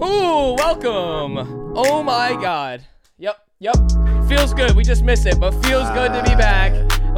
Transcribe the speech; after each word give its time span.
Ooh, 0.00 0.54
welcome. 0.54 1.74
Oh 1.76 2.02
my 2.02 2.30
god. 2.40 2.82
Yep, 3.18 3.36
yep. 3.60 3.76
Feels 4.28 4.54
good. 4.54 4.74
We 4.74 4.82
just 4.84 5.04
missed 5.04 5.26
it, 5.26 5.38
but 5.38 5.50
feels 5.64 5.88
good 5.90 6.12
to 6.12 6.22
be 6.22 6.34
back. 6.34 6.72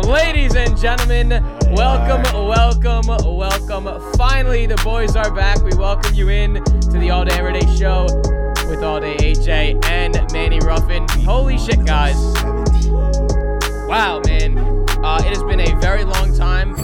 Ladies 0.04 0.56
and 0.56 0.76
gentlemen, 0.76 1.30
welcome, 1.70 2.22
welcome, 2.46 3.06
welcome. 3.06 4.12
Finally, 4.16 4.66
the 4.66 4.76
boys 4.76 5.14
are 5.14 5.32
back. 5.32 5.62
We 5.62 5.70
welcome 5.76 6.14
you 6.14 6.28
in 6.30 6.54
to 6.64 6.98
the 6.98 7.10
All 7.10 7.24
Day 7.24 7.36
Everyday 7.38 7.66
Show 7.76 8.06
with 8.68 8.82
All 8.82 9.00
Day 9.00 9.16
AJ 9.16 9.84
and 9.86 10.14
Manny 10.32 10.58
Ruffin. 10.60 11.06
Holy 11.24 11.58
shit, 11.58 11.84
guys. 11.86 12.16
Wow, 13.86 14.20
man. 14.26 14.58
Uh, 14.58 15.22
it 15.24 15.28
has 15.28 15.42
been 15.44 15.60
a 15.60 15.74
very 15.80 16.04
long 16.04 16.36
time. 16.36 16.74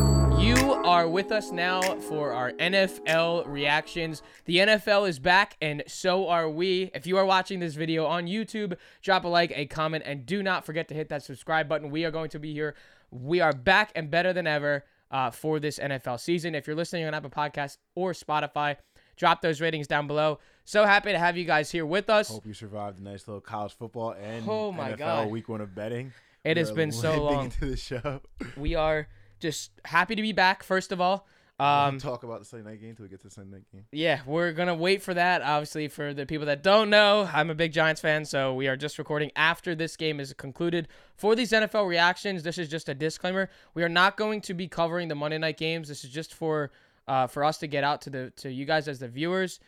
Are 0.90 1.08
with 1.08 1.30
us 1.30 1.52
now 1.52 1.80
for 2.00 2.32
our 2.32 2.50
NFL 2.50 3.46
reactions. 3.46 4.24
The 4.46 4.56
NFL 4.56 5.08
is 5.08 5.20
back, 5.20 5.56
and 5.62 5.84
so 5.86 6.26
are 6.26 6.50
we. 6.50 6.90
If 6.92 7.06
you 7.06 7.16
are 7.16 7.24
watching 7.24 7.60
this 7.60 7.76
video 7.76 8.06
on 8.06 8.26
YouTube, 8.26 8.76
drop 9.00 9.22
a 9.22 9.28
like, 9.28 9.52
a 9.54 9.66
comment, 9.66 10.02
and 10.04 10.26
do 10.26 10.42
not 10.42 10.66
forget 10.66 10.88
to 10.88 10.94
hit 10.94 11.08
that 11.10 11.22
subscribe 11.22 11.68
button. 11.68 11.90
We 11.90 12.04
are 12.06 12.10
going 12.10 12.30
to 12.30 12.40
be 12.40 12.52
here. 12.52 12.74
We 13.12 13.40
are 13.40 13.52
back 13.52 13.92
and 13.94 14.10
better 14.10 14.32
than 14.32 14.48
ever 14.48 14.84
uh, 15.12 15.30
for 15.30 15.60
this 15.60 15.78
NFL 15.78 16.18
season. 16.18 16.56
If 16.56 16.66
you're 16.66 16.74
listening 16.74 17.04
on 17.04 17.14
Apple 17.14 17.30
Podcasts 17.30 17.76
or 17.94 18.10
Spotify, 18.10 18.74
drop 19.16 19.42
those 19.42 19.60
ratings 19.60 19.86
down 19.86 20.08
below. 20.08 20.40
So 20.64 20.84
happy 20.84 21.12
to 21.12 21.20
have 21.20 21.36
you 21.36 21.44
guys 21.44 21.70
here 21.70 21.86
with 21.86 22.10
us. 22.10 22.30
Hope 22.30 22.44
you 22.46 22.52
survived 22.52 22.98
a 22.98 23.02
nice 23.04 23.28
little 23.28 23.40
college 23.40 23.74
football 23.74 24.16
and 24.20 24.44
Oh 24.48 24.72
my 24.72 24.94
NFL 24.94 24.98
God. 24.98 25.30
week 25.30 25.48
one 25.48 25.60
of 25.60 25.72
betting. 25.72 26.12
It 26.42 26.56
has 26.56 26.70
We're 26.70 26.76
been 26.76 26.90
so 26.90 27.22
long. 27.22 27.44
into 27.44 27.66
the 27.66 27.76
show. 27.76 28.22
We 28.56 28.74
are 28.74 29.06
just 29.40 29.72
happy 29.84 30.14
to 30.14 30.22
be 30.22 30.32
back, 30.32 30.62
first 30.62 30.92
of 30.92 31.00
all. 31.00 31.26
Um, 31.58 31.98
talk 31.98 32.22
about 32.22 32.38
the 32.38 32.46
Sunday 32.46 32.70
night 32.70 32.80
game 32.80 32.90
until 32.90 33.02
we 33.04 33.10
get 33.10 33.20
to 33.20 33.28
the 33.28 33.34
Sunday 33.34 33.56
night 33.56 33.64
game. 33.70 33.84
yeah, 33.92 34.20
we're 34.24 34.52
gonna 34.52 34.74
wait 34.74 35.02
for 35.02 35.12
that. 35.12 35.42
Obviously, 35.42 35.88
for 35.88 36.14
the 36.14 36.24
people 36.24 36.46
that 36.46 36.62
don't 36.62 36.88
know, 36.88 37.28
I'm 37.30 37.50
a 37.50 37.54
big 37.54 37.72
Giants 37.72 38.00
fan, 38.00 38.24
so 38.24 38.54
we 38.54 38.66
are 38.66 38.78
just 38.78 38.98
recording 38.98 39.30
after 39.36 39.74
this 39.74 39.94
game 39.94 40.20
is 40.20 40.32
concluded. 40.32 40.88
For 41.16 41.34
these 41.34 41.52
NFL 41.52 41.86
reactions, 41.86 42.42
this 42.44 42.56
is 42.56 42.68
just 42.68 42.88
a 42.88 42.94
disclaimer. 42.94 43.50
We 43.74 43.82
are 43.82 43.90
not 43.90 44.16
going 44.16 44.40
to 44.42 44.54
be 44.54 44.68
covering 44.68 45.08
the 45.08 45.14
Monday 45.14 45.36
night 45.36 45.58
games. 45.58 45.88
This 45.88 46.02
is 46.02 46.10
just 46.10 46.32
for 46.32 46.70
uh, 47.06 47.26
for 47.26 47.44
us 47.44 47.58
to 47.58 47.66
get 47.66 47.84
out 47.84 48.00
to 48.02 48.10
the 48.10 48.32
to 48.36 48.50
you 48.50 48.64
guys 48.64 48.88
as 48.88 49.00
the 49.00 49.08
viewers. 49.08 49.60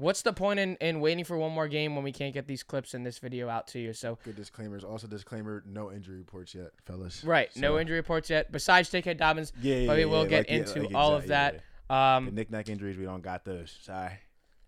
What's 0.00 0.22
the 0.22 0.32
point 0.32 0.58
in, 0.58 0.76
in 0.76 1.00
waiting 1.00 1.24
for 1.24 1.36
one 1.36 1.52
more 1.52 1.68
game 1.68 1.94
when 1.94 2.02
we 2.02 2.10
can't 2.12 2.32
get 2.32 2.46
these 2.46 2.62
clips 2.62 2.94
in 2.94 3.02
this 3.04 3.18
video 3.18 3.48
out 3.50 3.66
to 3.68 3.78
you? 3.78 3.92
So 3.92 4.18
Good 4.24 4.34
disclaimers. 4.36 4.82
Also, 4.82 5.06
disclaimer: 5.06 5.62
no 5.66 5.92
injury 5.92 6.16
reports 6.16 6.54
yet, 6.54 6.70
fellas. 6.86 7.22
right, 7.22 7.54
no 7.54 7.78
injury 7.78 7.96
reports 7.96 8.30
yet. 8.30 8.50
Besides 8.50 8.88
J.K. 8.90 9.14
Dobbins, 9.14 9.52
Yeah, 9.60 9.76
yeah, 9.76 9.86
but 9.86 9.96
we 9.98 10.06
will 10.06 10.22
yeah, 10.24 10.28
get 10.28 10.38
like, 10.38 10.48
yeah, 10.48 10.56
into 10.56 10.82
like 10.84 10.94
all 10.94 11.14
of 11.14 11.26
that. 11.26 11.54
yeah, 11.54 11.60
yeah. 11.90 12.16
Um, 12.16 12.24
The 12.26 12.32
knick-knack 12.32 12.68
injuries, 12.70 12.96
we 12.96 13.04
don't 13.04 13.22
got 13.22 13.44
those. 13.44 13.76
Sorry. 13.82 14.12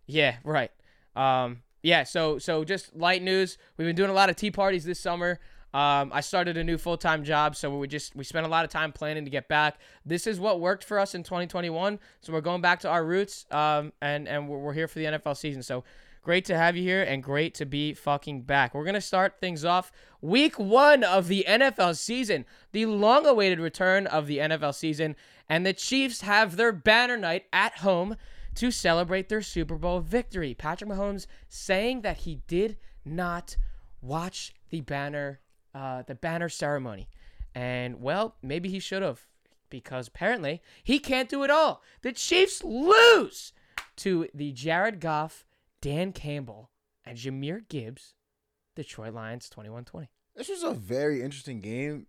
Yeah, 0.06 0.36
right. 0.44 0.70
Um, 1.16 1.62
yeah, 1.82 2.04
so 2.04 2.38
so 2.38 2.62
just 2.64 2.94
light 2.94 3.22
news. 3.22 3.56
We've 3.76 3.86
been 3.86 3.96
doing 3.96 4.10
a 4.10 4.14
lot 4.14 4.28
of 4.30 4.36
tea 4.36 4.50
parties 4.50 4.84
this 4.84 5.00
summer. 5.00 5.40
Um, 5.74 6.10
I 6.12 6.20
started 6.20 6.56
a 6.56 6.64
new 6.64 6.76
full 6.76 6.96
time 6.96 7.24
job, 7.24 7.56
so 7.56 7.76
we 7.76 7.88
just 7.88 8.14
we 8.14 8.24
spent 8.24 8.46
a 8.46 8.48
lot 8.48 8.64
of 8.64 8.70
time 8.70 8.92
planning 8.92 9.24
to 9.24 9.30
get 9.30 9.48
back. 9.48 9.78
This 10.04 10.26
is 10.26 10.38
what 10.38 10.60
worked 10.60 10.84
for 10.84 10.98
us 10.98 11.14
in 11.14 11.22
2021, 11.22 11.98
so 12.20 12.32
we're 12.32 12.40
going 12.40 12.60
back 12.60 12.80
to 12.80 12.90
our 12.90 13.04
roots. 13.04 13.46
Um, 13.50 13.92
and 14.02 14.28
and 14.28 14.48
we're, 14.48 14.58
we're 14.58 14.72
here 14.74 14.88
for 14.88 14.98
the 14.98 15.06
NFL 15.06 15.36
season. 15.36 15.62
So 15.62 15.84
great 16.22 16.44
to 16.46 16.56
have 16.56 16.76
you 16.76 16.82
here, 16.82 17.02
and 17.02 17.22
great 17.22 17.54
to 17.54 17.66
be 17.66 17.94
fucking 17.94 18.42
back. 18.42 18.74
We're 18.74 18.84
gonna 18.84 19.00
start 19.00 19.40
things 19.40 19.64
off 19.64 19.90
week 20.20 20.58
one 20.58 21.04
of 21.04 21.28
the 21.28 21.44
NFL 21.48 21.96
season, 21.96 22.44
the 22.72 22.86
long 22.86 23.26
awaited 23.26 23.58
return 23.58 24.06
of 24.06 24.26
the 24.26 24.38
NFL 24.38 24.74
season, 24.74 25.16
and 25.48 25.64
the 25.64 25.72
Chiefs 25.72 26.20
have 26.20 26.56
their 26.56 26.72
banner 26.72 27.16
night 27.16 27.46
at 27.52 27.78
home 27.78 28.16
to 28.54 28.70
celebrate 28.70 29.28
their 29.28 29.42
Super 29.42 29.76
Bowl 29.76 30.00
victory. 30.00 30.54
Patrick 30.54 30.90
Mahomes 30.90 31.26
saying 31.48 32.02
that 32.02 32.18
he 32.18 32.42
did 32.46 32.76
not 33.04 33.56
watch 34.00 34.54
the 34.70 34.80
banner, 34.80 35.40
uh, 35.74 36.02
the 36.02 36.14
banner 36.14 36.48
ceremony, 36.48 37.08
and 37.54 38.00
well, 38.00 38.36
maybe 38.42 38.68
he 38.68 38.78
should 38.78 39.02
have, 39.02 39.26
because 39.70 40.08
apparently 40.08 40.62
he 40.82 40.98
can't 40.98 41.28
do 41.28 41.42
it 41.42 41.50
all. 41.50 41.82
The 42.02 42.12
Chiefs 42.12 42.62
lose 42.62 43.52
to 43.96 44.28
the 44.34 44.52
Jared 44.52 45.00
Goff, 45.00 45.44
Dan 45.80 46.12
Campbell, 46.12 46.70
and 47.04 47.18
Jahmyr 47.18 47.68
Gibbs, 47.68 48.14
Detroit 48.74 49.14
Lions, 49.14 49.50
21-20. 49.54 50.08
This 50.34 50.48
was 50.48 50.62
a 50.62 50.72
very 50.72 51.22
interesting 51.22 51.60
game 51.60 52.06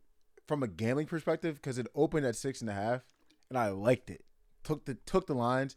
from 0.47 0.63
a 0.63 0.67
gambling 0.67 1.07
perspective 1.07 1.55
because 1.55 1.77
it 1.77 1.87
opened 1.95 2.25
at 2.25 2.35
six 2.35 2.61
and 2.61 2.69
a 2.69 2.73
half, 2.73 3.01
and 3.49 3.57
I 3.57 3.69
liked 3.69 4.09
it. 4.09 4.23
Took 4.63 4.85
the 4.85 4.95
took 5.05 5.27
the 5.27 5.35
lines, 5.35 5.75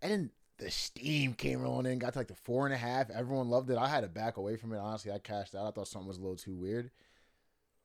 and 0.00 0.12
then 0.12 0.30
the 0.58 0.70
steam 0.70 1.34
came 1.34 1.60
rolling 1.60 1.90
in. 1.90 1.98
Got 1.98 2.12
to 2.12 2.20
like 2.20 2.28
the 2.28 2.34
four 2.34 2.64
and 2.64 2.74
a 2.74 2.78
half. 2.78 3.10
Everyone 3.10 3.48
loved 3.48 3.70
it. 3.70 3.78
I 3.78 3.88
had 3.88 4.02
to 4.02 4.08
back 4.08 4.36
away 4.36 4.56
from 4.56 4.72
it. 4.72 4.78
Honestly, 4.78 5.10
I 5.10 5.18
cashed 5.18 5.54
out. 5.54 5.66
I 5.66 5.70
thought 5.72 5.88
something 5.88 6.08
was 6.08 6.18
a 6.18 6.20
little 6.20 6.36
too 6.36 6.54
weird. 6.54 6.90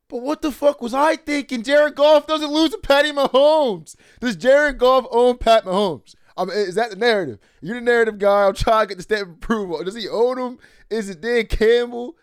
But 0.09 0.23
what 0.23 0.41
the 0.41 0.51
fuck 0.51 0.81
was 0.81 0.93
I 0.93 1.15
thinking? 1.15 1.61
Jared 1.61 1.95
Goff 1.95 2.25
doesn't 2.25 2.51
lose 2.51 2.71
to 2.71 2.79
Patty 2.79 3.11
Mahomes. 3.11 3.95
Does 4.19 4.35
Jared 4.35 4.79
Goff 4.79 5.05
own 5.11 5.37
Pat 5.37 5.65
Mahomes? 5.65 6.15
I 6.35 6.45
mean, 6.45 6.57
is 6.57 6.75
that 6.75 6.89
the 6.89 6.95
narrative? 6.95 7.37
You're 7.61 7.75
the 7.75 7.81
narrative 7.81 8.17
guy. 8.17 8.47
I'm 8.47 8.55
trying 8.55 8.85
to 8.85 8.89
get 8.89 8.97
the 8.97 9.03
stamp 9.03 9.29
of 9.29 9.35
approval. 9.35 9.83
Does 9.83 9.95
he 9.95 10.09
own 10.09 10.39
him? 10.39 10.57
Is 10.89 11.09
it 11.09 11.21
Dan 11.21 11.45
Campbell? 11.45 12.17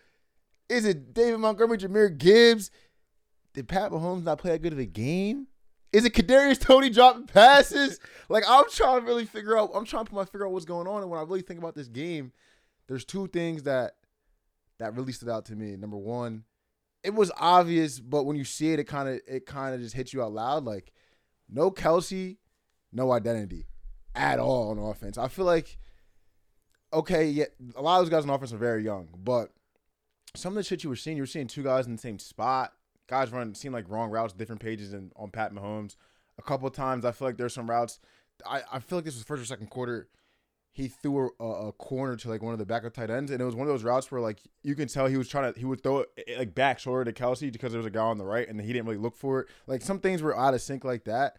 Is 0.67 0.85
it 0.85 1.13
David 1.13 1.39
Montgomery, 1.39 1.77
Jahmyr 1.77 2.17
Gibbs? 2.17 2.71
Did 3.53 3.69
Pat 3.69 3.91
Mahomes 3.91 4.23
not 4.23 4.39
play 4.39 4.51
that 4.51 4.61
good 4.61 4.73
of 4.73 4.79
a 4.79 4.85
game? 4.85 5.47
Is 5.93 6.03
it 6.03 6.13
Kadarius 6.13 6.59
Toney 6.59 6.89
dropping 6.89 7.27
passes? 7.27 7.99
like 8.27 8.43
I'm 8.47 8.65
trying 8.69 8.99
to 8.99 9.05
really 9.05 9.25
figure 9.25 9.57
out. 9.57 9.71
I'm 9.73 9.85
trying 9.85 10.03
to 10.03 10.11
put 10.11 10.17
my 10.17 10.25
figure 10.25 10.45
out 10.45 10.51
what's 10.51 10.65
going 10.65 10.87
on. 10.87 11.01
And 11.01 11.09
when 11.09 11.19
I 11.19 11.23
really 11.23 11.41
think 11.41 11.59
about 11.59 11.75
this 11.75 11.87
game, 11.87 12.33
there's 12.87 13.05
two 13.05 13.27
things 13.27 13.63
that 13.63 13.93
that 14.79 14.93
really 14.93 15.13
stood 15.13 15.29
out 15.29 15.45
to 15.45 15.55
me. 15.55 15.75
Number 15.77 15.97
one, 15.97 16.43
it 17.07 17.13
was 17.13 17.31
obvious, 17.37 18.01
but 18.01 18.25
when 18.25 18.35
you 18.35 18.43
see 18.43 18.73
it, 18.73 18.81
it 18.81 18.83
kind 18.83 19.07
of 19.07 19.21
it 19.25 19.45
kind 19.45 19.73
of 19.73 19.79
just 19.79 19.95
hits 19.95 20.13
you 20.13 20.21
out 20.21 20.33
loud. 20.33 20.65
Like 20.65 20.91
no 21.49 21.71
Kelce, 21.71 22.35
no 22.91 23.13
identity 23.13 23.65
at 24.13 24.39
all 24.39 24.71
on 24.71 24.77
offense. 24.77 25.17
I 25.17 25.29
feel 25.29 25.45
like 25.45 25.77
okay, 26.91 27.29
yeah, 27.29 27.45
a 27.77 27.81
lot 27.81 27.99
of 27.99 28.05
those 28.05 28.11
guys 28.11 28.25
on 28.25 28.29
offense 28.29 28.51
are 28.51 28.57
very 28.57 28.83
young, 28.83 29.07
but 29.17 29.53
some 30.35 30.51
of 30.51 30.55
the 30.55 30.63
shit 30.63 30.83
you 30.83 30.89
were 30.89 30.97
seeing, 30.97 31.15
you 31.15 31.23
were 31.23 31.27
seeing 31.27 31.47
two 31.47 31.63
guys 31.63 31.85
in 31.85 31.93
the 31.93 32.01
same 32.01 32.19
spot. 32.19 32.73
Guys 33.07 33.31
running 33.31 33.55
seemed 33.55 33.73
like 33.73 33.89
wrong 33.89 34.09
routes, 34.11 34.33
different 34.33 34.61
pages, 34.61 34.91
and 34.91 35.13
on 35.15 35.31
Pat 35.31 35.53
Mahomes. 35.53 35.95
A 36.37 36.41
couple 36.41 36.69
times, 36.69 37.05
I 37.05 37.13
feel 37.13 37.29
like 37.29 37.37
there's 37.37 37.53
some 37.53 37.69
routes. 37.69 38.01
I, 38.45 38.63
I 38.69 38.79
feel 38.79 38.97
like 38.97 39.05
this 39.05 39.15
was 39.15 39.23
first 39.23 39.41
or 39.41 39.45
second 39.45 39.69
quarter. 39.69 40.09
He 40.77 40.89
threw 40.89 41.31
a, 41.39 41.43
a 41.43 41.71
corner 41.71 42.15
to 42.15 42.29
like 42.29 42.43
one 42.43 42.53
of 42.53 42.59
the 42.59 42.65
backup 42.65 42.93
tight 42.93 43.09
ends, 43.09 43.31
and 43.31 43.41
it 43.41 43.43
was 43.45 43.55
one 43.55 43.65
of 43.65 43.73
those 43.73 43.83
routes 43.83 44.11
where 44.11 44.21
like 44.21 44.37
you 44.61 44.75
can 44.75 44.87
tell 44.87 45.07
he 45.07 45.17
was 45.17 45.27
trying 45.27 45.51
to 45.51 45.59
he 45.59 45.65
would 45.65 45.81
throw 45.81 46.01
it 46.01 46.09
eh, 46.27 46.37
like 46.37 46.53
back 46.53 46.77
shoulder 46.77 47.03
to 47.03 47.11
Kelce 47.11 47.51
because 47.51 47.71
there 47.71 47.79
was 47.79 47.87
a 47.87 47.89
guy 47.89 48.03
on 48.03 48.19
the 48.19 48.23
right, 48.23 48.47
and 48.47 48.61
he 48.61 48.73
didn't 48.73 48.85
really 48.85 48.99
look 48.99 49.17
for 49.17 49.39
it. 49.39 49.47
Like 49.65 49.81
some 49.81 49.99
things 49.99 50.21
were 50.21 50.37
out 50.37 50.53
of 50.53 50.61
sync 50.61 50.85
like 50.85 51.05
that. 51.05 51.37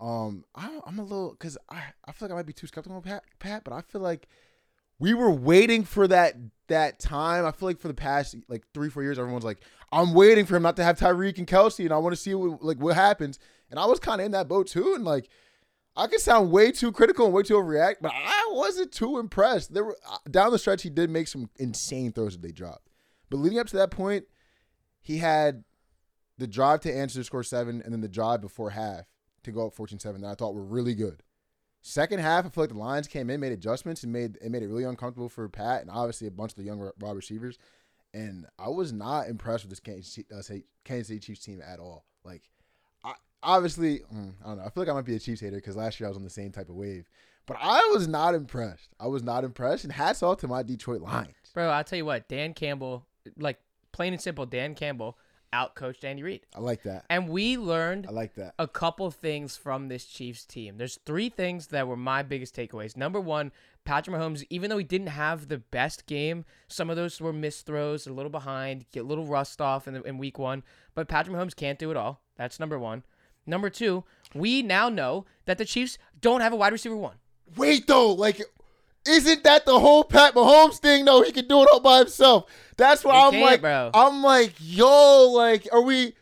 Um, 0.00 0.46
I, 0.54 0.80
I'm 0.86 0.98
a 0.98 1.02
little 1.02 1.32
because 1.32 1.58
I, 1.70 1.82
I 2.06 2.12
feel 2.12 2.28
like 2.28 2.32
I 2.32 2.36
might 2.36 2.46
be 2.46 2.54
too 2.54 2.66
skeptical 2.66 2.96
of 2.96 3.04
Pat, 3.04 3.24
Pat, 3.38 3.62
but 3.62 3.74
I 3.74 3.82
feel 3.82 4.00
like 4.00 4.26
we 4.98 5.12
were 5.12 5.30
waiting 5.30 5.84
for 5.84 6.08
that 6.08 6.36
that 6.68 6.98
time. 6.98 7.44
I 7.44 7.50
feel 7.50 7.68
like 7.68 7.78
for 7.78 7.88
the 7.88 7.94
past 7.94 8.36
like 8.48 8.64
three 8.72 8.88
four 8.88 9.02
years, 9.02 9.18
everyone's 9.18 9.44
like, 9.44 9.60
I'm 9.92 10.14
waiting 10.14 10.46
for 10.46 10.56
him 10.56 10.62
not 10.62 10.76
to 10.76 10.84
have 10.84 10.98
Tyreek 10.98 11.36
and 11.36 11.46
Kelce, 11.46 11.84
and 11.84 11.92
I 11.92 11.98
want 11.98 12.14
to 12.14 12.20
see 12.20 12.34
what 12.34 12.64
like 12.64 12.78
what 12.78 12.94
happens. 12.94 13.38
And 13.70 13.78
I 13.78 13.84
was 13.84 14.00
kind 14.00 14.20
of 14.20 14.24
in 14.24 14.32
that 14.32 14.48
boat 14.48 14.66
too, 14.68 14.94
and 14.94 15.04
like 15.04 15.28
I 15.94 16.06
could 16.06 16.20
sound 16.20 16.50
way 16.50 16.72
too 16.72 16.90
critical 16.90 17.26
and 17.26 17.34
way 17.34 17.42
too 17.42 17.54
overreact, 17.54 17.96
but 18.00 18.12
I 18.14 18.48
wasn't 18.52 18.92
too 18.92 19.18
impressed. 19.18 19.74
There 19.74 19.84
were 19.84 19.96
uh, 20.08 20.18
down 20.30 20.50
the 20.50 20.58
stretch, 20.58 20.82
he 20.82 20.90
did 20.90 21.10
make 21.10 21.28
some 21.28 21.50
insane 21.58 22.12
throws 22.12 22.32
that 22.32 22.42
they 22.42 22.52
dropped, 22.52 22.88
but 23.30 23.38
leading 23.38 23.58
up 23.58 23.66
to 23.68 23.76
that 23.76 23.90
point, 23.90 24.24
he 25.00 25.18
had 25.18 25.64
the 26.38 26.46
drive 26.46 26.80
to 26.80 26.92
answer 26.92 27.18
to 27.18 27.24
score 27.24 27.42
seven, 27.42 27.82
and 27.82 27.92
then 27.92 28.00
the 28.00 28.08
drive 28.08 28.40
before 28.40 28.70
half 28.70 29.04
to 29.42 29.52
go 29.52 29.66
up 29.66 29.74
14-7 29.74 30.20
that 30.20 30.30
I 30.30 30.34
thought 30.34 30.54
were 30.54 30.64
really 30.64 30.94
good. 30.94 31.22
Second 31.82 32.20
half, 32.20 32.46
I 32.46 32.48
feel 32.48 32.62
like 32.62 32.70
the 32.70 32.78
Lions 32.78 33.08
came 33.08 33.28
in, 33.28 33.40
made 33.40 33.52
adjustments, 33.52 34.04
and 34.04 34.12
made 34.12 34.38
it 34.40 34.50
made 34.50 34.62
it 34.62 34.68
really 34.68 34.84
uncomfortable 34.84 35.28
for 35.28 35.48
Pat 35.48 35.82
and 35.82 35.90
obviously 35.90 36.28
a 36.28 36.30
bunch 36.30 36.52
of 36.52 36.56
the 36.56 36.62
young 36.62 36.90
wide 37.00 37.16
receivers. 37.16 37.58
And 38.14 38.46
I 38.58 38.68
was 38.68 38.92
not 38.92 39.28
impressed 39.28 39.64
with 39.64 39.70
this 39.70 39.80
Kansas 39.80 40.12
City, 40.12 40.28
uh, 40.32 40.42
Kansas 40.84 41.08
City 41.08 41.18
Chiefs 41.18 41.44
team 41.44 41.60
at 41.66 41.80
all. 41.80 42.04
Like, 42.24 42.42
obviously, 43.42 44.00
mm, 44.14 44.32
I 44.44 44.48
don't 44.48 44.58
know. 44.58 44.64
I 44.64 44.70
feel 44.70 44.82
like 44.82 44.88
I 44.88 44.92
might 44.92 45.04
be 45.04 45.16
a 45.16 45.18
Chiefs 45.18 45.40
hater 45.40 45.56
because 45.56 45.76
last 45.76 45.98
year 46.00 46.06
I 46.06 46.10
was 46.10 46.16
on 46.16 46.24
the 46.24 46.30
same 46.30 46.52
type 46.52 46.68
of 46.68 46.74
wave, 46.74 47.08
but 47.46 47.56
I 47.60 47.90
was 47.92 48.08
not 48.08 48.34
impressed. 48.34 48.90
I 49.00 49.06
was 49.06 49.22
not 49.22 49.44
impressed, 49.44 49.84
and 49.84 49.92
hats 49.92 50.22
off 50.22 50.38
to 50.38 50.48
my 50.48 50.62
Detroit 50.62 51.00
Lions. 51.02 51.34
Bro, 51.54 51.68
I'll 51.68 51.84
tell 51.84 51.98
you 51.98 52.04
what, 52.04 52.28
Dan 52.28 52.54
Campbell, 52.54 53.06
like 53.38 53.58
plain 53.92 54.12
and 54.12 54.22
simple, 54.22 54.46
Dan 54.46 54.74
Campbell 54.74 55.18
outcoached 55.52 56.04
Andy 56.04 56.22
Reid. 56.22 56.46
I 56.56 56.60
like 56.60 56.82
that. 56.84 57.04
And 57.10 57.28
we 57.28 57.58
learned 57.58 58.06
I 58.08 58.12
like 58.12 58.34
that. 58.36 58.54
a 58.58 58.66
couple 58.66 59.10
things 59.10 59.56
from 59.56 59.88
this 59.88 60.06
Chiefs 60.06 60.44
team. 60.44 60.78
There's 60.78 60.98
three 61.04 61.28
things 61.28 61.66
that 61.68 61.86
were 61.86 61.96
my 61.96 62.22
biggest 62.22 62.56
takeaways. 62.56 62.96
Number 62.96 63.20
one, 63.20 63.52
Patrick 63.84 64.16
Mahomes, 64.16 64.44
even 64.48 64.70
though 64.70 64.78
he 64.78 64.84
didn't 64.84 65.08
have 65.08 65.48
the 65.48 65.58
best 65.58 66.06
game, 66.06 66.44
some 66.68 66.88
of 66.88 66.96
those 66.96 67.20
were 67.20 67.32
missed 67.32 67.66
throws, 67.66 68.06
a 68.06 68.12
little 68.12 68.30
behind, 68.30 68.86
get 68.92 69.00
a 69.00 69.06
little 69.06 69.26
rust 69.26 69.60
off 69.60 69.86
in, 69.86 69.94
the, 69.94 70.02
in 70.02 70.18
week 70.18 70.38
one. 70.38 70.62
But 70.94 71.08
Patrick 71.08 71.36
Mahomes 71.36 71.56
can't 71.56 71.78
do 71.78 71.90
it 71.90 71.96
all. 71.96 72.22
That's 72.36 72.58
number 72.58 72.78
one. 72.78 73.02
Number 73.46 73.70
two, 73.70 74.04
we 74.34 74.62
now 74.62 74.88
know 74.88 75.24
that 75.46 75.58
the 75.58 75.64
Chiefs 75.64 75.98
don't 76.20 76.40
have 76.40 76.52
a 76.52 76.56
wide 76.56 76.72
receiver 76.72 76.96
one. 76.96 77.16
Wait 77.56 77.86
though, 77.86 78.12
like 78.12 78.40
Isn't 79.06 79.42
that 79.44 79.66
the 79.66 79.78
whole 79.80 80.04
Pat 80.04 80.34
Mahomes 80.34 80.78
thing? 80.78 81.04
though? 81.04 81.22
he 81.22 81.32
can 81.32 81.48
do 81.48 81.62
it 81.62 81.68
all 81.72 81.80
by 81.80 81.98
himself. 81.98 82.44
That's 82.76 83.04
why 83.04 83.28
I'm 83.28 83.40
like, 83.40 83.60
bro. 83.60 83.90
I'm 83.94 84.22
like, 84.22 84.54
yo, 84.60 85.30
like, 85.34 85.68
are 85.72 85.82
we? 85.82 86.14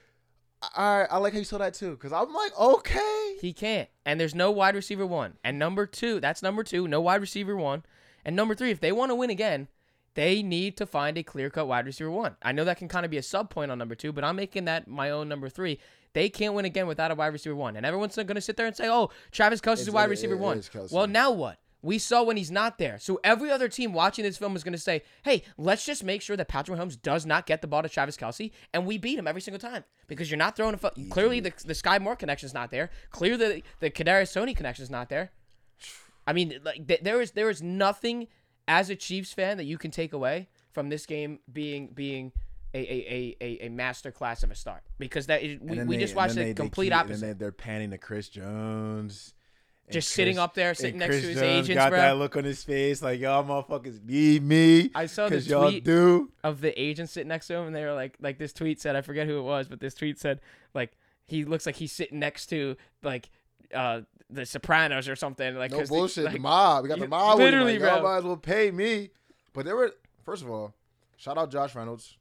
All 0.77 0.99
right, 1.01 1.09
I 1.11 1.17
like 1.19 1.33
how 1.33 1.39
you 1.39 1.45
saw 1.45 1.59
that 1.59 1.73
too, 1.75 1.93
because 1.93 2.13
I'm 2.13 2.33
like, 2.35 2.59
okay, 2.59 3.37
He 3.41 3.53
can't. 3.55 3.89
And 4.05 4.21
there's 4.21 4.35
no 4.35 4.51
wide 4.51 4.75
receiver 4.75 5.07
one. 5.07 5.35
And 5.43 5.59
number 5.59 5.87
two, 5.87 6.21
that's 6.21 6.43
number 6.43 6.63
two, 6.63 6.87
no 6.87 7.01
wide 7.01 7.21
receiver 7.23 7.57
one. 7.57 7.83
And 8.27 8.37
number 8.37 8.55
three, 8.55 8.71
if 8.71 8.81
they 8.81 8.93
want 8.93 9.11
to 9.11 9.15
win 9.15 9.31
again, 9.31 9.69
they 10.15 10.43
need 10.43 10.77
to 10.79 10.87
find 10.87 11.17
a 11.19 11.23
clear 11.23 11.51
cut 11.51 11.67
wide 11.69 11.87
receiver 11.87 12.11
one. 12.11 12.37
I 12.43 12.53
know 12.53 12.65
that 12.65 12.79
can 12.79 12.89
kind 12.89 13.05
of 13.05 13.11
be 13.11 13.19
a 13.19 13.23
sub 13.23 13.51
point 13.51 13.71
on 13.71 13.79
number 13.79 13.95
two, 13.95 14.13
but 14.13 14.25
I'm 14.25 14.37
making 14.37 14.65
that 14.65 14.89
my 14.89 15.11
own 15.11 15.29
number 15.29 15.49
three. 15.49 15.79
They 16.13 16.29
can't 16.29 16.55
win 16.55 16.65
again 16.65 16.89
without 16.89 17.11
a 17.13 17.15
wide 17.15 17.29
receiver 17.29 17.55
one. 17.55 17.77
And 17.77 17.87
everyone's 17.87 18.17
going 18.17 18.27
to 18.35 18.41
sit 18.41 18.57
there 18.57 18.67
and 18.67 18.75
say, 18.77 18.89
oh, 18.89 19.11
Travis 19.31 19.61
Kelce's 19.61 19.87
a 19.87 19.93
wide 19.93 20.11
receiver 20.11 20.35
it 20.35 20.41
one. 20.41 20.61
Well, 20.91 21.07
now 21.07 21.31
what? 21.31 21.59
We 21.83 21.99
saw 21.99 22.23
when 22.25 22.37
he's 22.37 22.51
not 22.51 22.77
there. 22.77 22.99
So 22.99 23.21
every 23.25 23.51
other 23.51 23.69
team 23.69 23.93
watching 23.93 24.25
this 24.25 24.37
film 24.37 24.55
is 24.55 24.63
going 24.65 24.73
to 24.73 24.79
say, 24.79 25.03
hey, 25.23 25.45
let's 25.57 25.87
just 25.87 26.05
make 26.05 26.21
sure 26.21 26.37
that 26.37 26.49
Patrick 26.49 26.79
Mahomes 26.79 27.01
does 27.01 27.25
not 27.25 27.47
get 27.47 27.63
the 27.63 27.69
ball 27.69 27.83
to 27.83 27.89
Travis 27.89 28.19
Kelce, 28.19 28.51
and 28.75 28.85
we 28.85 28.99
beat 28.99 29.19
him 29.19 29.27
every 29.27 29.41
single 29.41 29.61
time 29.61 29.85
because 30.07 30.31
you're 30.31 30.37
not 30.37 30.57
throwing 30.57 30.75
a 30.75 30.77
fo- 30.77 30.91
Clearly, 31.09 31.41
the, 31.41 31.55
the 31.65 31.75
Sky 31.75 31.99
Moore 31.99 32.17
connection's 32.17 32.53
not 32.53 32.71
there. 32.71 32.91
Clearly, 33.13 33.37
the, 33.39 33.63
the 33.79 33.91
Kadarius 33.91 34.35
Toney 34.35 34.53
connection's 34.53 34.91
not 34.91 35.09
there. 35.09 35.31
I 36.27 36.35
mean, 36.35 36.61
like 36.63 36.87
th- 36.87 37.01
there 37.01 37.21
is 37.23 37.31
there 37.33 37.49
is 37.49 37.63
nothing 37.63 38.29
as 38.71 38.89
a 38.91 38.97
Chiefs 38.97 39.33
fan 39.33 39.57
that 39.57 39.65
you 39.65 39.77
can 39.79 39.91
take 39.91 40.13
away 40.13 40.49
from 40.73 40.89
this 40.89 41.05
game 41.07 41.41
being 41.53 41.89
being 41.89 42.31
a 42.73 42.79
a, 42.79 42.83
a, 42.83 43.37
a, 43.41 43.67
a 43.67 43.69
master 43.69 44.13
class 44.13 44.43
of 44.45 44.51
a 44.51 44.55
start 44.55 44.83
because 44.99 45.27
that 45.27 45.43
is, 45.43 45.59
we, 45.61 45.83
we 45.83 45.97
they- 45.97 46.03
just 46.03 46.15
watched 46.15 46.37
then 46.37 46.43
a 46.45 46.47
they- 46.47 46.53
they 46.53 46.63
complete 46.63 46.87
keep- 46.91 46.95
opposite. 46.97 47.15
And 47.25 47.33
then 47.33 47.39
they're 47.39 47.51
panning 47.53 47.91
to 47.91 47.99
Chris 47.99 48.29
Jones. 48.29 49.35
Just 49.91 50.11
sitting 50.11 50.39
up 50.39 50.55
there, 50.55 50.73
sitting 50.73 50.99
next 51.01 51.09
Chris 51.17 51.23
to 51.23 51.29
his 51.31 51.41
Jones 51.41 51.65
agents, 51.69 51.75
got 51.75 51.91
bro. 51.91 51.99
that 51.99 52.17
look 52.17 52.37
on 52.37 52.45
his 52.45 52.63
face, 52.63 53.03
like 53.03 53.19
y'all 53.19 53.43
motherfuckers 53.43 54.01
need 54.05 54.41
me. 54.45 54.89
I 54.95 55.07
saw 55.07 55.29
the 55.29 55.41
tweet 55.43 55.83
do. 55.85 56.31
of 56.45 56.61
the 56.61 56.81
agent 56.81 57.09
sitting 57.09 57.27
next 57.27 57.49
to 57.49 57.57
him, 57.57 57.67
and 57.67 57.75
they 57.75 57.85
were 57.85 57.93
like, 57.95 58.17
like 58.21 58.39
this 58.39 58.53
tweet 58.53 58.81
said, 58.81 58.95
I 58.95 59.01
forget 59.01 59.27
who 59.27 59.41
it 59.41 59.43
was, 59.43 59.67
but 59.67 59.81
this 59.81 59.95
tweet 59.95 60.21
said, 60.21 60.41
like, 60.75 60.93
he 61.27 61.45
looks 61.45 61.67
like 61.67 61.75
he's 61.75 61.91
sitting 61.91 62.21
next 62.21 62.47
to 62.51 62.77
like 63.03 63.31
uh 63.75 64.03
the 64.33 64.47
Sopranos 64.47 65.09
or 65.09 65.17
something. 65.17 65.55
Like, 65.57 65.71
No 65.71 65.85
bullshit. 65.85 66.25
like, 66.25 66.35
the 66.35 66.39
mob. 66.41 66.83
We 66.85 66.89
got 66.89 66.99
the 66.99 67.09
mob. 67.09 67.39
literally, 67.39 67.79
like, 67.79 67.91
bro. 67.93 68.03
might 68.03 68.19
as 68.19 68.25
well 68.25 68.37
pay 68.37 68.71
me. 68.71 69.11
But 69.53 69.65
there 69.65 69.77
were, 69.77 69.93
first 70.25 70.43
of 70.43 70.51
all, 70.51 70.75
shout 71.17 71.37
out 71.39 71.51
Josh 71.51 71.75
Reynolds. 71.75 72.17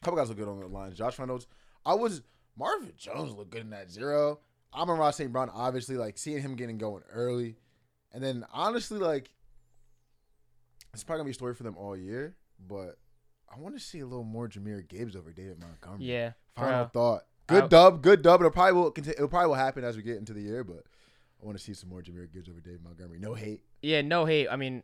A 0.00 0.04
couple 0.04 0.18
guys 0.18 0.28
look 0.28 0.38
good 0.38 0.48
on 0.48 0.58
the 0.60 0.66
lines. 0.66 0.96
Josh 0.96 1.18
Reynolds. 1.18 1.46
I 1.84 1.94
was 1.94 2.22
Marvin 2.56 2.92
Jones 2.96 3.32
looked 3.34 3.50
good 3.50 3.60
in 3.62 3.70
that 3.70 3.90
zero. 3.90 4.40
Amon-Ra 4.74 5.10
St. 5.10 5.32
Brown, 5.32 5.50
obviously, 5.52 5.96
like 5.96 6.16
seeing 6.16 6.40
him 6.40 6.54
getting 6.56 6.78
going 6.78 7.02
early. 7.12 7.56
And 8.12 8.22
then 8.22 8.44
honestly, 8.52 8.98
like 8.98 9.30
it's 10.92 11.04
probably 11.04 11.20
gonna 11.20 11.26
be 11.26 11.30
a 11.32 11.34
story 11.34 11.54
for 11.54 11.62
them 11.62 11.76
all 11.76 11.96
year, 11.96 12.34
but 12.66 12.98
I 13.54 13.58
want 13.58 13.74
to 13.76 13.80
see 13.80 14.00
a 14.00 14.06
little 14.06 14.24
more 14.24 14.48
Jahmyr 14.48 14.86
Gibbs 14.88 15.14
over 15.16 15.32
David 15.32 15.58
Montgomery. 15.60 16.04
yeah, 16.06 16.32
Final 16.56 16.84
bro. 16.86 16.90
thought. 16.92 17.22
Good 17.46 17.64
I- 17.64 17.68
dub, 17.68 18.02
good 18.02 18.22
dub. 18.22 18.40
It'll 18.40 18.50
probably 18.50 18.72
will 18.74 18.92
it'll 18.96 19.28
probably 19.28 19.48
will 19.48 19.54
happen 19.54 19.84
as 19.84 19.96
we 19.96 20.02
get 20.02 20.16
into 20.16 20.32
the 20.32 20.40
year, 20.40 20.64
but 20.64 20.84
I 21.42 21.46
want 21.46 21.56
to 21.58 21.62
see 21.64 21.74
some 21.74 21.88
more 21.88 22.02
Jahmyr 22.02 22.32
Gibbs 22.32 22.48
over 22.48 22.60
Dave 22.60 22.80
Montgomery. 22.82 23.18
No 23.18 23.34
hate. 23.34 23.62
yeah, 23.82 24.02
no 24.02 24.24
hate. 24.26 24.48
I 24.48 24.56
mean, 24.56 24.82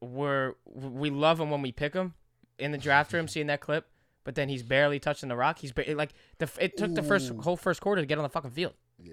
we're 0.00 0.54
we 0.66 1.10
love 1.10 1.40
him 1.40 1.50
when 1.50 1.62
we 1.62 1.72
pick 1.72 1.94
him 1.94 2.14
in 2.58 2.72
the 2.72 2.78
draft 2.78 3.12
room, 3.12 3.28
seeing 3.28 3.46
that 3.48 3.60
clip. 3.60 3.86
But 4.24 4.34
then 4.34 4.48
he's 4.48 4.62
barely 4.62 4.98
touching 4.98 5.28
the 5.28 5.36
rock. 5.36 5.58
He's 5.58 5.72
ba- 5.72 5.84
like 5.94 6.14
the 6.38 6.48
it 6.58 6.76
took 6.76 6.94
the 6.94 7.02
first 7.02 7.30
whole 7.40 7.56
first 7.56 7.80
quarter 7.80 8.00
to 8.02 8.06
get 8.06 8.18
on 8.18 8.22
the 8.22 8.30
fucking 8.30 8.52
field. 8.52 8.74
Yeah. 8.98 9.12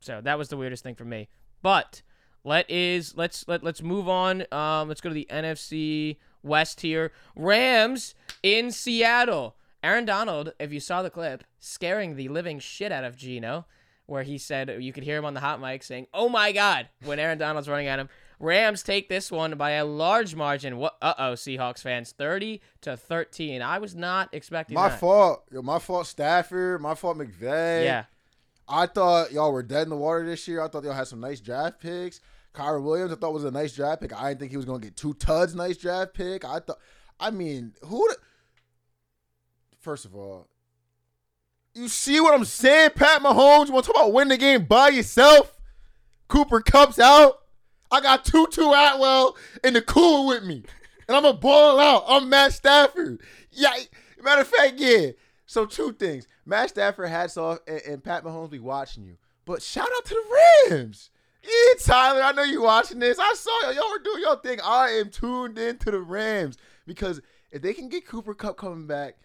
So 0.00 0.20
that 0.20 0.38
was 0.38 0.48
the 0.48 0.56
weirdest 0.56 0.82
thing 0.84 0.94
for 0.94 1.04
me. 1.04 1.28
But 1.60 2.02
let 2.44 2.70
is 2.70 3.16
let's 3.16 3.46
let 3.48 3.64
let's 3.64 3.82
move 3.82 4.08
on. 4.08 4.44
Um, 4.52 4.88
let's 4.88 5.00
go 5.00 5.08
to 5.08 5.14
the 5.14 5.26
NFC 5.30 6.18
West 6.42 6.80
here. 6.82 7.12
Rams 7.36 8.14
in 8.42 8.70
Seattle. 8.70 9.56
Aaron 9.82 10.04
Donald, 10.04 10.52
if 10.58 10.72
you 10.72 10.80
saw 10.80 11.02
the 11.02 11.10
clip, 11.10 11.44
scaring 11.60 12.16
the 12.16 12.28
living 12.28 12.58
shit 12.58 12.90
out 12.90 13.04
of 13.04 13.16
Geno, 13.16 13.66
where 14.08 14.24
he 14.24 14.38
said 14.38 14.68
you 14.82 14.92
could 14.92 15.04
hear 15.04 15.16
him 15.18 15.24
on 15.24 15.34
the 15.34 15.40
hot 15.40 15.60
mic 15.60 15.82
saying, 15.84 16.06
"Oh 16.12 16.28
my 16.28 16.50
God!" 16.52 16.88
when 17.04 17.18
Aaron 17.20 17.38
Donald's 17.38 17.68
running 17.68 17.86
at 17.86 17.98
him. 18.00 18.08
Rams 18.40 18.84
take 18.84 19.08
this 19.08 19.32
one 19.32 19.56
by 19.58 19.70
a 19.72 19.84
large 19.84 20.34
margin. 20.36 20.76
What? 20.78 20.96
Uh 21.02 21.14
oh, 21.18 21.32
Seahawks 21.32 21.82
fans, 21.82 22.12
thirty 22.16 22.60
to 22.82 22.96
thirteen. 22.96 23.62
I 23.62 23.78
was 23.78 23.94
not 23.96 24.28
expecting 24.32 24.74
My 24.74 24.88
that. 24.90 25.00
fault. 25.00 25.44
Yo, 25.52 25.60
my 25.62 25.78
fault, 25.80 26.06
Stafford. 26.06 26.80
My 26.80 26.94
fault, 26.94 27.18
McVay. 27.18 27.84
Yeah, 27.84 28.04
I 28.68 28.86
thought 28.86 29.32
y'all 29.32 29.52
were 29.52 29.64
dead 29.64 29.82
in 29.82 29.88
the 29.90 29.96
water 29.96 30.24
this 30.24 30.46
year. 30.46 30.62
I 30.62 30.68
thought 30.68 30.84
y'all 30.84 30.92
had 30.92 31.08
some 31.08 31.20
nice 31.20 31.40
draft 31.40 31.80
picks. 31.80 32.20
Kyren 32.54 32.84
Williams, 32.84 33.12
I 33.12 33.16
thought 33.16 33.32
was 33.34 33.44
a 33.44 33.50
nice 33.50 33.74
draft 33.74 34.00
pick. 34.02 34.12
I 34.12 34.28
didn't 34.28 34.40
think 34.40 34.50
he 34.52 34.56
was 34.56 34.66
gonna 34.66 34.78
get 34.78 34.96
two 34.96 35.14
tuds 35.14 35.54
nice 35.56 35.76
draft 35.76 36.14
pick. 36.14 36.44
I 36.44 36.60
thought 36.60 36.78
I 37.18 37.30
mean, 37.32 37.72
who 37.86 38.06
the- 38.08 38.16
first 39.80 40.04
of 40.04 40.14
all, 40.14 40.46
you 41.78 41.88
see 41.88 42.20
what 42.20 42.34
I'm 42.34 42.44
saying, 42.44 42.90
Pat 42.96 43.22
Mahomes? 43.22 43.68
You 43.68 43.72
wanna 43.72 43.86
talk 43.86 43.96
about 43.96 44.12
winning 44.12 44.30
the 44.30 44.36
game 44.36 44.64
by 44.64 44.88
yourself? 44.88 45.58
Cooper 46.26 46.60
Kupp's 46.60 46.98
out. 46.98 47.40
I 47.90 48.00
got 48.00 48.24
Tutu 48.24 48.62
Atwell 48.62 49.36
in 49.64 49.74
the 49.74 49.82
cool 49.82 50.26
with 50.26 50.44
me. 50.44 50.64
And 51.06 51.16
I'm 51.16 51.22
gonna 51.22 51.38
ball 51.38 51.78
out. 51.78 52.04
I'm 52.08 52.28
Matt 52.28 52.52
Stafford. 52.52 53.20
Yeah. 53.52 53.72
Matter 54.22 54.42
of 54.42 54.48
fact, 54.48 54.74
yeah. 54.76 55.12
So 55.46 55.64
two 55.64 55.92
things. 55.92 56.26
Matt 56.44 56.70
Stafford 56.70 57.08
hats 57.08 57.36
off 57.36 57.60
and, 57.66 57.80
and 57.82 58.04
Pat 58.04 58.24
Mahomes 58.24 58.50
be 58.50 58.58
watching 58.58 59.04
you. 59.04 59.16
But 59.44 59.62
shout 59.62 59.88
out 59.96 60.04
to 60.04 60.14
the 60.14 60.70
Rams. 60.70 61.10
Yeah, 61.42 61.74
Tyler, 61.80 62.22
I 62.22 62.32
know 62.32 62.42
you 62.42 62.62
watching 62.62 62.98
this. 62.98 63.18
I 63.18 63.32
saw 63.34 63.58
y'all. 63.62 63.72
Y'all 63.72 63.90
were 63.90 64.00
doing 64.00 64.20
your 64.20 64.36
thing. 64.36 64.58
I 64.62 64.90
am 64.90 65.08
tuned 65.08 65.56
in 65.56 65.78
to 65.78 65.90
the 65.90 66.00
Rams 66.00 66.58
because 66.86 67.22
if 67.52 67.62
they 67.62 67.72
can 67.72 67.88
get 67.88 68.06
Cooper 68.06 68.34
Kupp 68.34 68.58
coming 68.58 68.86
back, 68.86 69.16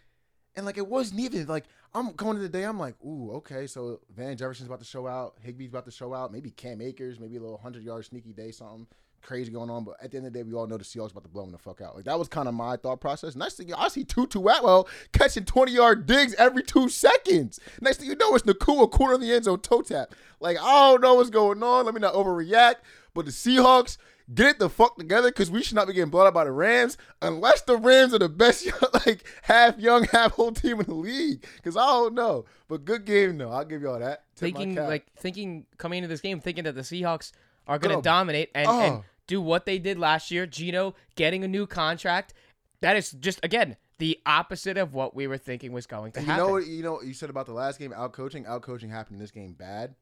and 0.56 0.66
like 0.66 0.78
it 0.78 0.88
wasn't 0.88 1.20
even 1.20 1.48
like 1.48 1.66
I'm 1.96 2.14
going 2.14 2.36
to 2.38 2.42
the 2.42 2.50
day. 2.50 2.64
I'm 2.64 2.80
like, 2.80 2.96
ooh, 3.06 3.32
okay. 3.36 3.68
So 3.68 4.00
Van 4.16 4.36
Jefferson's 4.36 4.68
about 4.68 4.80
to 4.80 4.86
show 4.86 5.08
out. 5.08 5.36
Higbee's 5.46 5.70
about 5.70 5.86
to 5.86 5.92
show 5.92 6.14
out. 6.14 6.32
Maybe 6.32 6.50
Cam 6.50 6.82
Akers. 6.82 7.20
Maybe 7.20 7.38
a 7.38 7.42
little 7.42 7.58
hundred 7.58 7.84
yard 7.84 8.06
sneaky 8.06 8.34
day, 8.34 8.52
something 8.52 8.88
crazy 9.24 9.52
going 9.52 9.70
on. 9.70 9.84
But 9.84 9.96
at 10.02 10.12
the 10.12 10.18
end 10.18 10.28
of 10.28 10.34
the 10.34 10.40
day, 10.40 10.44
we 10.44 10.54
all 10.54 10.68
know 10.68 10.78
the 10.78 10.84
Seahawks 10.84 11.12
about 11.12 11.24
to 11.24 11.30
blow 11.30 11.44
them 11.44 11.52
the 11.52 11.58
fuck 11.58 11.82
out. 11.82 11.96
Like 11.96 12.06
that 12.06 12.20
was 12.20 12.28
kind 12.28 12.48
of 12.48 12.54
my 12.54 12.78
thought 12.78 13.00
process. 13.00 13.36
Next 13.36 13.56
thing 13.56 13.74
I 13.74 13.88
see 13.88 14.04
Tutu 14.04 14.40
Atwell 14.40 14.88
catching 15.12 15.46
20 15.46 15.72
yard 15.72 16.06
digs 16.06 16.34
every 16.36 16.64
two 16.64 16.90
seconds. 16.90 17.60
Next 17.82 17.98
thing 17.98 18.10
you 18.10 18.16
know, 18.16 18.36
it's 18.36 18.44
Nacua 18.44 18.90
corner 18.92 19.16
in 19.16 19.22
the 19.22 19.32
end 19.32 19.46
zone 19.46 19.60
toe 19.60 19.82
tap. 19.82 20.14
Like 20.40 20.58
I 20.60 20.92
don't 20.92 21.02
know 21.02 21.16
what's 21.16 21.30
going 21.30 21.64
on. 21.64 21.86
Let 21.86 21.94
me 21.96 22.02
not 22.02 22.14
overreact. 22.14 22.76
But 23.14 23.26
the 23.26 23.32
Seahawks. 23.32 23.98
Get 24.34 24.48
it 24.48 24.60
the 24.60 24.70
fuck 24.70 24.96
together 24.98 25.30
because 25.30 25.52
we 25.52 25.64
should 25.64 25.76
not 25.76 25.88
be 25.88 25.94
getting 25.94 26.10
blown 26.10 26.28
out 26.28 26.34
by 26.34 26.46
the 26.46 26.52
Rams 26.52 26.98
unless 27.22 27.62
the 27.64 27.76
Rams 27.78 28.14
are 28.14 28.20
the 28.20 28.30
best, 28.30 28.68
like 29.06 29.24
half 29.44 29.78
young, 29.80 30.06
half 30.06 30.38
old 30.40 30.56
team 30.56 30.80
in 30.80 30.86
the 30.86 30.94
league. 30.94 31.46
Because 31.58 31.76
I 31.76 31.86
don't 31.86 32.14
know, 32.14 32.46
but 32.70 32.86
good 32.86 33.04
game 33.06 33.38
though. 33.38 33.52
I'll 33.52 33.66
give 33.66 33.82
y'all 33.82 34.00
that. 34.00 34.24
Tip 34.36 34.40
thinking 34.56 34.76
like 34.76 35.06
thinking 35.18 35.66
coming 35.78 35.98
into 36.00 36.08
this 36.08 36.22
game, 36.22 36.40
thinking 36.40 36.64
that 36.64 36.76
the 36.76 36.82
Seahawks 36.82 37.32
are 37.68 37.78
going 37.80 37.92
to 37.92 37.98
Oh. 37.98 38.02
dominate 38.02 38.50
and, 38.56 38.68
and 38.68 38.94
Oh. 38.96 39.04
do 39.28 39.42
what 39.42 39.66
they 39.66 39.78
did 39.78 39.98
last 40.00 40.32
year. 40.32 40.46
Geno 40.46 40.96
getting 41.16 41.44
a 41.44 41.48
new 41.48 41.68
contract. 41.68 42.34
That 42.82 42.96
is 42.96 43.12
just 43.12 43.40
again 43.44 43.76
the 44.00 44.20
opposite 44.26 44.78
of 44.78 44.94
what 44.94 45.16
we 45.16 45.28
were 45.28 45.38
thinking 45.38 45.72
was 45.74 45.86
going 45.86 46.12
to 46.14 46.20
And 46.20 46.28
you 46.28 46.34
happen. 46.34 46.48
know 46.48 46.58
you 46.58 46.82
know 46.84 47.02
you 47.02 47.14
said 47.14 47.30
about 47.30 47.46
the 47.46 47.54
last 47.54 47.78
game 47.78 47.94
out 47.94 48.14
coaching. 48.14 48.46
Out 48.46 48.62
coaching 48.62 48.90
happened 48.90 49.16
in 49.16 49.20
this 49.20 49.32
game 49.32 49.52
bad. 49.54 49.96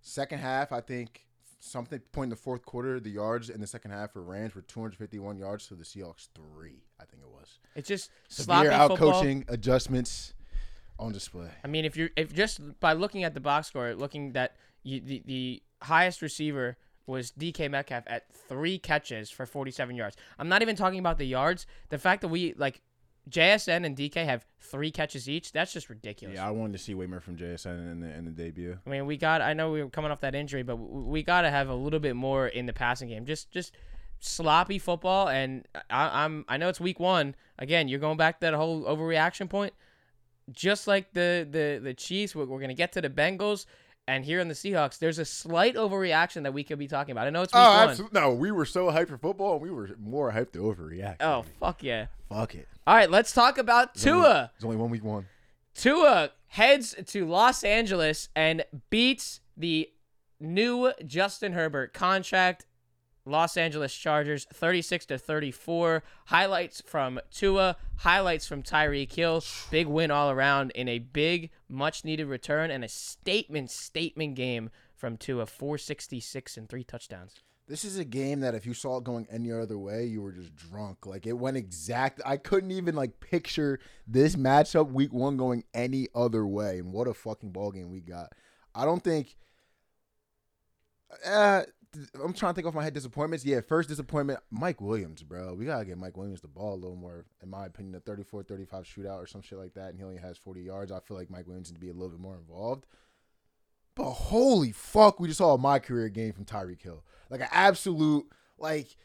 Second 0.00 0.38
half, 0.38 0.70
I 0.72 0.80
think 0.80 1.24
something 1.68 2.00
point 2.12 2.26
in 2.26 2.30
the 2.30 2.36
fourth 2.36 2.64
quarter, 2.64 3.00
the 3.00 3.10
yards 3.10 3.50
in 3.50 3.60
the 3.60 3.66
second 3.66 3.90
half 3.90 4.12
for 4.12 4.22
Rams 4.22 4.54
were 4.54 4.62
251 4.62 5.36
yards 5.36 5.66
to 5.68 5.74
the 5.74 5.84
Seahawks 5.84 6.28
three. 6.34 6.82
I 7.00 7.04
think 7.04 7.22
it 7.22 7.28
was. 7.28 7.58
it's 7.74 7.88
just 7.88 8.10
Severe 8.28 8.70
out 8.70 8.96
coaching 8.96 9.44
adjustments 9.48 10.34
on 10.98 11.12
display. 11.12 11.50
I 11.62 11.68
mean, 11.68 11.84
if 11.84 11.96
you're 11.96 12.10
if 12.16 12.34
just 12.34 12.60
by 12.80 12.92
looking 12.92 13.24
at 13.24 13.34
the 13.34 13.40
box 13.40 13.68
score, 13.68 13.94
looking 13.94 14.32
that 14.32 14.56
you, 14.82 15.00
the 15.00 15.22
the 15.24 15.62
highest 15.82 16.22
receiver 16.22 16.76
was 17.06 17.32
DK 17.32 17.70
Metcalf 17.70 18.04
at 18.06 18.24
three 18.48 18.78
catches 18.78 19.30
for 19.30 19.46
47 19.46 19.96
yards. 19.96 20.16
I'm 20.38 20.48
not 20.48 20.60
even 20.60 20.76
talking 20.76 20.98
about 20.98 21.18
the 21.18 21.24
yards. 21.24 21.66
The 21.88 21.98
fact 21.98 22.20
that 22.20 22.28
we 22.28 22.54
like 22.56 22.82
JSN 23.28 23.84
and 23.84 23.96
DK 23.96 24.24
have 24.24 24.44
three 24.60 24.90
catches 24.90 25.28
each, 25.28 25.52
that's 25.52 25.72
just 25.72 25.88
ridiculous. 25.88 26.36
Yeah, 26.36 26.46
I 26.46 26.50
wanted 26.50 26.72
to 26.72 26.78
see 26.78 26.94
way 26.94 27.06
more 27.06 27.20
from 27.20 27.36
JSN 27.36 27.92
in 27.92 28.00
the 28.00 28.14
in 28.14 28.24
the 28.24 28.30
debut. 28.30 28.78
I 28.86 28.90
mean, 28.90 29.06
we 29.06 29.16
got. 29.16 29.42
I 29.42 29.52
know 29.52 29.70
we 29.70 29.82
were 29.82 29.90
coming 29.90 30.10
off 30.10 30.20
that 30.20 30.34
injury, 30.34 30.62
but 30.62 30.76
we 30.76 31.22
got 31.22 31.42
to 31.42 31.50
have 31.50 31.68
a 31.68 31.74
little 31.74 32.00
bit 32.00 32.16
more 32.16 32.48
in 32.48 32.66
the 32.66 32.72
passing 32.72 33.08
game. 33.08 33.24
Just, 33.24 33.50
just 33.50 33.74
sloppy 34.20 34.78
football. 34.78 35.28
And 35.28 35.66
I, 35.90 36.24
I'm. 36.24 36.44
I 36.48 36.56
know 36.56 36.68
it's 36.68 36.80
week 36.80 37.00
one. 37.00 37.34
Again, 37.58 37.88
you're 37.88 38.00
going 38.00 38.16
back 38.16 38.40
to 38.40 38.46
that 38.46 38.54
whole 38.54 38.84
overreaction 38.84 39.48
point. 39.48 39.74
Just 40.50 40.86
like 40.86 41.12
the 41.12 41.46
the 41.50 41.80
the 41.82 41.94
Chiefs, 41.94 42.34
we're, 42.34 42.46
we're 42.46 42.60
gonna 42.60 42.74
get 42.74 42.92
to 42.92 43.00
the 43.00 43.10
Bengals, 43.10 43.66
and 44.08 44.24
here 44.24 44.40
in 44.40 44.48
the 44.48 44.54
Seahawks, 44.54 44.98
there's 44.98 45.18
a 45.20 45.24
slight 45.24 45.76
overreaction 45.76 46.42
that 46.42 46.52
we 46.54 46.64
could 46.64 46.78
be 46.78 46.88
talking 46.88 47.12
about. 47.12 47.26
I 47.26 47.30
know 47.30 47.42
it's 47.42 47.52
oh, 47.54 47.58
week 47.58 47.66
Oh, 47.66 47.70
one. 47.80 47.88
absolutely. 47.90 48.20
No, 48.20 48.32
we 48.34 48.50
were 48.50 48.64
so 48.64 48.86
hyped 48.90 49.08
for 49.08 49.18
football, 49.18 49.52
and 49.54 49.62
we 49.62 49.70
were 49.70 49.90
more 50.00 50.32
hyped 50.32 50.52
to 50.52 50.58
overreact. 50.60 51.16
Oh 51.20 51.44
fuck 51.60 51.82
yeah! 51.82 52.06
fuck 52.28 52.54
it. 52.54 52.66
All 52.86 52.94
right, 52.96 53.10
let's 53.10 53.32
talk 53.32 53.58
about 53.58 53.94
There's 53.94 54.06
only- 54.06 54.22
Tua. 54.22 54.50
There's 54.58 54.64
only 54.64 54.76
one 54.76 54.90
week 54.90 55.04
one. 55.04 55.26
Tua 55.74 56.30
heads 56.48 56.96
to 57.06 57.26
Los 57.26 57.62
Angeles 57.62 58.30
and 58.34 58.64
beats 58.90 59.40
the 59.56 59.90
new 60.40 60.92
Justin 61.04 61.52
Herbert 61.52 61.92
contract 61.92 62.64
Los 63.28 63.56
Angeles 63.56 63.94
Chargers 63.94 64.46
36 64.52 65.06
to 65.06 65.18
34. 65.18 66.02
Highlights 66.26 66.80
from 66.80 67.20
Tua, 67.30 67.76
highlights 67.98 68.46
from 68.46 68.62
Tyreek 68.62 69.12
Hill. 69.12 69.44
Big 69.70 69.86
win 69.86 70.10
all 70.10 70.30
around 70.30 70.70
in 70.72 70.88
a 70.88 70.98
big, 70.98 71.50
much 71.68 72.04
needed 72.04 72.26
return 72.26 72.70
and 72.70 72.84
a 72.84 72.88
statement, 72.88 73.70
statement 73.70 74.34
game 74.34 74.70
from 74.94 75.16
Tua 75.16 75.46
466 75.46 76.56
and 76.56 76.68
three 76.68 76.84
touchdowns. 76.84 77.36
This 77.68 77.84
is 77.84 77.98
a 77.98 78.04
game 78.04 78.40
that 78.40 78.54
if 78.54 78.64
you 78.64 78.72
saw 78.72 78.96
it 78.96 79.04
going 79.04 79.26
any 79.30 79.52
other 79.52 79.78
way, 79.78 80.06
you 80.06 80.22
were 80.22 80.32
just 80.32 80.56
drunk. 80.56 81.04
Like 81.04 81.26
it 81.26 81.34
went 81.34 81.58
exact. 81.58 82.22
I 82.24 82.38
couldn't 82.38 82.70
even 82.70 82.94
like 82.94 83.20
picture 83.20 83.78
this 84.06 84.36
matchup 84.36 84.90
week 84.90 85.12
one 85.12 85.36
going 85.36 85.64
any 85.74 86.08
other 86.14 86.46
way. 86.46 86.78
And 86.78 86.94
what 86.94 87.06
a 87.06 87.12
fucking 87.12 87.50
ball 87.50 87.70
game 87.70 87.90
we 87.90 88.00
got. 88.00 88.32
I 88.74 88.86
don't 88.86 89.04
think. 89.04 89.36
Uh, 91.26 91.62
I'm 92.22 92.34
trying 92.34 92.52
to 92.52 92.54
think 92.54 92.66
off 92.66 92.74
my 92.74 92.84
head 92.84 92.92
disappointments. 92.92 93.44
Yeah, 93.44 93.60
first 93.66 93.88
disappointment, 93.88 94.40
Mike 94.50 94.80
Williams, 94.80 95.22
bro. 95.22 95.54
We 95.54 95.64
gotta 95.64 95.84
get 95.84 95.96
Mike 95.98 96.16
Williams 96.16 96.40
the 96.40 96.48
ball 96.48 96.74
a 96.74 96.76
little 96.76 96.96
more, 96.96 97.24
in 97.42 97.48
my 97.48 97.66
opinion, 97.66 97.94
a 97.94 98.00
34-35 98.00 98.68
shootout 98.84 99.18
or 99.18 99.26
some 99.26 99.40
shit 99.40 99.58
like 99.58 99.74
that, 99.74 99.90
and 99.90 99.98
he 99.98 100.04
only 100.04 100.18
has 100.18 100.36
40 100.36 100.60
yards. 100.60 100.92
I 100.92 101.00
feel 101.00 101.16
like 101.16 101.30
Mike 101.30 101.46
Williams 101.46 101.70
needs 101.70 101.78
to 101.78 101.80
be 101.80 101.88
a 101.88 101.94
little 101.94 102.10
bit 102.10 102.20
more 102.20 102.36
involved. 102.36 102.86
But 103.94 104.10
holy 104.10 104.72
fuck, 104.72 105.18
we 105.18 105.28
just 105.28 105.38
saw 105.38 105.54
a 105.54 105.58
my 105.58 105.78
career 105.78 106.08
game 106.08 106.32
from 106.32 106.44
Tyreek 106.44 106.82
Hill. 106.82 107.04
Like 107.30 107.40
an 107.40 107.48
absolute 107.50 108.26
like. 108.58 108.96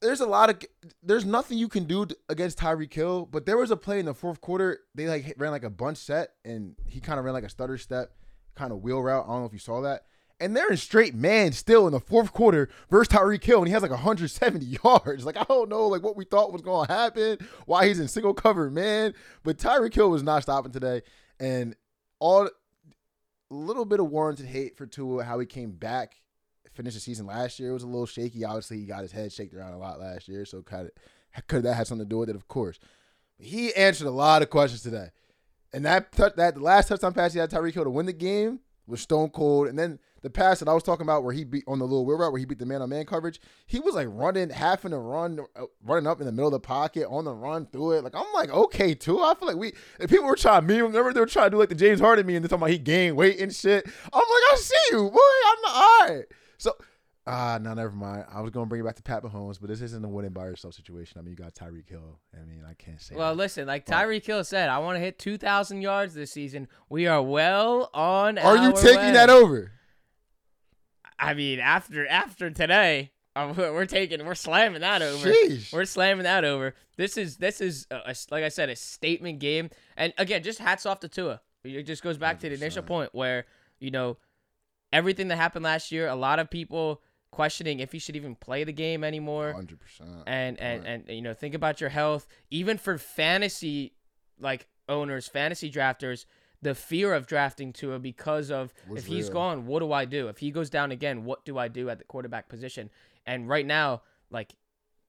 There's 0.00 0.20
a 0.20 0.26
lot 0.26 0.50
of 0.50 0.62
there's 1.02 1.24
nothing 1.24 1.58
you 1.58 1.68
can 1.68 1.84
do 1.84 2.06
against 2.28 2.58
Tyreek 2.58 2.92
Hill, 2.94 3.26
but 3.26 3.46
there 3.46 3.56
was 3.56 3.72
a 3.72 3.76
play 3.76 3.98
in 3.98 4.06
the 4.06 4.14
fourth 4.14 4.40
quarter. 4.40 4.80
They 4.94 5.08
like 5.08 5.34
ran 5.38 5.50
like 5.50 5.64
a 5.64 5.70
bunch 5.70 5.98
set, 5.98 6.34
and 6.44 6.76
he 6.86 7.00
kind 7.00 7.18
of 7.18 7.24
ran 7.24 7.34
like 7.34 7.44
a 7.44 7.48
stutter 7.48 7.78
step, 7.78 8.12
kind 8.54 8.72
of 8.72 8.82
wheel 8.82 9.02
route. 9.02 9.24
I 9.24 9.28
don't 9.28 9.40
know 9.40 9.46
if 9.46 9.52
you 9.52 9.58
saw 9.58 9.80
that. 9.80 10.04
And 10.40 10.56
they're 10.56 10.70
in 10.70 10.76
straight 10.76 11.16
man 11.16 11.50
still 11.52 11.86
in 11.86 11.92
the 11.92 12.00
fourth 12.00 12.32
quarter 12.32 12.68
versus 12.88 13.12
Tyreek 13.12 13.42
Hill, 13.42 13.58
and 13.58 13.66
he 13.66 13.72
has 13.72 13.82
like 13.82 13.90
170 13.90 14.64
yards. 14.84 15.24
Like 15.24 15.36
I 15.36 15.44
don't 15.44 15.68
know, 15.68 15.88
like 15.88 16.02
what 16.02 16.16
we 16.16 16.24
thought 16.24 16.52
was 16.52 16.62
going 16.62 16.86
to 16.86 16.92
happen, 16.92 17.38
why 17.66 17.88
he's 17.88 17.98
in 17.98 18.06
single 18.06 18.34
cover 18.34 18.70
man, 18.70 19.14
but 19.42 19.58
Tyreek 19.58 19.94
Hill 19.94 20.10
was 20.10 20.22
not 20.22 20.42
stopping 20.42 20.72
today, 20.72 21.02
and 21.40 21.74
all 22.20 22.46
a 22.46 23.54
little 23.54 23.84
bit 23.84 23.98
of 23.98 24.10
warranted 24.10 24.46
hate 24.46 24.76
for 24.76 24.86
Tua 24.86 25.24
how 25.24 25.38
he 25.38 25.46
came 25.46 25.72
back 25.72 26.20
finished 26.78 26.94
the 26.94 27.00
season 27.00 27.26
last 27.26 27.58
year. 27.58 27.70
It 27.70 27.74
was 27.74 27.82
a 27.82 27.88
little 27.88 28.06
shaky. 28.06 28.44
Obviously, 28.44 28.78
he 28.78 28.86
got 28.86 29.02
his 29.02 29.10
head 29.10 29.32
shaken 29.32 29.58
around 29.58 29.72
a 29.72 29.78
lot 29.78 29.98
last 29.98 30.28
year, 30.28 30.44
so 30.44 30.62
kind 30.62 30.88
of 31.36 31.46
could 31.48 31.64
that 31.64 31.74
had 31.74 31.88
something 31.88 32.06
to 32.06 32.08
do 32.08 32.18
with 32.18 32.30
it? 32.30 32.36
Of 32.36 32.46
course. 32.46 32.78
He 33.36 33.74
answered 33.74 34.06
a 34.06 34.12
lot 34.12 34.42
of 34.42 34.50
questions 34.50 34.82
today, 34.82 35.08
and 35.72 35.84
that 35.84 36.12
that 36.12 36.36
the 36.54 36.60
last 36.60 36.88
touchdown 36.88 37.14
pass 37.14 37.32
he 37.32 37.40
had 37.40 37.50
Tyreek 37.50 37.74
Hill 37.74 37.84
to 37.84 37.90
win 37.90 38.06
the 38.06 38.12
game 38.12 38.60
was 38.86 39.00
stone 39.00 39.30
cold. 39.30 39.66
And 39.66 39.76
then 39.76 39.98
the 40.22 40.30
pass 40.30 40.58
that 40.58 40.68
I 40.68 40.74
was 40.74 40.82
talking 40.82 41.04
about, 41.04 41.24
where 41.24 41.32
he 41.32 41.44
beat 41.44 41.64
on 41.66 41.78
the 41.78 41.84
little 41.84 42.04
wheel 42.04 42.18
route, 42.18 42.32
where 42.32 42.38
he 42.38 42.44
beat 42.44 42.58
the 42.58 42.66
man 42.66 42.82
on 42.82 42.88
man 42.88 43.04
coverage, 43.04 43.40
he 43.66 43.80
was 43.80 43.94
like 43.94 44.08
running 44.10 44.50
half 44.50 44.84
in 44.84 44.90
the 44.90 44.98
run, 44.98 45.40
uh, 45.56 45.64
running 45.84 46.06
up 46.06 46.20
in 46.20 46.26
the 46.26 46.32
middle 46.32 46.48
of 46.48 46.52
the 46.52 46.60
pocket 46.60 47.06
on 47.08 47.24
the 47.24 47.34
run 47.34 47.66
through 47.66 47.92
it. 47.92 48.04
Like 48.04 48.14
I'm 48.14 48.32
like, 48.34 48.50
okay, 48.50 48.94
too. 48.94 49.20
I 49.20 49.34
feel 49.34 49.48
like 49.48 49.56
we 49.56 49.72
if 49.98 50.10
people 50.10 50.26
were 50.26 50.36
trying 50.36 50.66
me, 50.66 50.80
remember 50.80 51.12
they 51.12 51.20
were 51.20 51.26
trying 51.26 51.46
to 51.46 51.50
do 51.50 51.58
like 51.58 51.68
the 51.68 51.74
James 51.74 52.00
Harden 52.00 52.26
me 52.26 52.36
and 52.36 52.44
they're 52.44 52.48
talking 52.48 52.62
about 52.62 52.70
he 52.70 52.78
gained 52.78 53.16
weight 53.16 53.40
and 53.40 53.54
shit. 53.54 53.86
I'm 53.86 54.20
like, 54.20 54.52
I 54.52 54.56
see 54.56 54.74
you, 54.92 55.10
boy. 55.10 55.18
I'm 55.46 55.56
not, 55.62 55.74
all 55.74 56.08
right. 56.08 56.24
So, 56.58 56.74
ah, 57.26 57.54
uh, 57.54 57.58
no, 57.58 57.74
never 57.74 57.94
mind. 57.94 58.24
I 58.32 58.40
was 58.40 58.50
gonna 58.50 58.66
bring 58.66 58.80
it 58.80 58.84
back 58.84 58.96
to 58.96 59.02
Pat 59.02 59.22
Mahomes, 59.22 59.60
but 59.60 59.68
this 59.68 59.80
isn't 59.80 60.04
a 60.04 60.08
winning 60.08 60.32
by 60.32 60.46
yourself 60.46 60.74
situation. 60.74 61.18
I 61.18 61.22
mean, 61.22 61.30
you 61.30 61.36
got 61.36 61.54
Tyreek 61.54 61.88
Hill. 61.88 62.18
I 62.34 62.44
mean, 62.44 62.64
I 62.68 62.74
can't 62.74 63.00
say. 63.00 63.14
Well, 63.14 63.34
that. 63.34 63.38
listen, 63.42 63.66
like 63.66 63.86
Tyreek 63.86 64.26
Hill 64.26 64.44
said, 64.44 64.68
I 64.68 64.78
want 64.78 64.96
to 64.96 65.00
hit 65.00 65.18
2,000 65.18 65.82
yards 65.82 66.14
this 66.14 66.32
season. 66.32 66.68
We 66.88 67.06
are 67.06 67.22
well 67.22 67.90
on. 67.94 68.38
Are 68.38 68.56
you 68.56 68.72
taking 68.72 68.96
way. 68.98 69.12
that 69.12 69.30
over? 69.30 69.72
I 71.18 71.34
mean, 71.34 71.58
after 71.60 72.06
after 72.06 72.50
today, 72.50 73.12
uh, 73.36 73.52
we're 73.56 73.86
taking, 73.86 74.24
we're 74.24 74.34
slamming 74.34 74.80
that 74.82 75.02
over. 75.02 75.28
Sheesh. 75.32 75.72
We're 75.72 75.84
slamming 75.84 76.24
that 76.24 76.44
over. 76.44 76.74
This 76.96 77.16
is 77.16 77.36
this 77.38 77.60
is 77.60 77.86
a, 77.90 77.96
a- 78.06 78.14
like 78.30 78.44
I 78.44 78.48
said, 78.48 78.68
a 78.68 78.76
statement 78.76 79.38
game. 79.40 79.70
And 79.96 80.12
again, 80.18 80.42
just 80.42 80.58
hats 80.58 80.86
off 80.86 81.00
to 81.00 81.08
Tua. 81.08 81.40
It 81.64 81.82
just 81.84 82.02
goes 82.02 82.18
back 82.18 82.38
to 82.40 82.48
the 82.48 82.54
initial 82.54 82.82
point 82.82 83.10
where 83.14 83.46
you 83.80 83.90
know 83.90 84.16
everything 84.92 85.28
that 85.28 85.36
happened 85.36 85.64
last 85.64 85.92
year. 85.92 86.08
A 86.08 86.14
lot 86.14 86.38
of 86.38 86.50
people 86.50 87.02
questioning 87.30 87.80
if 87.80 87.92
he 87.92 87.98
should 87.98 88.16
even 88.16 88.34
play 88.34 88.64
the 88.64 88.72
game 88.72 89.04
anymore. 89.04 89.52
Hundred 89.52 89.78
percent. 89.80 90.10
and 90.26 90.58
and 90.60 90.82
Right. 90.84 90.88
and 91.06 91.08
you 91.08 91.22
know 91.22 91.34
think 91.34 91.54
about 91.54 91.80
your 91.80 91.90
health 91.90 92.26
even 92.50 92.78
for 92.78 92.96
fantasy 92.96 93.92
like 94.40 94.66
owners 94.88 95.28
fantasy 95.28 95.70
drafters 95.70 96.24
the 96.62 96.74
fear 96.74 97.14
of 97.14 97.26
drafting 97.26 97.72
Tua 97.72 97.98
because 97.98 98.50
of 98.50 98.72
Was 98.88 99.02
if 99.02 99.06
he's 99.06 99.28
gone 99.28 99.66
what 99.66 99.80
do 99.80 99.92
I 99.92 100.04
do 100.04 100.28
if 100.28 100.38
he 100.38 100.50
goes 100.50 100.70
down 100.70 100.90
again 100.90 101.24
what 101.24 101.44
do 101.44 101.58
I 101.58 101.68
do 101.68 101.88
at 101.88 101.98
the 101.98 102.04
quarterback 102.04 102.48
position 102.48 102.90
and 103.26 103.48
right 103.48 103.66
now 103.66 104.02
like 104.30 104.54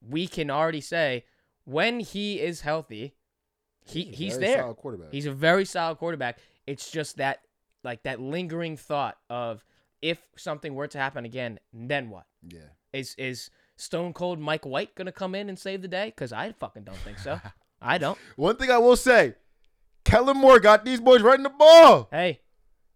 we 0.08 0.26
can 0.26 0.50
already 0.50 0.80
say 0.80 1.24
when 1.64 2.00
he 2.00 2.40
is 2.40 2.60
healthy 2.60 3.14
he 3.84 4.04
he's 4.04 4.36
very 4.36 4.46
there 4.46 4.62
solid 4.62 4.76
quarterback. 4.76 5.12
He's 5.12 5.26
a 5.26 5.32
very 5.32 5.64
solid 5.64 5.98
quarterback. 5.98 6.38
It's 6.66 6.90
just 6.90 7.16
that 7.16 7.40
like 7.82 8.02
that 8.04 8.20
lingering 8.20 8.76
thought 8.76 9.16
of 9.28 9.64
if 10.02 10.18
something 10.36 10.74
were 10.74 10.88
to 10.88 10.98
happen 10.98 11.24
again, 11.24 11.58
then 11.72 12.10
what? 12.10 12.24
yeah. 12.48 12.60
Is 12.92 13.14
is 13.18 13.50
Stone 13.76 14.12
Cold 14.14 14.38
Mike 14.38 14.66
White 14.66 14.94
gonna 14.94 15.12
come 15.12 15.34
in 15.34 15.48
and 15.48 15.58
save 15.58 15.82
the 15.82 15.88
day? 15.88 16.06
Because 16.06 16.32
I 16.32 16.52
fucking 16.52 16.84
don't 16.84 16.98
think 16.98 17.18
so. 17.18 17.40
I 17.82 17.98
don't. 17.98 18.18
One 18.36 18.56
thing 18.56 18.70
I 18.70 18.78
will 18.78 18.96
say, 18.96 19.34
Kellen 20.04 20.36
Moore 20.36 20.60
got 20.60 20.84
these 20.84 21.00
boys 21.00 21.22
running 21.22 21.44
the 21.44 21.50
ball. 21.50 22.08
Hey, 22.10 22.40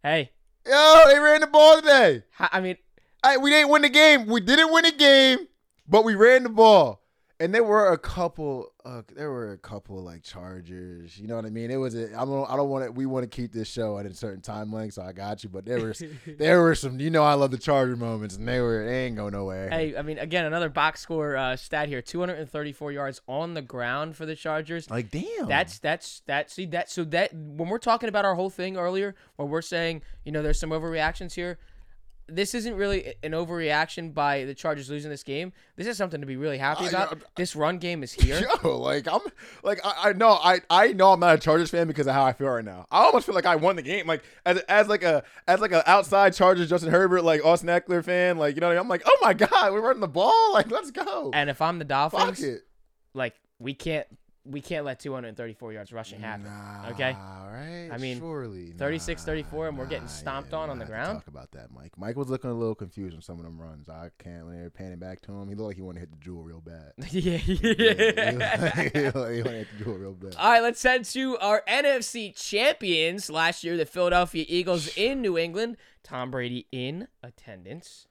hey. 0.03 0.31
Yo, 0.67 1.03
they 1.09 1.19
ran 1.19 1.41
the 1.41 1.47
ball 1.47 1.77
today. 1.81 2.23
I 2.39 2.61
mean, 2.61 2.77
I, 3.23 3.37
we 3.37 3.51
didn't 3.51 3.71
win 3.71 3.83
the 3.83 3.89
game. 3.91 4.27
We 4.27 4.41
didn't 4.41 4.73
win 4.73 4.85
the 4.85 4.93
game, 4.93 5.41
but 5.87 6.05
we 6.05 6.15
ran 6.15 6.43
the 6.43 6.49
ball. 6.49 7.03
And 7.39 7.55
there 7.55 7.65
were 7.65 7.93
a 7.93 7.99
couple. 7.99 8.73
Uh, 8.87 9.01
there 9.17 9.31
were 9.31 9.53
a 9.53 9.57
couple 9.57 10.03
like 10.03 10.23
Chargers. 10.23 11.19
You 11.19 11.27
know 11.27 11.37
what 11.37 11.47
I 11.47 11.49
mean? 11.49 11.71
It 11.71 11.77
was. 11.77 11.95
A, 11.95 12.09
I 12.09 12.27
don't. 12.27 12.51
I 12.51 12.55
don't 12.55 12.69
want 12.69 12.85
to. 12.85 12.93
We 12.93 13.07
want 13.07 13.23
to 13.23 13.35
keep 13.35 13.51
this 13.51 13.67
show 13.67 13.99
at 13.99 14.05
a 14.05 14.13
certain 14.13 14.43
time 14.43 14.71
length, 14.71 14.95
so 14.95 15.03
I 15.03 15.13
got 15.13 15.43
you. 15.43 15.49
But 15.49 15.65
there 15.65 15.87
was. 15.87 16.03
there 16.27 16.61
were 16.61 16.75
some. 16.75 17.01
You 17.01 17.09
know, 17.09 17.23
I 17.23 17.33
love 17.33 17.51
the 17.51 17.57
Charger 17.57 17.97
moments, 17.97 18.37
and 18.37 18.47
they 18.47 18.61
were. 18.61 18.85
They 18.85 19.07
ain't 19.07 19.17
go 19.17 19.31
nowhere. 19.31 19.71
hey. 19.71 19.97
I 19.97 20.03
mean, 20.03 20.19
again, 20.19 20.45
another 20.45 20.69
box 20.69 21.01
score 21.01 21.35
uh, 21.35 21.57
stat 21.57 21.89
here: 21.89 22.03
234 22.03 22.93
yards 22.93 23.23
on 23.27 23.55
the 23.55 23.63
ground 23.63 24.17
for 24.17 24.27
the 24.27 24.37
Chargers. 24.37 24.91
Like 24.91 25.11
damn. 25.11 25.49
That's 25.49 25.79
that's 25.79 26.21
that. 26.27 26.51
See 26.51 26.67
that. 26.67 26.91
So 26.91 27.05
that 27.05 27.33
when 27.33 27.71
we're 27.71 27.79
talking 27.79 28.11
about 28.11 28.27
our 28.27 28.35
whole 28.35 28.51
thing 28.51 28.77
earlier, 28.77 29.15
where 29.37 29.49
we're 29.49 29.63
saying 29.63 30.03
you 30.27 30.33
know 30.33 30.43
there's 30.43 30.61
some 30.61 30.71
overreactions 30.71 31.33
here, 31.33 31.59
this 32.27 32.55
isn't 32.55 32.75
really 32.77 33.15
an 33.23 33.33
overreaction 33.33 34.15
by 34.15 34.45
the 34.45 34.55
Chargers 34.55 34.89
losing 34.89 35.11
this 35.11 35.23
game. 35.23 35.53
This 35.77 35.87
is 35.87 35.97
something 35.97 36.21
to 36.21 36.27
be 36.27 36.37
really 36.37 36.59
happy 36.59 36.87
about. 36.87 37.13
I- 37.15 37.21
this 37.37 37.55
run 37.55 37.79
game 37.79 38.03
is 38.03 38.13
here. 38.13 38.41
Yo, 38.65 38.79
like 38.79 39.07
I'm 39.07 39.21
like 39.63 39.81
I, 39.85 40.09
I 40.11 40.13
know 40.15 40.31
I 40.31 40.61
I 40.71 40.93
know 40.93 41.13
I'm 41.13 41.21
not 41.21 41.35
a 41.35 41.39
Chargers 41.39 41.71
fan 41.71 41.87
because 41.87 42.07
of 42.07 42.15
how 42.15 42.25
I 42.25 42.33
feel 42.33 42.49
right 42.49 42.65
now. 42.65 42.87
I 42.91 43.05
almost 43.05 43.27
feel 43.27 43.35
like 43.35 43.47
I 43.47 43.57
won 43.57 43.77
the 43.77 43.83
game. 43.83 44.07
Like 44.07 44.23
as 44.47 44.59
as 44.69 44.89
like 44.89 45.03
a 45.03 45.23
as 45.47 45.61
like 45.61 45.73
an 45.73 45.83
outside 45.87 46.35
Chargers 46.35 46.69
Justin 46.71 46.91
Herbert 46.91 47.23
like 47.25 47.45
Austin 47.45 47.69
Ekeler 47.69 48.03
fan. 48.05 48.39
Like 48.39 48.55
you 48.55 48.61
know 48.61 48.69
what 48.69 48.73
I 48.73 48.77
mean? 48.77 48.83
I'm 48.83 48.89
like 48.89 49.03
oh 49.07 49.19
my 49.23 49.35
god 49.35 49.73
we're 49.73 49.83
running 49.83 50.01
the 50.01 50.09
ball. 50.09 50.53
Like 50.55 50.71
let's 50.71 50.91
go. 50.91 51.31
And 51.35 51.51
if 51.51 51.61
I'm 51.61 51.79
the 51.79 51.85
Fuck 51.85 52.11
Dolphins, 52.11 52.43
it. 52.43 52.63
like 53.13 53.35
we 53.59 53.75
can't 53.75 54.07
we 54.45 54.61
can't 54.61 54.85
let 54.85 55.01
234 55.01 55.73
yards 55.73 55.93
rushing 55.93 56.21
happen. 56.21 56.45
Nah, 56.45 56.91
okay? 56.91 57.17
All 57.19 57.49
right. 57.51 57.89
I 57.91 57.97
mean, 57.97 58.19
surely 58.19 58.73
36, 58.73 59.25
34 59.25 59.69
and 59.69 59.79
we're 59.79 59.85
nah, 59.85 59.91
getting 59.91 60.09
stomped 60.09 60.53
yeah, 60.53 60.59
on 60.59 60.71
on 60.71 60.79
the 60.79 60.85
gonna 60.85 60.97
have 60.97 61.07
to 61.07 61.13
ground. 61.13 61.25
Talk 61.25 61.29
about 61.29 61.51
that, 61.53 61.73
Mike. 61.73 61.93
Mike 61.97 62.17
was 62.17 62.29
looking 62.29 62.51
a 62.51 62.55
little 62.55 62.75
confused 62.75 63.15
on 63.15 63.23
some 63.23 63.39
of 63.39 63.45
them 63.45 63.59
runs. 63.59 63.89
I 63.89 64.11
can't 64.19 64.45
when 64.45 64.57
they 64.57 64.63
were 64.63 64.71
panning 64.71 64.99
back 64.99 65.23
to 65.23 65.33
him. 65.33 65.49
He 65.49 65.55
looked 65.55 65.69
like 65.69 65.77
he 65.77 65.83
wanted 65.83 66.01
to 66.01 66.07
hit 66.07 66.21
the 66.21 66.31
Juul 66.31 66.45
real 66.45 66.61
bad. 66.61 66.93
yeah. 67.11 67.35
Yeah, 67.35 68.91
he 68.93 69.01
looked 69.05 69.17
like 69.17 69.33
he 69.33 69.43
wanted 69.43 69.45
to 69.45 69.51
hit 69.51 69.69
the 69.79 69.85
Juul 69.85 70.01
real 70.01 70.13
bad. 70.13 70.35
All 70.37 70.51
right, 70.51 70.63
let's 70.63 70.83
head 70.83 71.05
to 71.05 71.39
our 71.39 71.63
NFC 71.69 72.35
champions 72.35 73.31
last 73.31 73.65
year, 73.65 73.77
the 73.77 73.87
Philadelphia 73.87 74.45
Eagles 74.49 74.95
in 74.97 75.23
New 75.23 75.39
England. 75.39 75.77
Tom 76.03 76.31
Brady 76.31 76.67
in 76.71 77.09
attendance. 77.23 78.07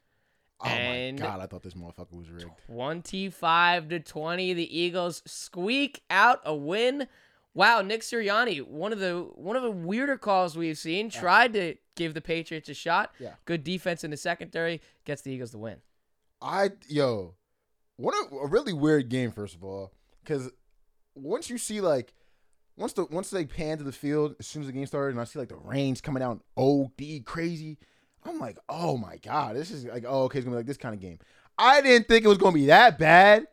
Oh 0.63 0.67
and- 0.69 1.19
my 1.19 1.25
god, 1.25 1.39
I 1.41 1.47
thought 1.47 1.63
this 1.63 1.73
motherfucker 1.73 2.17
was 2.17 2.29
rigged. 2.29 2.49
25 2.67 3.89
to 3.89 3.99
20 3.99 4.53
the 4.53 4.79
Eagles 4.79 5.21
squeak 5.25 6.03
out 6.09 6.39
a 6.45 6.55
win. 6.55 7.07
Wow, 7.55 7.81
Nick 7.81 8.01
Sirianni, 8.01 8.65
one 8.65 8.91
of 8.93 8.99
the 8.99 9.29
one 9.35 9.55
of 9.55 9.61
the 9.63 9.71
weirder 9.71 10.17
calls 10.17 10.57
we've 10.57 10.77
seen, 10.77 11.09
tried 11.09 11.53
to 11.53 11.75
give 11.95 12.13
the 12.15 12.21
Patriots 12.21 12.69
a 12.69 12.73
shot. 12.73 13.11
Yeah. 13.19 13.33
Good 13.45 13.63
defense 13.63 14.03
in 14.03 14.09
the 14.11 14.17
secondary 14.17 14.81
gets 15.05 15.21
the 15.21 15.31
Eagles 15.31 15.51
the 15.51 15.59
win. 15.59 15.77
I 16.41 16.71
yo, 16.87 17.35
what 17.97 18.15
a, 18.15 18.35
a 18.35 18.47
really 18.47 18.73
weird 18.73 19.09
game. 19.09 19.31
First 19.31 19.55
of 19.55 19.63
all, 19.63 19.93
because 20.23 20.49
once 21.15 21.49
you 21.49 21.57
see 21.59 21.79
like 21.79 22.13
once 22.75 22.93
the 22.93 23.05
once 23.05 23.29
they 23.29 23.45
pan 23.45 23.77
to 23.77 23.83
the 23.83 23.91
field 23.91 24.35
as 24.39 24.47
soon 24.47 24.63
as 24.63 24.67
the 24.67 24.73
game 24.73 24.85
started, 24.87 25.11
and 25.11 25.21
I 25.21 25.25
see 25.25 25.37
like 25.37 25.49
the 25.49 25.55
rains 25.55 26.01
coming 26.01 26.23
out, 26.23 26.41
OD 26.57 27.23
crazy. 27.25 27.77
I'm 28.27 28.39
like, 28.39 28.57
oh 28.69 28.97
my 28.97 29.17
god, 29.17 29.55
this 29.55 29.71
is 29.71 29.85
like, 29.85 30.05
oh 30.07 30.23
okay, 30.23 30.39
it's 30.39 30.45
gonna 30.45 30.55
be 30.55 30.59
like 30.59 30.65
this 30.65 30.77
kind 30.77 30.95
of 30.95 31.01
game. 31.01 31.19
I 31.57 31.81
didn't 31.81 32.07
think 32.07 32.25
it 32.25 32.29
was 32.29 32.37
gonna 32.37 32.53
be 32.53 32.67
that 32.67 32.97
bad. 32.97 33.47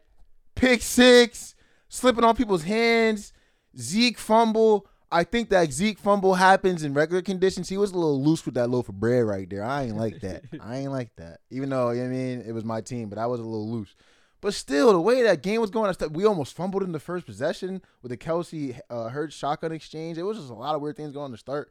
Pick 0.55 0.83
six, 0.83 1.55
slipping 1.89 2.25
on 2.25 2.37
people's 2.37 2.65
hands, 2.65 3.33
Zeke 3.79 4.19
fumble. 4.19 4.87
I 5.13 5.25
think 5.25 5.49
that 5.51 5.73
Zeke 5.73 5.99
fumble 5.99 6.35
happens 6.35 6.85
in 6.85 6.95
regular 6.95 7.23
conditions. 7.23 7.69
He 7.69 7.77
was 7.77 7.91
a 7.91 7.97
little 7.97 8.23
loose 8.23 8.45
with 8.45 8.55
that 8.55 8.71
loaf 8.71 8.89
of 8.89 9.01
bread 9.01 9.25
right 9.25 9.49
there. 9.49 9.65
I 9.65 9.85
ain't 9.85 9.97
like 9.97 10.21
that. 10.21 10.45
I 10.61 10.79
ain't 10.79 10.93
like 10.93 11.11
that. 11.17 11.41
Even 11.51 11.71
though, 11.71 11.91
you 11.91 12.03
know 12.03 12.09
what 12.09 12.15
I 12.15 12.17
mean, 12.17 12.45
it 12.47 12.53
was 12.53 12.65
my 12.65 12.81
team, 12.81 13.09
but 13.09 13.19
I 13.19 13.27
was 13.27 13.41
a 13.41 13.45
little 13.45 13.69
loose. 13.69 13.97
But 14.41 14.55
still, 14.55 14.93
the 14.93 15.01
way 15.01 15.23
that 15.23 15.43
game 15.43 15.61
was 15.61 15.71
going, 15.71 15.95
we 16.13 16.25
almost 16.25 16.57
fumbled 16.57 16.83
in 16.83 16.93
the 16.93 17.01
first 17.01 17.27
possession 17.27 17.83
with 18.03 18.11
the 18.11 18.17
Kelce 18.17 18.79
uh, 18.89 19.09
Hurts 19.09 19.35
shotgun 19.35 19.73
exchange. 19.73 20.17
It 20.17 20.23
was 20.23 20.39
just 20.39 20.51
a 20.51 20.55
lot 20.55 20.75
of 20.75 20.81
weird 20.81 20.97
things 20.97 21.13
going 21.13 21.33
to 21.33 21.39
start. 21.39 21.71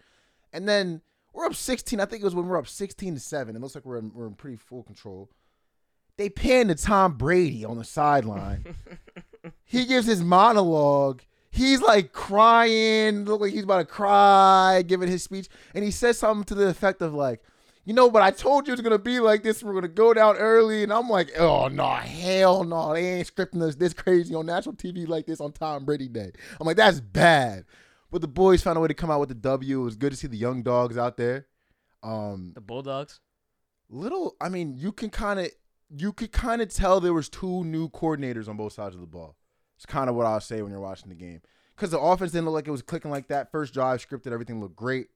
And 0.54 0.68
then 0.68 1.02
we're 1.34 1.46
up 1.46 1.56
16. 1.56 2.00
I 2.00 2.06
think 2.06 2.22
it 2.22 2.26
was 2.26 2.36
when 2.36 2.48
we're 2.48 2.58
up 2.58 2.68
16 2.68 3.14
to 3.14 3.20
7. 3.20 3.56
It 3.56 3.62
looks 3.62 3.76
like 3.76 3.86
we're 3.86 3.98
in, 3.98 4.12
we're 4.14 4.28
in 4.28 4.36
pretty 4.36 4.58
full 4.58 4.84
control. 4.84 5.30
They 6.18 6.30
pan 6.30 6.68
to 6.68 6.76
Tom 6.76 7.14
Brady 7.14 7.64
on 7.64 7.78
the 7.78 7.84
sideline. 7.84 8.76
he 9.64 9.86
gives 9.86 10.06
his 10.06 10.22
monologue 10.22 11.22
he's 11.52 11.82
like 11.82 12.12
crying, 12.14 13.26
look 13.26 13.42
like 13.42 13.54
he's 13.54 13.64
about 13.64 13.80
to 13.80 13.86
cry, 13.86 14.84
giving 14.86 15.10
his 15.10 15.24
speech, 15.24 15.48
and 15.74 15.84
he 15.84 15.92
says 15.92 16.18
something 16.18 16.44
to 16.46 16.56
the 16.56 16.68
effect 16.68 17.02
of 17.02 17.14
like, 17.14 17.42
you 17.86 17.94
know, 17.94 18.12
but 18.12 18.22
I 18.22 18.32
told 18.32 18.68
you 18.68 18.74
it's 18.74 18.82
gonna 18.82 19.00
be 19.00 19.20
like 19.20 19.42
this. 19.42 19.64
We're 19.64 19.74
gonna 19.74 19.88
go 19.88 20.14
down 20.14 20.38
early, 20.38 20.84
and 20.84 20.94
I'm 20.94 21.10
like, 21.10 21.32
oh 21.40 21.68
no, 21.68 21.88
hell 21.88 22.64
no, 22.64 22.94
they 22.94 23.14
ain't 23.14 23.34
scripting 23.34 23.62
us 23.62 23.76
this 23.76 23.94
crazy 23.94 24.36
on 24.36 24.46
national 24.46 24.76
TV 24.76 25.08
like 25.08 25.26
this 25.26 25.42
on 25.42 25.52
Tom 25.52 25.86
Brady 25.86 26.08
Day. 26.08 26.32
I'm 26.60 26.68
like, 26.68 26.78
that's 26.78 27.00
bad. 27.00 27.66
But 28.12 28.22
the 28.22 28.28
boys 28.28 28.62
found 28.64 28.78
a 28.78 28.82
way 28.82 28.88
to 28.88 28.94
come 28.94 29.12
out 29.12 29.20
with 29.20 29.30
the 29.30 29.36
W. 29.36 29.82
It 29.82 29.84
was 29.84 29.96
good 29.96 30.12
to 30.12 30.18
see 30.18 30.28
the 30.28 30.38
young 30.38 30.64
dogs 30.64 30.98
out 30.98 31.18
there. 31.18 31.48
Um, 32.02 32.54
the 32.56 32.62
Bulldogs. 32.62 33.20
Little, 33.90 34.36
I 34.40 34.50
mean, 34.50 34.76
you 34.78 34.92
can 34.92 35.10
kind 35.10 35.40
of, 35.40 35.50
you 35.90 36.14
could 36.14 36.32
kind 36.32 36.62
of 36.62 36.74
tell 36.74 37.00
there 37.00 37.14
was 37.14 37.30
two 37.30 37.64
new 37.64 37.90
coordinators 37.90 38.48
on 38.48 38.58
both 38.58 38.74
sides 38.74 38.96
of 38.96 39.02
the 39.02 39.08
ball. 39.08 39.36
It's 39.78 39.86
kind 39.86 40.10
of 40.10 40.16
what 40.16 40.26
I'll 40.26 40.42
say 40.42 40.62
when 40.62 40.72
you're 40.72 40.82
watching 40.82 41.10
the 41.10 41.16
game. 41.16 41.42
Because 41.76 41.92
the 41.92 42.00
offense 42.00 42.32
didn't 42.32 42.46
look 42.46 42.56
like 42.56 42.68
it 42.68 42.72
was 42.72 42.82
clicking 42.82 43.12
like 43.12 43.28
that. 43.30 43.52
First 43.52 43.74
drive, 43.74 44.06
scripted, 44.06 44.32
everything 44.32 44.60
looked 44.60 44.76
great. 44.76 45.08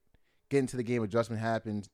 Getting 0.50 0.68
to 0.68 0.78
the 0.78 0.84
game, 0.84 1.04
adjustment 1.04 1.42
happened. 1.42 1.90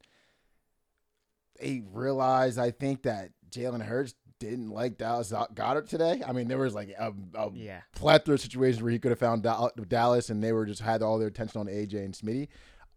They 1.59 1.81
realized, 1.91 2.59
I 2.59 2.71
think, 2.71 3.03
that 3.03 3.31
Jalen 3.49 3.81
Hurts 3.81 4.13
didn't 4.39 4.69
like 4.69 4.97
Dallas 4.97 5.31
Goedert 5.31 5.89
today. 5.89 6.21
I 6.25 6.31
mean, 6.31 6.47
there 6.47 6.57
was 6.57 6.73
like 6.73 6.89
a, 6.97 7.13
a 7.35 7.51
yeah. 7.53 7.81
plethora 7.93 8.35
of 8.35 8.41
situations 8.41 8.81
where 8.81 8.91
he 8.91 8.99
could 8.99 9.11
have 9.11 9.19
found 9.19 9.43
Dallas, 9.43 10.29
and 10.29 10.41
they 10.43 10.53
were 10.53 10.65
just 10.65 10.81
had 10.81 11.01
all 11.01 11.19
their 11.19 11.27
attention 11.27 11.59
on 11.59 11.67
AJ 11.67 12.05
and 12.05 12.13
Smitty. 12.13 12.47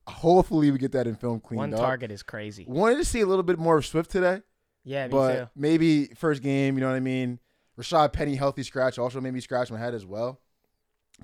Hopefully, 0.07 0.71
we 0.71 0.79
get 0.79 0.93
that 0.93 1.07
in 1.07 1.15
film 1.15 1.41
cleaned 1.41 1.59
One 1.59 1.75
up. 1.75 1.81
One 1.81 1.89
target 1.89 2.11
is 2.11 2.23
crazy. 2.23 2.65
Wanted 2.69 2.97
to 2.97 3.05
see 3.05 3.21
a 3.21 3.27
little 3.27 3.43
bit 3.43 3.59
more 3.59 3.77
of 3.77 3.87
Swift 3.87 4.11
today. 4.11 4.41
Yeah, 4.85 5.09
but 5.09 5.37
too. 5.37 5.49
maybe 5.55 6.07
first 6.17 6.43
game, 6.43 6.75
you 6.77 6.81
know 6.81 6.89
what 6.89 6.97
I 6.97 7.01
mean? 7.01 7.39
Rashaad 7.79 8.13
Penny 8.13 8.35
healthy 8.35 8.63
scratch 8.63 8.99
also 8.99 9.21
made 9.21 9.33
me 9.33 9.41
scratch 9.41 9.71
my 9.71 9.79
head 9.79 9.95
as 9.95 10.05
well. 10.05 10.41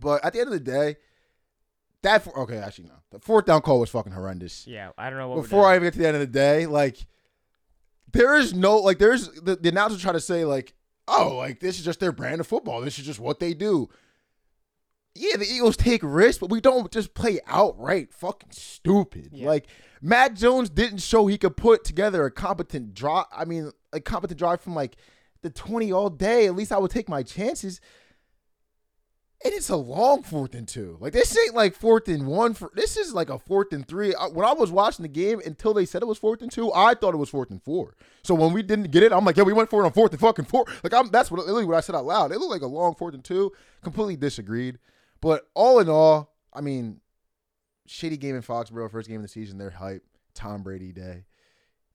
But 0.01 0.25
at 0.25 0.33
the 0.33 0.41
end 0.41 0.49
of 0.49 0.53
the 0.53 0.61
day, 0.61 0.97
that 2.03 2.23
for, 2.23 2.39
okay, 2.41 2.59
actually 2.59 2.89
no, 2.89 2.95
the 3.11 3.19
fourth 3.19 3.47
down 3.47 3.61
call 3.63 3.81
was 3.81 3.91
fucking 3.91 4.13
horrendous. 4.13 4.67
Yeah, 4.67 4.91
I 4.97 5.11
don't 5.11 5.19
know 5.19 5.29
what. 5.29 5.43
Before 5.43 5.67
I 5.67 5.75
even 5.75 5.87
get 5.87 5.95
to 5.95 5.99
the 5.99 6.07
end 6.07 6.17
of 6.17 6.21
the 6.21 6.27
day, 6.27 6.67
like 6.67 7.07
there 8.13 8.37
is 8.37 8.55
no 8.55 8.79
like 8.79 8.99
there's 8.99 9.29
the, 9.29 9.57
the 9.57 9.69
announcers 9.69 10.01
try 10.01 10.13
to 10.13 10.21
say 10.21 10.45
like 10.45 10.75
oh 11.07 11.37
like 11.37 11.61
this 11.61 11.79
is 11.79 11.85
just 11.85 12.01
their 12.01 12.13
brand 12.13 12.41
of 12.41 12.47
football. 12.47 12.81
This 12.81 12.99
is 12.99 13.07
just 13.07 13.21
what 13.21 13.41
they 13.41 13.55
do. 13.55 13.89
Yeah, 15.15 15.37
the 15.37 15.47
Eagles 15.47 15.77
take 15.77 16.01
risks, 16.05 16.39
but 16.39 16.51
we 16.51 16.61
don't 16.61 16.93
just 16.93 17.13
play 17.15 17.41
outright 17.47 18.13
fucking 18.13 18.53
stupid. 18.53 19.31
Yeah. 19.33 19.49
Like 19.49 19.67
Mac 20.01 20.35
Jones 20.35 20.71
didn't 20.71 20.99
show 20.99 21.27
he 21.27 21.39
could 21.39 21.57
put 21.57 21.85
together 21.85 22.25
a 22.25 22.31
competent 22.31 22.95
drive. 22.95 23.27
I 23.37 23.45
mean, 23.45 23.73
a 23.93 24.01
competent 24.01 24.39
drive 24.39 24.61
from 24.61 24.75
like 24.75 24.97
the 25.43 25.51
20 25.51 25.93
all 25.93 26.11
day, 26.11 26.47
at 26.47 26.55
least 26.55 26.73
I 26.73 26.79
would 26.79 26.91
take 26.91 27.09
my 27.09 27.23
chances. 27.23 27.81
And 29.45 29.55
it's 29.55 29.69
a 29.69 29.77
long 29.77 30.25
fourth 30.25 30.57
and 30.57 30.67
two. 30.67 30.97
Like 31.01 31.13
this 31.13 31.37
ain't 31.39 31.55
like 31.55 31.77
fourth 31.77 32.09
and 32.09 32.27
one. 32.27 32.55
For 32.55 32.73
this 32.75 32.97
is 32.97 33.15
like 33.15 33.31
a 33.31 33.39
fourth 33.39 33.73
and 33.73 33.87
three. 33.87 34.13
When 34.33 34.45
I 34.45 34.53
was 34.53 34.73
watching 34.73 35.05
the 35.05 35.09
game, 35.09 35.41
until 35.47 35.73
they 35.73 35.85
said 35.85 36.03
it 36.03 36.09
was 36.09 36.19
fourth 36.19 36.43
and 36.43 36.51
two, 36.51 36.73
I 36.73 36.95
thought 36.95 37.15
it 37.15 37.19
was 37.19 37.29
fourth 37.29 37.51
and 37.51 37.63
four. 37.63 37.95
So 38.25 38.35
when 38.35 38.53
we 38.53 38.63
didn't 38.63 38.91
get 38.91 39.05
it, 39.05 39.13
I'm 39.13 39.25
like, 39.25 39.37
yeah, 39.37 39.45
we 39.45 39.53
went 39.53 39.71
for 39.71 39.83
it 39.83 39.87
on 39.87 39.93
fourth 39.93 40.11
and 40.11 40.21
fucking 40.21 40.47
four. 40.47 40.65
Like 40.83 40.93
I'm 40.93 41.11
that's 41.11 41.31
what 41.31 41.39
literally 41.39 41.67
what 41.67 41.77
I 41.77 41.81
said 41.81 41.95
out 41.95 42.05
loud. 42.05 42.33
It 42.33 42.39
looked 42.39 42.51
like 42.51 42.63
a 42.63 42.67
long 42.67 42.97
fourth 42.97 43.15
and 43.15 43.23
two. 43.23 43.53
Completely 43.83 44.17
disagreed. 44.17 44.81
But 45.21 45.49
all 45.55 45.79
in 45.79 45.89
all, 45.89 46.35
I 46.53 46.61
mean, 46.61 47.01
shitty 47.89 48.19
game 48.19 48.35
in 48.35 48.43
Foxborough, 48.43 48.91
first 48.91 49.09
game 49.09 49.19
of 49.19 49.23
the 49.23 49.29
season. 49.29 49.59
They're 49.59 49.71
hype. 49.71 50.03
Tom 50.35 50.63
Brady 50.63 50.93
day. 50.93 51.27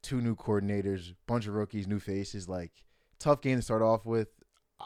Two 0.01 0.21
new 0.21 0.36
coordinators, 0.36 1.13
bunch 1.27 1.47
of 1.47 1.53
rookies, 1.56 1.88
new 1.88 1.99
faces. 1.99 2.47
Like 2.47 2.71
tough 3.19 3.41
game 3.41 3.58
to 3.58 3.62
start 3.62 3.82
off 3.82 4.06
with. 4.06 4.29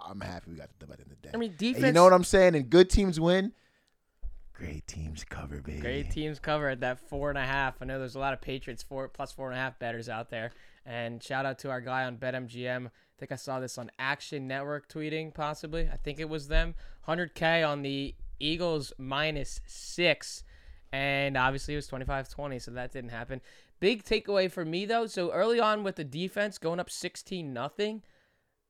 I'm 0.05 0.19
happy 0.21 0.51
we 0.51 0.57
got 0.57 0.69
the 0.79 0.85
dub 0.85 0.93
at 0.93 0.97
the 0.97 1.03
end 1.03 1.11
of 1.11 1.21
the 1.21 1.27
day. 1.27 1.31
I 1.33 1.37
mean, 1.37 1.55
defense. 1.57 1.77
And 1.77 1.87
you 1.87 1.93
know 1.93 2.03
what 2.03 2.13
I'm 2.13 2.23
saying? 2.23 2.55
And 2.55 2.69
good 2.69 2.89
teams 2.89 3.19
win. 3.19 3.53
Great 4.53 4.87
teams 4.87 5.23
cover, 5.23 5.61
baby. 5.61 5.79
Great 5.79 6.09
teams 6.09 6.39
cover 6.39 6.67
at 6.67 6.79
that 6.79 6.99
four 6.99 7.29
and 7.29 7.37
a 7.37 7.45
half. 7.45 7.75
I 7.79 7.85
know 7.85 7.99
there's 7.99 8.15
a 8.15 8.19
lot 8.19 8.33
of 8.33 8.41
Patriots 8.41 8.81
four 8.81 9.07
plus 9.07 9.31
four 9.31 9.49
and 9.49 9.55
a 9.55 9.61
half 9.61 9.77
betters 9.77 10.09
out 10.09 10.31
there. 10.31 10.51
And 10.83 11.21
shout 11.21 11.45
out 11.45 11.59
to 11.59 11.69
our 11.69 11.79
guy 11.79 12.05
on 12.05 12.17
BetMGM. 12.17 12.87
I 12.87 12.89
think 13.19 13.31
I 13.31 13.35
saw 13.35 13.59
this 13.59 13.77
on 13.77 13.91
Action 13.99 14.47
Network 14.47 14.89
tweeting, 14.89 15.33
possibly. 15.33 15.87
I 15.91 15.97
think 15.97 16.19
it 16.19 16.27
was 16.27 16.47
them. 16.47 16.73
100K 17.07 17.67
on 17.67 17.83
the 17.83 18.15
Eagles 18.39 18.93
minus 18.97 19.61
six. 19.67 20.43
And 20.91 21.37
obviously 21.37 21.75
it 21.75 21.77
was 21.77 21.87
25 21.87 22.29
20, 22.29 22.59
so 22.59 22.71
that 22.71 22.91
didn't 22.91 23.11
happen. 23.11 23.41
Big 23.79 24.03
takeaway 24.03 24.49
for 24.49 24.65
me, 24.65 24.85
though. 24.85 25.05
So 25.05 25.31
early 25.31 25.59
on 25.59 25.83
with 25.83 25.97
the 25.97 26.03
defense 26.03 26.57
going 26.57 26.79
up 26.79 26.89
16 26.89 27.53
nothing 27.53 28.01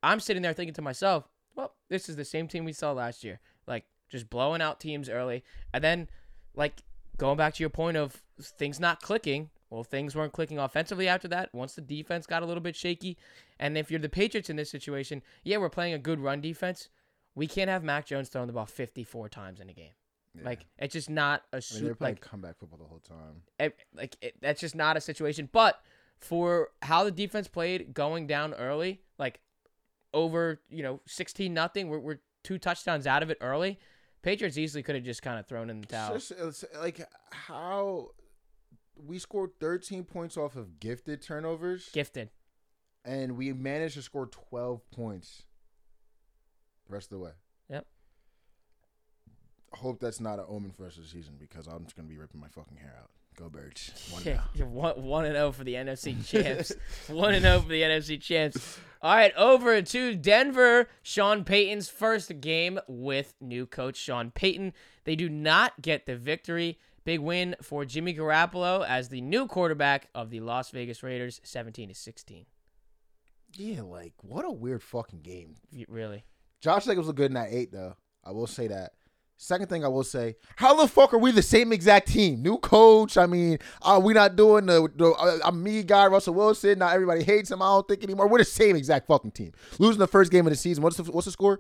I'm 0.08 0.22
sitting 0.22 0.42
there 0.42 0.54
thinking 0.54 0.74
to 0.76 0.82
myself, 0.82 1.28
well, 1.56 1.74
this 1.90 2.08
is 2.08 2.16
the 2.16 2.24
same 2.24 2.48
team 2.48 2.64
we 2.64 2.72
saw 2.72 2.94
last 2.94 3.24
year. 3.24 3.40
Like 3.68 3.84
just 4.10 4.30
blowing 4.30 4.62
out 4.62 4.80
teams 4.80 5.10
early. 5.10 5.44
And 5.74 5.84
then 5.84 6.10
like 6.56 6.82
going 7.18 7.38
back 7.38 7.56
to 7.56 7.64
your 7.64 7.70
point 7.70 7.98
of 7.98 8.24
things 8.42 8.80
not 8.80 9.02
clicking. 9.02 9.50
Well, 9.70 9.84
things 9.84 10.16
weren't 10.16 10.32
clicking 10.32 10.60
offensively 10.60 11.10
after 11.10 11.28
that. 11.28 11.54
Once 11.54 11.76
the 11.76 11.82
defense 11.82 12.26
got 12.26 12.42
a 12.42 12.46
little 12.46 12.64
bit 12.64 12.76
shaky. 12.76 13.18
And 13.60 13.78
if 13.78 13.92
you're 13.92 14.00
the 14.00 14.08
Patriots 14.08 14.50
in 14.50 14.56
this 14.56 14.70
situation, 14.70 15.22
yeah, 15.44 15.58
we're 15.58 15.70
playing 15.70 15.94
a 15.94 16.00
good 16.00 16.22
run 16.22 16.40
defense. 16.40 16.88
We 17.36 17.48
can't 17.48 17.70
have 17.70 17.84
Mac 17.84 18.06
Jones 18.06 18.30
throwing 18.30 18.48
the 18.48 18.54
ball 18.54 18.66
54 18.66 19.28
times 19.28 19.60
in 19.60 19.70
a 19.70 19.74
game. 19.74 19.92
Yeah. 20.36 20.46
Like 20.46 20.66
it's 20.78 20.94
just 20.94 21.10
not 21.10 21.44
a 21.52 21.58
I 21.58 21.76
mean, 21.76 21.84
they're 21.84 21.96
playing 21.96 22.16
like 22.16 22.22
comeback 22.22 22.58
football 22.60 22.80
the 22.80 22.86
whole 22.86 23.00
time. 23.00 23.42
It, 23.60 23.76
like 23.94 24.16
it, 24.22 24.36
that's 24.40 24.62
just 24.62 24.76
not 24.76 24.96
a 24.96 25.02
situation. 25.02 25.50
But 25.52 25.82
for 26.18 26.70
how 26.82 27.04
the 27.04 27.12
defense 27.12 27.50
played 27.50 27.94
going 27.94 28.26
down 28.26 28.54
early, 28.54 29.02
like 29.18 29.42
over, 30.14 30.62
you 30.70 30.84
know, 30.84 31.02
16 31.06 31.54
nothing. 31.54 31.90
We're, 31.90 32.00
we're 32.00 32.20
two 32.44 32.58
touchdowns 32.58 33.08
out 33.08 33.24
of 33.24 33.30
it 33.30 33.38
early. 33.42 33.80
Patriots 34.22 34.58
easily 34.58 34.84
could 34.84 34.96
have 34.96 35.04
just 35.04 35.22
kind 35.22 35.40
of 35.40 35.46
thrown 35.48 35.70
in 35.70 35.82
the 35.82 35.88
towel. 35.88 36.16
It's 36.16 36.30
just, 36.30 36.42
it's 36.42 36.66
like 36.80 37.02
how 37.30 38.12
we 39.06 39.20
scored 39.20 39.52
13 39.60 40.04
points 40.04 40.38
off 40.38 40.56
of 40.56 40.80
gifted 40.80 41.22
turnovers. 41.22 41.90
Gifted. 41.94 42.30
And 43.06 43.38
we 43.38 43.54
managed 43.54 43.96
to 43.96 44.02
score 44.02 44.26
12 44.26 44.82
points 44.92 45.44
the 46.88 46.94
rest 46.94 47.12
of 47.12 47.20
the 47.20 47.24
way. 47.24 47.32
Yep. 47.70 47.86
Hope 49.74 50.00
that's 50.00 50.20
not 50.20 50.40
an 50.40 50.46
omen 50.48 50.72
for 50.72 50.88
of 50.88 50.96
the 50.96 51.04
season 51.04 51.36
because 51.40 51.68
I'm 51.68 51.84
just 51.84 51.96
going 51.96 52.08
to 52.08 52.14
be 52.14 52.20
ripping 52.20 52.42
my 52.42 52.48
fucking 52.48 52.78
hair 52.78 52.96
out. 53.00 53.10
Go 53.38 53.50
Birds. 53.50 53.92
One 54.12 54.24
yeah, 54.26 54.42
oh. 54.60 54.66
one 54.66 55.04
one 55.04 55.26
and 55.26 55.36
zero 55.36 55.48
oh 55.48 55.52
for 55.52 55.64
the 55.64 55.76
NFC 55.76 56.26
champs. 56.28 56.74
one 57.08 57.36
and 57.36 57.44
zero 57.44 57.58
oh 57.58 57.62
for 57.62 57.70
the 57.70 57.82
NFC 57.84 58.20
champs. 58.20 58.80
All 59.00 59.16
right, 59.16 59.34
over 59.36 59.80
to 59.82 60.16
Denver. 60.16 60.90
Sean 61.04 61.44
Payton's 61.44 61.88
first 61.88 62.42
game 62.42 62.80
with 62.88 63.36
new 63.40 63.68
coach 63.68 63.96
Sean 63.96 64.32
Payton. 64.32 64.74
They 65.04 65.16
do 65.16 65.30
not 65.30 65.82
get 65.84 66.08
the 66.08 66.16
victory. 66.16 66.80
Big 67.06 67.20
win 67.20 67.56
for 67.62 67.86
Jimmy 67.86 68.16
Garoppolo 68.16 68.84
as 68.86 69.10
the 69.10 69.22
new 69.22 69.46
quarterback 69.46 70.10
of 70.16 70.32
the 70.32 70.40
Las 70.40 70.72
Vegas 70.72 71.04
Raiders, 71.04 71.40
seventeen 71.44 71.90
to 71.90 71.96
sixteen. 71.96 72.48
Yeah, 73.56 73.84
like 73.84 74.14
what 74.24 74.46
a 74.46 74.52
weird 74.52 74.82
fucking 74.82 75.22
game. 75.22 75.56
Really. 75.88 76.26
Josh 76.60 76.86
Jacobs 76.86 77.06
looked 77.06 77.18
good 77.18 77.32
in 77.32 77.36
that 77.36 77.50
eight 77.52 77.72
though. 77.72 77.96
I 78.26 78.32
will 78.32 78.48
say 78.48 78.68
that. 78.68 78.94
Second 79.40 79.68
thing 79.70 79.86
I 79.86 79.88
will 79.88 80.04
say, 80.04 80.36
how 80.56 80.74
the 80.74 80.88
fuck 80.88 81.14
are 81.14 81.20
we 81.20 81.32
the 81.32 81.44
same 81.44 81.72
exact 81.72 82.08
team? 82.08 82.42
New 82.42 82.58
coach. 82.58 83.18
I 83.18 83.28
mean, 83.28 83.60
are 83.84 84.00
we 84.00 84.14
not 84.14 84.36
doing 84.36 84.66
the, 84.66 84.90
the 84.96 85.42
uh, 85.46 85.52
me 85.52 85.84
guy 85.84 86.08
Russell 86.08 86.34
Wilson? 86.34 86.80
Not 86.80 86.96
everybody 86.96 87.24
hates 87.24 87.52
him. 87.52 87.62
I 87.62 87.68
don't 87.68 87.88
think 87.88 88.04
anymore. 88.04 88.28
We're 88.28 88.40
the 88.40 88.46
same 88.46 88.76
exact 88.76 89.06
fucking 89.06 89.32
team. 89.32 89.52
Losing 89.78 90.00
the 90.00 90.08
first 90.08 90.32
game 90.32 90.48
of 90.48 90.52
the 90.52 90.58
season. 90.58 90.84
What's 90.84 90.98
the 90.98 91.04
what's 91.04 91.26
the 91.26 91.32
score? 91.32 91.60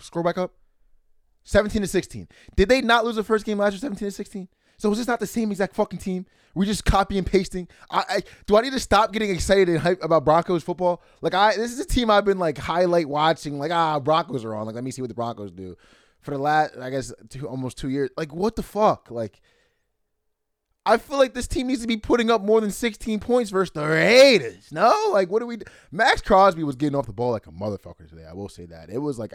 Score 0.00 0.22
back 0.22 0.38
up. 0.38 0.54
17 1.42 1.82
to 1.82 1.88
16. 1.88 2.28
Did 2.54 2.68
they 2.68 2.80
not 2.80 3.04
lose 3.04 3.16
the 3.16 3.24
first 3.24 3.44
game 3.44 3.58
last 3.58 3.72
year? 3.72 3.80
17 3.80 4.06
to 4.06 4.12
16. 4.12 4.48
So 4.76 4.92
is 4.92 4.98
this 4.98 5.08
not 5.08 5.18
the 5.18 5.26
same 5.26 5.50
exact 5.50 5.74
fucking 5.74 5.98
team? 5.98 6.26
We 6.54 6.66
just 6.66 6.84
copy 6.84 7.18
and 7.18 7.26
pasting. 7.26 7.66
I, 7.90 8.04
I 8.08 8.22
do 8.46 8.56
I 8.56 8.60
need 8.60 8.72
to 8.72 8.80
stop 8.80 9.12
getting 9.12 9.30
excited 9.30 9.68
and 9.68 9.78
hype 9.78 10.02
about 10.04 10.24
Broncos 10.24 10.62
football? 10.62 11.02
Like 11.22 11.34
I, 11.34 11.56
this 11.56 11.72
is 11.72 11.80
a 11.80 11.84
team 11.84 12.08
I've 12.08 12.24
been 12.24 12.38
like 12.38 12.56
highlight 12.56 13.08
watching. 13.08 13.58
Like 13.58 13.72
ah, 13.72 13.98
Broncos 13.98 14.44
are 14.44 14.54
on. 14.54 14.66
Like 14.66 14.76
let 14.76 14.84
me 14.84 14.92
see 14.92 15.02
what 15.02 15.08
the 15.08 15.14
Broncos 15.14 15.50
do 15.50 15.76
for 16.22 16.30
the 16.30 16.38
last, 16.38 16.76
I 16.78 16.90
guess, 16.90 17.12
two, 17.28 17.46
almost 17.48 17.76
two 17.76 17.90
years. 17.90 18.10
Like, 18.16 18.32
what 18.32 18.56
the 18.56 18.62
fuck? 18.62 19.10
Like, 19.10 19.40
I 20.84 20.96
feel 20.96 21.18
like 21.18 21.34
this 21.34 21.46
team 21.46 21.68
needs 21.68 21.82
to 21.82 21.86
be 21.86 21.96
putting 21.96 22.30
up 22.30 22.42
more 22.42 22.60
than 22.60 22.70
16 22.70 23.20
points 23.20 23.50
versus 23.50 23.72
the 23.72 23.86
Raiders. 23.86 24.72
No, 24.72 25.10
like, 25.12 25.30
what 25.30 25.40
do 25.40 25.46
we? 25.46 25.58
Do? 25.58 25.66
Maxx 25.90 26.22
Crosby 26.22 26.64
was 26.64 26.76
getting 26.76 26.96
off 26.96 27.06
the 27.06 27.12
ball 27.12 27.30
like 27.30 27.46
a 27.46 27.52
motherfucker 27.52 28.08
today. 28.08 28.24
I 28.28 28.32
will 28.32 28.48
say 28.48 28.66
that 28.66 28.90
it 28.90 28.98
was 28.98 29.18
like, 29.18 29.32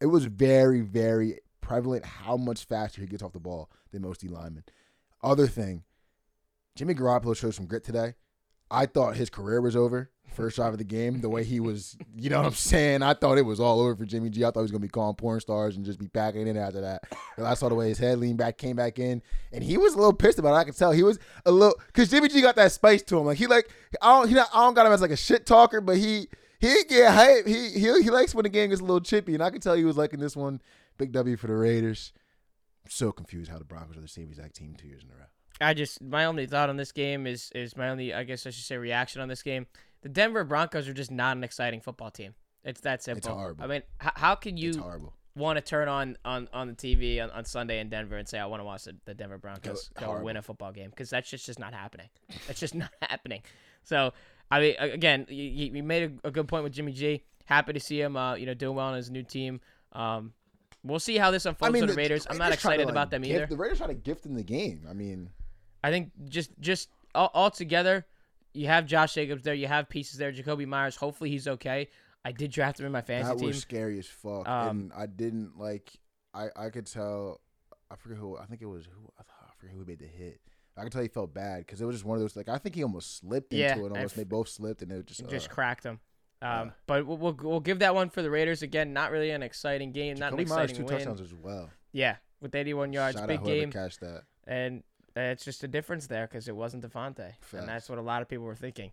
it 0.00 0.06
was 0.06 0.24
very, 0.26 0.80
very 0.80 1.38
prevalent 1.60 2.04
how 2.04 2.36
much 2.36 2.64
faster 2.64 3.00
he 3.00 3.06
gets 3.06 3.22
off 3.22 3.32
the 3.32 3.40
ball 3.40 3.70
than 3.92 4.02
most 4.02 4.20
D 4.20 4.28
linemen. 4.28 4.64
Other 5.22 5.46
thing, 5.46 5.84
Jimmy 6.74 6.94
Garoppolo 6.94 7.36
showed 7.36 7.54
some 7.54 7.66
grit 7.66 7.84
today. 7.84 8.14
I 8.70 8.86
thought 8.86 9.16
his 9.16 9.30
career 9.30 9.60
was 9.60 9.76
over 9.76 10.10
first 10.30 10.56
drive 10.56 10.72
of 10.72 10.78
the 10.78 10.84
game. 10.84 11.20
The 11.20 11.28
way 11.28 11.44
he 11.44 11.60
was, 11.60 11.96
you 12.16 12.30
know 12.30 12.38
what 12.38 12.46
I'm 12.46 12.54
saying? 12.54 13.02
I 13.02 13.14
thought 13.14 13.38
it 13.38 13.42
was 13.42 13.60
all 13.60 13.80
over 13.80 13.94
for 13.96 14.04
Jimmy 14.04 14.30
G. 14.30 14.44
I 14.44 14.50
thought 14.50 14.60
he 14.60 14.62
was 14.62 14.70
gonna 14.70 14.80
be 14.80 14.88
calling 14.88 15.14
porn 15.16 15.40
stars 15.40 15.76
and 15.76 15.84
just 15.84 15.98
be 15.98 16.08
packing 16.08 16.46
in 16.46 16.56
after 16.56 16.80
that. 16.80 17.04
And 17.36 17.46
I 17.46 17.54
saw 17.54 17.68
the 17.68 17.74
way 17.74 17.88
his 17.88 17.98
head 17.98 18.18
leaned 18.18 18.38
back, 18.38 18.58
came 18.58 18.76
back 18.76 18.98
in, 18.98 19.22
and 19.52 19.62
he 19.62 19.76
was 19.76 19.94
a 19.94 19.96
little 19.96 20.12
pissed 20.12 20.38
about 20.38 20.54
it. 20.54 20.58
I 20.58 20.64
could 20.64 20.76
tell 20.76 20.92
he 20.92 21.02
was 21.02 21.18
a 21.44 21.50
little 21.50 21.78
because 21.86 22.10
Jimmy 22.10 22.28
G 22.28 22.40
got 22.40 22.56
that 22.56 22.72
spice 22.72 23.02
to 23.04 23.18
him. 23.18 23.26
Like 23.26 23.38
he 23.38 23.46
like 23.46 23.70
I 24.00 24.18
don't 24.18 24.28
he 24.28 24.34
not, 24.34 24.48
I 24.52 24.64
don't 24.64 24.74
got 24.74 24.86
him 24.86 24.92
as 24.92 25.02
like 25.02 25.10
a 25.10 25.16
shit 25.16 25.46
talker, 25.46 25.80
but 25.80 25.96
he 25.96 26.28
he 26.58 26.84
get 26.88 27.12
hype. 27.12 27.46
He 27.46 27.70
he 27.70 28.02
he 28.02 28.10
likes 28.10 28.34
when 28.34 28.44
the 28.44 28.48
game 28.48 28.70
gets 28.70 28.80
a 28.80 28.84
little 28.84 29.00
chippy, 29.00 29.34
and 29.34 29.42
I 29.42 29.50
could 29.50 29.62
tell 29.62 29.74
he 29.74 29.84
was 29.84 29.96
liking 29.96 30.20
this 30.20 30.36
one. 30.36 30.60
Big 30.98 31.12
W 31.12 31.36
for 31.36 31.46
the 31.46 31.54
Raiders. 31.54 32.12
I'm 32.84 32.90
so 32.90 33.12
confused 33.12 33.50
how 33.50 33.58
the 33.58 33.64
Broncos 33.64 33.96
are 33.96 34.02
the 34.02 34.08
same 34.08 34.28
exact 34.28 34.56
team 34.56 34.74
two 34.76 34.88
years 34.88 35.02
in 35.02 35.10
a 35.10 35.14
row. 35.14 35.26
I 35.60 35.74
just 35.74 36.00
my 36.02 36.24
only 36.24 36.46
thought 36.46 36.68
on 36.70 36.76
this 36.76 36.92
game 36.92 37.26
is 37.26 37.50
is 37.54 37.76
my 37.76 37.88
only 37.90 38.14
I 38.14 38.24
guess 38.24 38.46
I 38.46 38.50
should 38.50 38.64
say 38.64 38.76
reaction 38.78 39.20
on 39.20 39.28
this 39.28 39.42
game. 39.42 39.66
The 40.02 40.08
Denver 40.08 40.44
Broncos 40.44 40.88
are 40.88 40.94
just 40.94 41.10
not 41.10 41.36
an 41.36 41.44
exciting 41.44 41.80
football 41.80 42.10
team. 42.10 42.34
It's 42.64 42.80
that 42.82 43.02
simple. 43.02 43.18
It's 43.18 43.26
horrible. 43.26 43.64
I 43.64 43.66
mean, 43.66 43.82
h- 44.02 44.12
how 44.16 44.34
can 44.34 44.54
It's 44.56 44.76
you 44.76 44.80
horrible. 44.82 45.12
want 45.34 45.56
to 45.58 45.60
turn 45.62 45.88
on 45.88 46.16
on 46.24 46.48
on 46.52 46.68
the 46.68 46.74
TV 46.74 47.22
on, 47.22 47.30
on 47.30 47.44
Sunday 47.44 47.80
in 47.80 47.88
Denver 47.90 48.16
and 48.16 48.26
say 48.28 48.38
I 48.38 48.46
want 48.46 48.60
to 48.60 48.64
watch 48.64 48.84
the, 48.84 48.96
the 49.04 49.14
Denver 49.14 49.38
Broncos 49.38 49.90
Go- 49.98 50.20
win 50.22 50.36
a 50.36 50.42
football 50.42 50.72
game 50.72 50.90
because 50.90 51.10
that's 51.10 51.28
just 51.28 51.46
just 51.46 51.58
not 51.58 51.74
happening. 51.74 52.08
That's 52.46 52.60
just 52.60 52.74
not 52.82 52.90
happening. 53.02 53.42
So 53.84 54.12
I 54.50 54.60
mean, 54.60 54.74
again, 54.78 55.26
you, 55.28 55.44
you 55.72 55.82
made 55.82 56.18
a, 56.24 56.28
a 56.28 56.30
good 56.30 56.48
point 56.48 56.64
with 56.64 56.72
Jimmy 56.72 56.92
G. 56.92 57.22
Happy 57.44 57.72
to 57.72 57.80
see 57.80 58.00
him, 58.00 58.16
uh, 58.16 58.34
you 58.34 58.46
know, 58.46 58.54
doing 58.54 58.76
well 58.76 58.86
on 58.86 58.94
his 58.96 59.10
new 59.10 59.22
team. 59.22 59.60
Um, 59.92 60.32
we'll 60.82 60.98
see 61.00 61.18
how 61.18 61.30
this 61.30 61.46
unfolds 61.46 61.78
for 61.78 61.86
the 61.86 61.94
Raiders. 61.94 62.26
I'm 62.28 62.38
not 62.38 62.48
to, 62.48 62.54
excited 62.54 62.86
like, 62.86 62.92
about 62.92 63.10
them 63.10 63.22
gift- 63.22 63.34
either. 63.34 63.46
The 63.46 63.56
Raiders 63.56 63.78
try 63.78 63.86
to 63.88 63.94
gift 63.94 64.26
in 64.26 64.34
the 64.34 64.42
game. 64.42 64.86
I 64.88 64.92
mean, 64.92 65.30
I 65.82 65.90
think 65.90 66.10
just 66.28 66.50
just 66.60 66.88
all, 67.14 67.30
all 67.34 67.50
together, 67.50 68.06
you 68.52 68.66
have 68.66 68.86
Josh 68.86 69.14
Jacobs 69.14 69.42
there, 69.42 69.54
you 69.54 69.66
have 69.66 69.88
pieces 69.88 70.18
there. 70.18 70.32
Jakobi 70.32 70.66
Meyers, 70.66 70.96
hopefully 70.96 71.30
he's 71.30 71.48
okay. 71.48 71.88
I 72.24 72.32
did 72.32 72.50
draft 72.50 72.78
him 72.78 72.86
in 72.86 72.92
my 72.92 73.00
fantasy 73.00 73.32
that 73.32 73.38
team. 73.38 73.48
was 73.48 73.58
scary 73.60 73.98
as 73.98 74.06
fuck. 74.06 74.46
Um, 74.46 74.68
and 74.68 74.92
I 74.94 75.06
didn't 75.06 75.58
like. 75.58 75.90
I 76.34 76.48
I 76.54 76.68
could 76.70 76.86
tell. 76.86 77.40
I 77.90 77.96
forget 77.96 78.18
who. 78.18 78.36
I 78.36 78.44
think 78.46 78.60
it 78.62 78.66
was 78.66 78.84
who. 78.84 79.10
I, 79.18 79.22
forget 79.58 79.74
who 79.76 79.84
made 79.84 79.98
the 79.98 80.06
hit. 80.06 80.40
I 80.76 80.84
could 80.84 80.92
tell 80.92 81.02
he 81.02 81.08
felt 81.08 81.34
bad 81.34 81.58
because 81.66 81.82
it 81.82 81.84
was 81.84 81.96
just 81.96 82.04
one 82.06 82.16
of 82.16 82.22
those. 82.22 82.34
Like 82.36 82.48
I 82.48 82.56
think 82.56 82.74
he 82.74 82.82
almost 82.82 83.18
slipped 83.18 83.52
into 83.52 83.62
Yeah, 83.62 83.76
it. 83.76 83.92
Almost 83.92 84.16
they 84.16 84.24
both 84.24 84.48
slipped, 84.48 84.80
and 84.82 84.90
it 84.92 85.06
just 85.06 85.28
just 85.28 85.50
uh, 85.50 85.52
cracked 85.54 85.84
him. 85.84 86.00
Um, 86.42 86.48
yeah. 86.68 86.70
but 86.86 87.06
we'll, 87.06 87.18
we'll 87.18 87.36
we'll 87.42 87.60
give 87.60 87.80
that 87.80 87.94
one 87.94 88.08
for 88.08 88.22
the 88.22 88.30
Raiders 88.30 88.62
again. 88.62 88.94
Not 88.94 89.10
really 89.10 89.30
an 89.30 89.42
exciting 89.42 89.92
game, 89.92 90.16
not 90.16 90.32
an 90.32 90.38
Jakobi 90.38 90.48
Meyers 90.48 90.70
exciting 90.70 90.76
two 90.76 90.84
win. 90.84 90.94
touchdowns 90.98 91.20
as 91.20 91.34
well. 91.34 91.68
Yeah, 91.92 92.16
with 92.40 92.54
81 92.54 92.92
yards, 92.94 93.18
Shout 93.18 93.28
big 93.28 93.44
game, 93.44 93.70
catch 93.70 93.98
that. 93.98 94.22
and 94.46 94.82
it's 95.16 95.44
just 95.44 95.64
a 95.64 95.68
difference 95.68 96.06
there 96.06 96.26
because 96.26 96.48
it 96.48 96.56
wasn't 96.56 96.84
Davante, 96.84 97.34
Facts. 97.40 97.52
and 97.52 97.68
that's 97.68 97.88
what 97.88 97.98
a 97.98 98.02
lot 98.02 98.22
of 98.22 98.28
people 98.28 98.44
were 98.44 98.54
thinking. 98.54 98.92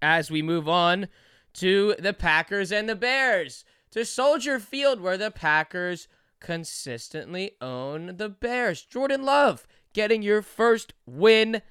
As 0.00 0.30
we 0.30 0.42
move 0.42 0.68
on 0.68 1.08
to 1.54 1.94
the 1.98 2.12
Packers 2.12 2.70
and 2.72 2.88
the 2.88 2.96
Bears 2.96 3.64
to 3.90 4.04
Soldier 4.04 4.58
Field, 4.58 5.00
where 5.00 5.18
the 5.18 5.30
Packers 5.30 6.08
consistently 6.40 7.52
own 7.60 8.16
the 8.16 8.28
Bears. 8.28 8.82
Jordan 8.82 9.24
Love 9.24 9.66
getting 9.92 10.22
your 10.22 10.42
first 10.42 10.94
win 11.06 11.62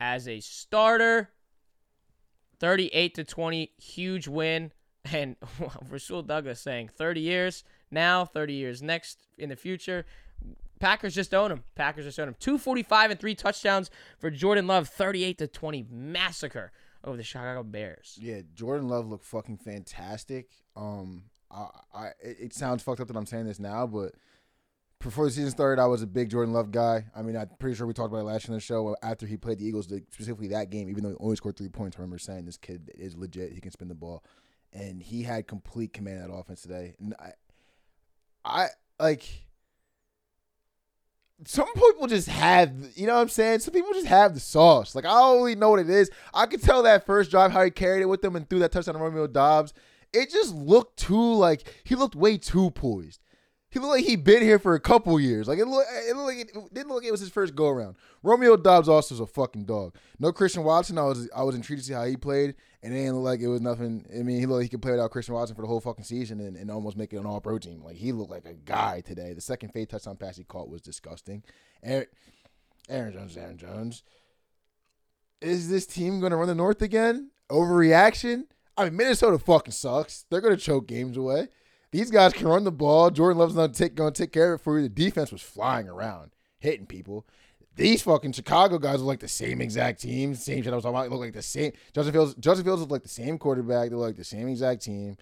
as 0.00 0.28
a 0.28 0.40
starter. 0.40 1.30
38 2.60 3.14
to 3.14 3.24
20, 3.24 3.72
huge 3.78 4.28
win. 4.28 4.72
And 5.10 5.36
Rasul 5.88 6.20
Douglas 6.20 6.60
saying 6.60 6.88
30 6.88 7.20
years 7.20 7.64
now, 7.90 8.26
30 8.26 8.52
years 8.52 8.82
next 8.82 9.26
in 9.38 9.48
the 9.48 9.56
future. 9.56 10.04
Packers 10.78 11.14
just 11.14 11.34
own 11.34 11.50
him. 11.50 11.64
Packers 11.74 12.04
just 12.04 12.18
own 12.18 12.28
him. 12.28 12.36
245 12.38 13.10
and 13.12 13.20
three 13.20 13.34
touchdowns 13.34 13.90
for 14.18 14.30
Jordan 14.30 14.66
Love. 14.66 14.88
38 14.88 15.38
to 15.38 15.46
20 15.46 15.86
massacre 15.90 16.72
over 17.04 17.16
the 17.16 17.22
Chicago 17.22 17.62
Bears. 17.62 18.18
Yeah, 18.20 18.40
Jordan 18.54 18.88
Love 18.88 19.08
looked 19.08 19.24
fucking 19.24 19.58
fantastic. 19.58 20.50
Um, 20.76 21.24
I, 21.50 21.66
I 21.94 22.08
it, 22.20 22.52
sounds 22.54 22.82
fucked 22.82 23.00
up 23.00 23.08
that 23.08 23.16
I'm 23.16 23.26
saying 23.26 23.46
this 23.46 23.58
now, 23.58 23.86
but 23.86 24.12
before 25.00 25.24
the 25.24 25.30
season 25.30 25.50
started, 25.50 25.80
I 25.80 25.86
was 25.86 26.02
a 26.02 26.06
big 26.06 26.30
Jordan 26.30 26.52
Love 26.52 26.70
guy. 26.70 27.06
I 27.14 27.22
mean, 27.22 27.36
I'm 27.36 27.48
pretty 27.58 27.76
sure 27.76 27.86
we 27.86 27.94
talked 27.94 28.12
about 28.12 28.20
it 28.20 28.24
last 28.24 28.46
year 28.46 28.52
in 28.52 28.58
the 28.58 28.60
show. 28.60 28.96
After 29.02 29.26
he 29.26 29.36
played 29.36 29.58
the 29.58 29.66
Eagles, 29.66 29.86
specifically 30.10 30.48
that 30.48 30.70
game, 30.70 30.88
even 30.88 31.04
though 31.04 31.10
he 31.10 31.16
only 31.20 31.36
scored 31.36 31.56
three 31.56 31.68
points, 31.68 31.96
I 31.96 32.00
remember 32.00 32.18
saying 32.18 32.44
this 32.44 32.56
kid 32.56 32.90
is 32.94 33.16
legit. 33.16 33.52
He 33.52 33.60
can 33.60 33.70
spin 33.70 33.88
the 33.88 33.94
ball, 33.94 34.24
and 34.72 35.02
he 35.02 35.22
had 35.22 35.46
complete 35.46 35.92
command 35.92 36.22
of 36.22 36.28
that 36.28 36.34
offense 36.34 36.62
today. 36.62 36.94
And 36.98 37.14
I, 37.18 37.32
I 38.44 38.66
like. 39.00 39.47
Some 41.44 41.72
people 41.72 42.08
just 42.08 42.28
have, 42.28 42.72
you 42.96 43.06
know 43.06 43.14
what 43.14 43.22
I'm 43.22 43.28
saying? 43.28 43.60
Some 43.60 43.72
people 43.72 43.92
just 43.92 44.06
have 44.06 44.34
the 44.34 44.40
sauce. 44.40 44.94
Like, 44.94 45.04
I 45.04 45.10
don't 45.10 45.38
really 45.38 45.54
know 45.54 45.70
what 45.70 45.78
it 45.78 45.88
is. 45.88 46.10
I 46.34 46.46
could 46.46 46.62
tell 46.62 46.82
that 46.82 47.06
first 47.06 47.30
drive 47.30 47.52
how 47.52 47.62
he 47.62 47.70
carried 47.70 48.02
it 48.02 48.08
with 48.08 48.22
them 48.22 48.34
and 48.34 48.48
threw 48.48 48.58
that 48.58 48.72
touchdown 48.72 48.94
to 48.94 49.00
Romeo 49.00 49.26
Doubs. 49.28 49.72
It 50.12 50.30
just 50.30 50.54
looked 50.54 50.98
too, 50.98 51.34
like, 51.34 51.62
he 51.84 51.94
looked 51.94 52.16
way 52.16 52.38
too 52.38 52.70
poised. 52.70 53.20
He 53.70 53.78
looked 53.78 53.90
like 53.90 54.04
he'd 54.04 54.24
been 54.24 54.42
here 54.42 54.58
for 54.58 54.74
a 54.74 54.80
couple 54.80 55.20
years. 55.20 55.46
Like, 55.46 55.58
it 55.58 55.66
looked, 55.66 55.88
it 55.92 56.16
looked 56.16 56.26
like 56.26 56.38
it, 56.38 56.74
didn't 56.74 56.88
look 56.88 57.02
like 57.02 57.08
it 57.08 57.10
was 57.10 57.20
his 57.20 57.28
first 57.28 57.54
go 57.54 57.68
around. 57.68 57.96
Romeo 58.22 58.56
Doubs 58.56 58.88
also 58.88 59.14
is 59.14 59.20
a 59.20 59.26
fucking 59.26 59.64
dog. 59.64 59.94
No 60.18 60.32
Christian 60.32 60.64
Watson. 60.64 60.96
I 60.96 61.02
was 61.04 61.28
I 61.36 61.42
was 61.42 61.54
intrigued 61.54 61.82
to 61.82 61.86
see 61.86 61.92
how 61.92 62.04
he 62.04 62.16
played, 62.16 62.54
and 62.82 62.94
it 62.94 62.96
didn't 62.96 63.16
look 63.16 63.24
like 63.24 63.40
it 63.40 63.48
was 63.48 63.60
nothing. 63.60 64.06
I 64.10 64.22
mean, 64.22 64.40
he 64.40 64.46
looked 64.46 64.58
like 64.58 64.64
he 64.64 64.68
could 64.70 64.80
play 64.80 64.92
without 64.92 65.10
Christian 65.10 65.34
Watson 65.34 65.54
for 65.54 65.62
the 65.62 65.68
whole 65.68 65.82
fucking 65.82 66.04
season 66.04 66.40
and, 66.40 66.56
and 66.56 66.70
almost 66.70 66.96
make 66.96 67.12
it 67.12 67.18
an 67.18 67.26
all 67.26 67.42
pro 67.42 67.58
team. 67.58 67.82
Like, 67.84 67.96
he 67.96 68.12
looked 68.12 68.30
like 68.30 68.46
a 68.46 68.54
guy 68.54 69.02
today. 69.02 69.34
The 69.34 69.42
second 69.42 69.70
fade 69.70 69.90
touchdown 69.90 70.16
pass 70.16 70.38
he 70.38 70.44
caught 70.44 70.70
was 70.70 70.80
disgusting. 70.80 71.42
Aaron, 71.82 72.06
Aaron 72.88 73.12
Jones, 73.12 73.36
Aaron 73.36 73.58
Jones. 73.58 74.02
Is 75.42 75.68
this 75.68 75.86
team 75.86 76.20
going 76.20 76.30
to 76.30 76.36
run 76.36 76.48
the 76.48 76.54
North 76.54 76.80
again? 76.80 77.30
Overreaction? 77.50 78.44
I 78.78 78.84
mean, 78.84 78.96
Minnesota 78.96 79.38
fucking 79.38 79.72
sucks. 79.72 80.24
They're 80.30 80.40
going 80.40 80.56
to 80.56 80.60
choke 80.60 80.86
games 80.86 81.16
away. 81.16 81.48
These 81.90 82.10
guys 82.10 82.32
can 82.32 82.48
run 82.48 82.64
the 82.64 82.72
ball. 82.72 83.10
Jordan 83.10 83.38
Love's 83.38 83.54
not 83.54 83.74
take, 83.74 83.96
to 83.96 84.10
take 84.10 84.32
care 84.32 84.52
of 84.52 84.60
it 84.60 84.64
for 84.64 84.76
you. 84.76 84.82
The 84.82 84.88
defense 84.88 85.32
was 85.32 85.42
flying 85.42 85.88
around, 85.88 86.32
hitting 86.58 86.86
people. 86.86 87.26
These 87.76 88.02
fucking 88.02 88.32
Chicago 88.32 88.78
guys 88.78 88.98
look 88.98 89.06
like 89.06 89.20
the 89.20 89.28
same 89.28 89.60
exact 89.60 90.00
team. 90.00 90.34
Same 90.34 90.62
shit 90.62 90.72
I 90.72 90.76
was 90.76 90.82
talking 90.84 90.96
about. 90.96 91.10
Look 91.10 91.20
like 91.20 91.32
the 91.32 91.42
same. 91.42 91.72
Justin 91.94 92.12
Fields. 92.12 92.34
Justin 92.34 92.64
Fields 92.64 92.80
look 92.80 92.90
like 92.90 93.04
the 93.04 93.08
same 93.08 93.38
quarterback. 93.38 93.90
They 93.90 93.94
look 93.94 94.06
like 94.06 94.16
the 94.16 94.24
same 94.24 94.48
exact 94.48 94.82
team. 94.82 95.16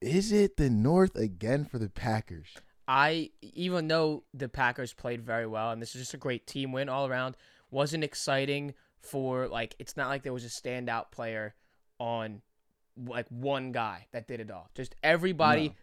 Is 0.00 0.30
it 0.30 0.56
the 0.56 0.70
North 0.70 1.16
again 1.16 1.64
for 1.64 1.78
the 1.78 1.88
Packers? 1.88 2.48
I, 2.86 3.30
even 3.40 3.88
though 3.88 4.24
the 4.34 4.48
Packers 4.48 4.92
played 4.92 5.22
very 5.22 5.46
well, 5.46 5.70
and 5.70 5.80
this 5.80 5.94
is 5.94 6.02
just 6.02 6.14
a 6.14 6.18
great 6.18 6.46
team 6.46 6.72
win 6.72 6.88
all 6.88 7.06
around, 7.06 7.36
wasn't 7.70 8.04
exciting 8.04 8.74
for, 9.00 9.46
like, 9.46 9.76
it's 9.78 9.96
not 9.96 10.08
like 10.08 10.22
there 10.22 10.32
was 10.32 10.44
a 10.44 10.48
standout 10.48 11.12
player 11.12 11.54
on, 11.98 12.42
like, 12.96 13.26
one 13.28 13.72
guy 13.72 14.06
that 14.12 14.28
did 14.28 14.40
it 14.40 14.50
all. 14.50 14.68
Just 14.74 14.94
everybody 15.02 15.74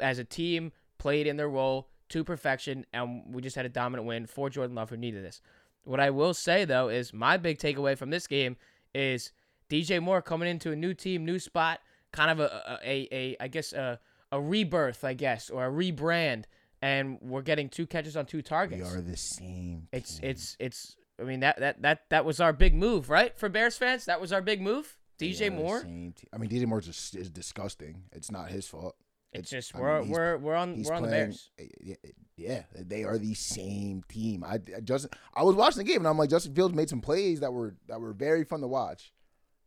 as 0.00 0.18
a 0.18 0.24
team 0.24 0.72
played 0.98 1.26
in 1.26 1.36
their 1.36 1.48
role 1.48 1.88
to 2.10 2.24
perfection, 2.24 2.86
and 2.92 3.22
we 3.32 3.42
just 3.42 3.56
had 3.56 3.66
a 3.66 3.68
dominant 3.68 4.06
win 4.06 4.26
for 4.26 4.48
Jordan 4.50 4.74
Love, 4.74 4.90
who 4.90 4.96
needed 4.96 5.24
this. 5.24 5.40
What 5.84 6.00
I 6.00 6.10
will 6.10 6.34
say, 6.34 6.64
though, 6.64 6.88
is 6.88 7.12
my 7.12 7.36
big 7.36 7.58
takeaway 7.58 7.96
from 7.96 8.10
this 8.10 8.26
game 8.26 8.56
is 8.94 9.32
DJ 9.68 10.02
Moore 10.02 10.22
coming 10.22 10.48
into 10.48 10.72
a 10.72 10.76
new 10.76 10.94
team, 10.94 11.24
new 11.24 11.38
spot, 11.38 11.80
kind 12.12 12.30
of 12.30 12.40
a, 12.40 12.78
a, 12.84 12.90
a, 12.90 13.08
a 13.12 13.36
I 13.40 13.48
guess, 13.48 13.72
a, 13.72 13.98
a 14.32 14.40
rebirth, 14.40 15.04
I 15.04 15.14
guess, 15.14 15.50
or 15.50 15.66
a 15.66 15.70
rebrand, 15.70 16.44
and 16.82 17.18
we're 17.20 17.42
getting 17.42 17.68
two 17.68 17.86
catches 17.86 18.16
on 18.16 18.26
two 18.26 18.42
targets. 18.42 18.90
We 18.90 18.98
are 18.98 19.00
the 19.00 19.16
same. 19.16 19.88
It's 19.92 20.18
team. 20.18 20.30
it's 20.30 20.56
it's. 20.58 20.96
I 21.20 21.24
mean 21.24 21.40
that 21.40 21.58
that 21.58 21.82
that 21.82 22.02
that 22.10 22.24
was 22.24 22.40
our 22.40 22.52
big 22.52 22.74
move, 22.74 23.10
right? 23.10 23.36
For 23.36 23.48
Bears 23.48 23.76
fans, 23.76 24.04
that 24.04 24.20
was 24.20 24.32
our 24.32 24.42
big 24.42 24.60
move. 24.60 24.97
DJ 25.18 25.52
Moore. 25.52 25.82
te- 25.82 26.14
I 26.32 26.38
mean, 26.38 26.50
DJ 26.50 26.66
Moore 26.66 26.80
just 26.80 27.16
is 27.16 27.30
disgusting. 27.30 28.02
It's 28.12 28.30
not 28.30 28.50
his 28.50 28.66
fault. 28.68 28.96
It's 29.32 29.50
just 29.50 29.74
we're 29.74 30.00
he's- 30.02 30.10
we're 30.10 30.38
we're 30.38 30.54
on 30.54 30.82
we're 30.82 30.94
on 30.94 31.02
the 31.02 31.08
Bears. 31.08 31.50
Yeah, 31.82 31.94
yeah, 32.36 32.62
they 32.74 33.04
are 33.04 33.18
the 33.18 33.34
same 33.34 34.02
team. 34.08 34.42
I, 34.44 34.54
I 34.74 34.80
Justin, 34.82 35.10
I 35.34 35.42
was 35.42 35.54
watching 35.54 35.78
the 35.78 35.84
game 35.84 35.98
and 35.98 36.06
I'm 36.08 36.16
like, 36.16 36.30
Justin 36.30 36.54
Fields 36.54 36.74
made 36.74 36.88
some 36.88 37.00
plays 37.00 37.40
that 37.40 37.52
were 37.52 37.76
that 37.88 38.00
were 38.00 38.12
very 38.14 38.44
fun 38.44 38.60
to 38.62 38.68
watch. 38.68 39.12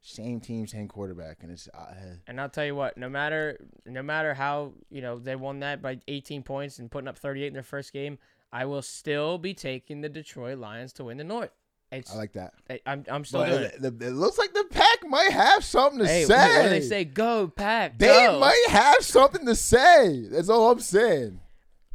Same 0.03 0.39
team, 0.39 0.65
same 0.65 0.87
quarterback, 0.87 1.43
and 1.43 1.51
it's 1.51 1.67
uh, 1.75 1.93
And 2.25 2.41
I'll 2.41 2.49
tell 2.49 2.65
you 2.65 2.73
what, 2.73 2.97
no 2.97 3.07
matter 3.07 3.59
no 3.85 4.01
matter 4.01 4.33
how 4.33 4.73
you 4.89 5.01
know 5.01 5.19
they 5.19 5.35
won 5.35 5.59
that 5.59 5.79
by 5.79 5.99
18 6.07 6.41
points 6.41 6.79
and 6.79 6.89
putting 6.89 7.07
up 7.07 7.19
38 7.19 7.45
in 7.47 7.53
their 7.53 7.61
first 7.61 7.93
game, 7.93 8.17
I 8.51 8.65
will 8.65 8.81
still 8.81 9.37
be 9.37 9.53
taking 9.53 10.01
the 10.01 10.09
Detroit 10.09 10.57
Lions 10.57 10.91
to 10.93 11.03
win 11.03 11.17
the 11.17 11.23
North. 11.23 11.51
It's 11.91 12.13
I 12.13 12.17
like 12.17 12.33
that. 12.33 12.53
I, 12.69 12.79
I'm 12.85 13.05
I'm 13.09 13.25
still 13.25 13.45
doing 13.45 13.63
it. 13.63 13.75
it, 13.83 14.01
it 14.01 14.11
looks 14.11 14.37
like 14.37 14.53
the 14.53 14.63
pack 14.69 15.07
might 15.07 15.31
have 15.31 15.63
something 15.63 15.99
to 15.99 16.07
Hey, 16.07 16.23
say. 16.25 16.69
they 16.69 16.81
say? 16.81 17.03
Go 17.05 17.47
pack. 17.49 17.97
They 17.97 18.07
go. 18.07 18.39
might 18.39 18.65
have 18.69 19.03
something 19.03 19.45
to 19.45 19.55
say. 19.55 20.25
That's 20.29 20.47
all 20.49 20.71
I'm 20.71 20.79
saying. 20.79 21.39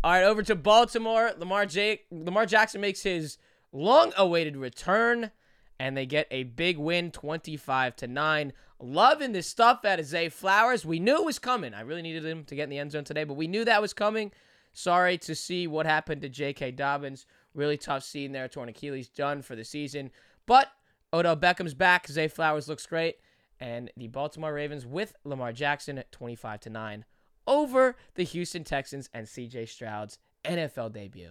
All 0.04 0.12
right, 0.12 0.22
over 0.24 0.42
to 0.42 0.54
Baltimore. 0.54 1.32
Lamar 1.38 1.64
Jake 1.66 2.04
Lamar 2.11 2.44
Jackson 2.46 2.80
makes 2.80 3.02
his 3.02 3.38
long-awaited 3.72 4.56
return, 4.56 5.30
and 5.78 5.96
they 5.96 6.06
get 6.06 6.26
a 6.30 6.42
big 6.44 6.78
win, 6.78 7.11
25 7.11 7.96
to 7.96 8.06
nine. 8.06 8.52
Loving 8.78 9.32
this 9.32 9.46
stuff 9.46 9.85
out 9.87 9.98
of 9.98 10.04
Zay 10.04 10.28
Flowers. 10.28 10.85
We 10.85 10.98
knew 11.00 11.16
it 11.16 11.24
was 11.24 11.38
coming. 11.38 11.72
I 11.72 11.80
really 11.80 12.02
needed 12.02 12.24
him 12.26 12.44
to 12.44 12.54
get 12.54 12.64
in 12.64 12.68
the 12.70 12.78
end 12.78 12.92
zone 12.92 13.04
today, 13.04 13.24
but 13.24 13.35
we 13.35 13.46
knew 13.46 13.64
that 13.64 13.80
was 13.80 13.94
coming. 13.94 14.32
Sorry 14.74 15.16
to 15.18 15.35
see 15.35 15.66
what 15.66 15.87
happened 15.87 16.20
to 16.20 16.28
J.K. 16.28 16.72
Dobbins. 16.72 17.24
Really 17.57 17.77
tough 17.77 18.05
scene 18.05 18.33
there. 18.33 18.47
Torn 18.49 18.69
Achilles 18.69 19.09
done 19.09 19.42
for 19.42 19.57
the 19.57 19.64
season. 19.64 20.11
But 20.47 20.71
Odell 21.12 21.37
Beckham's 21.37 21.75
back. 21.75 22.07
Zay 22.07 22.29
Flowers 22.29 22.69
looks 22.69 22.87
great. 22.87 23.16
And 23.59 23.90
the 23.97 24.09
Baltimore 24.09 24.53
Ravens 24.53 24.85
with 24.85 25.14
Lamar 25.25 25.53
Jackson 25.53 25.97
at 25.99 26.12
25 26.12 26.61
to 26.61 26.71
9 26.71 27.05
over 27.47 27.97
the 28.14 28.25
Houston 28.25 28.62
Texans 28.62 29.09
and 29.14 29.27
CJ 29.27 29.69
Stroud's 29.69 30.19
NFL 30.45 30.92
debut. 30.92 31.31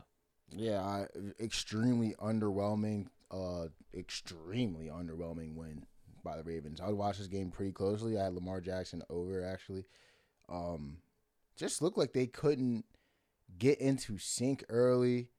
Yeah, 0.51 0.81
I, 0.81 1.05
extremely 1.39 2.15
underwhelming. 2.21 3.07
Uh, 3.31 3.67
extremely 3.93 4.87
underwhelming 4.87 5.55
win 5.55 5.85
by 6.23 6.37
the 6.37 6.43
Ravens. 6.43 6.81
I 6.81 6.91
watched 6.91 7.19
this 7.19 7.27
game 7.27 7.51
pretty 7.51 7.71
closely. 7.71 8.17
I 8.17 8.25
had 8.25 8.33
Lamar 8.33 8.61
Jackson 8.61 9.03
over 9.09 9.45
actually. 9.45 9.85
Um, 10.49 10.97
just 11.55 11.81
looked 11.81 11.97
like 11.97 12.13
they 12.13 12.27
couldn't 12.27 12.85
get 13.57 13.79
into 13.79 14.17
sync 14.17 14.63
early. 14.69 15.29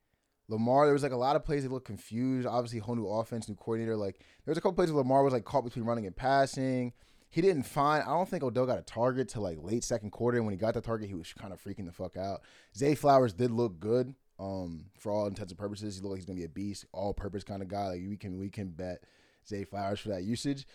Lamar, 0.48 0.84
there 0.86 0.92
was 0.92 1.02
like 1.02 1.12
a 1.12 1.16
lot 1.16 1.36
of 1.36 1.44
plays 1.44 1.64
that 1.64 1.72
looked 1.72 1.86
confused. 1.86 2.46
Obviously, 2.46 2.78
whole 2.78 2.94
new 2.94 3.08
offense, 3.08 3.48
new 3.48 3.54
coordinator. 3.56 3.96
Like 3.96 4.18
there 4.18 4.52
was 4.52 4.58
a 4.58 4.60
couple 4.60 4.74
plays 4.74 4.90
where 4.90 5.02
Lamar 5.02 5.24
was 5.24 5.32
like 5.32 5.44
caught 5.44 5.64
between 5.64 5.84
running 5.84 6.06
and 6.06 6.14
passing. 6.14 6.92
He 7.30 7.40
didn't 7.40 7.64
find. 7.64 8.04
I 8.04 8.10
don't 8.10 8.28
think 8.28 8.44
Odell 8.44 8.66
got 8.66 8.78
a 8.78 8.82
target 8.82 9.28
to 9.30 9.40
like 9.40 9.58
late 9.60 9.84
second 9.84 10.10
quarter. 10.10 10.38
And 10.38 10.46
when 10.46 10.52
he 10.52 10.58
got 10.58 10.74
the 10.74 10.80
target, 10.80 11.08
he 11.08 11.14
was 11.14 11.32
kind 11.32 11.52
of 11.52 11.62
freaking 11.62 11.86
the 11.86 11.92
fuck 11.92 12.16
out. 12.16 12.42
Zay 12.76 12.94
Flowers 12.94 13.32
did 13.32 13.50
look 13.50 13.80
good. 13.80 14.14
Um, 14.38 14.86
for 14.98 15.10
all 15.10 15.26
intents 15.26 15.50
and 15.50 15.58
purposes, 15.58 15.96
he 15.96 16.02
looked 16.02 16.12
like 16.12 16.18
he's 16.18 16.26
gonna 16.26 16.38
be 16.38 16.44
a 16.44 16.48
beast, 16.48 16.84
all 16.92 17.14
purpose 17.14 17.42
kind 17.42 17.62
of 17.62 17.68
guy. 17.68 17.88
Like 17.88 18.02
we 18.08 18.16
can 18.16 18.38
we 18.38 18.48
can 18.48 18.68
bet 18.68 19.02
Zay 19.46 19.64
Flowers 19.64 20.00
for 20.00 20.10
that 20.10 20.22
usage. 20.22 20.66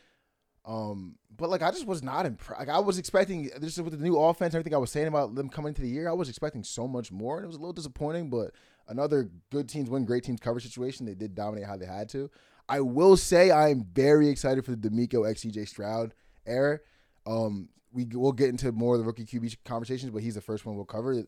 Um, 0.63 1.15
but 1.35 1.49
like 1.49 1.61
I 1.61 1.71
just 1.71 1.87
was 1.87 2.03
not 2.03 2.25
impressed. 2.25 2.59
Like 2.59 2.69
I 2.69 2.79
was 2.79 2.97
expecting 2.97 3.49
this 3.59 3.77
with 3.77 3.97
the 3.97 4.03
new 4.03 4.19
offense, 4.19 4.53
everything 4.53 4.75
I 4.75 4.77
was 4.77 4.91
saying 4.91 5.07
about 5.07 5.33
them 5.35 5.49
coming 5.49 5.69
into 5.69 5.81
the 5.81 5.89
year, 5.89 6.09
I 6.09 6.13
was 6.13 6.29
expecting 6.29 6.63
so 6.63 6.87
much 6.87 7.11
more, 7.11 7.37
and 7.37 7.45
it 7.45 7.47
was 7.47 7.55
a 7.55 7.59
little 7.59 7.73
disappointing. 7.73 8.29
But 8.29 8.51
another 8.91 9.31
good 9.49 9.67
teams 9.67 9.89
win, 9.89 10.05
great 10.05 10.23
teams 10.23 10.39
cover 10.39 10.59
situation. 10.59 11.05
They 11.05 11.15
did 11.15 11.33
dominate 11.33 11.65
how 11.65 11.77
they 11.77 11.85
had 11.85 12.09
to. 12.09 12.29
I 12.69 12.81
will 12.81 13.17
say 13.17 13.49
I 13.49 13.69
am 13.69 13.85
very 13.93 14.29
excited 14.29 14.63
for 14.63 14.71
the 14.71 14.89
DeMeco 14.89 15.29
XCJ 15.29 15.67
Stroud 15.67 16.13
era. 16.45 16.79
Um, 17.25 17.69
we 17.91 18.05
will 18.05 18.31
get 18.31 18.49
into 18.49 18.71
more 18.71 18.95
of 18.95 19.01
the 19.01 19.05
rookie 19.05 19.25
QB 19.25 19.57
conversations, 19.65 20.11
but 20.11 20.21
he's 20.21 20.35
the 20.35 20.41
first 20.41 20.65
one 20.65 20.75
we'll 20.75 20.85
cover. 20.85 21.23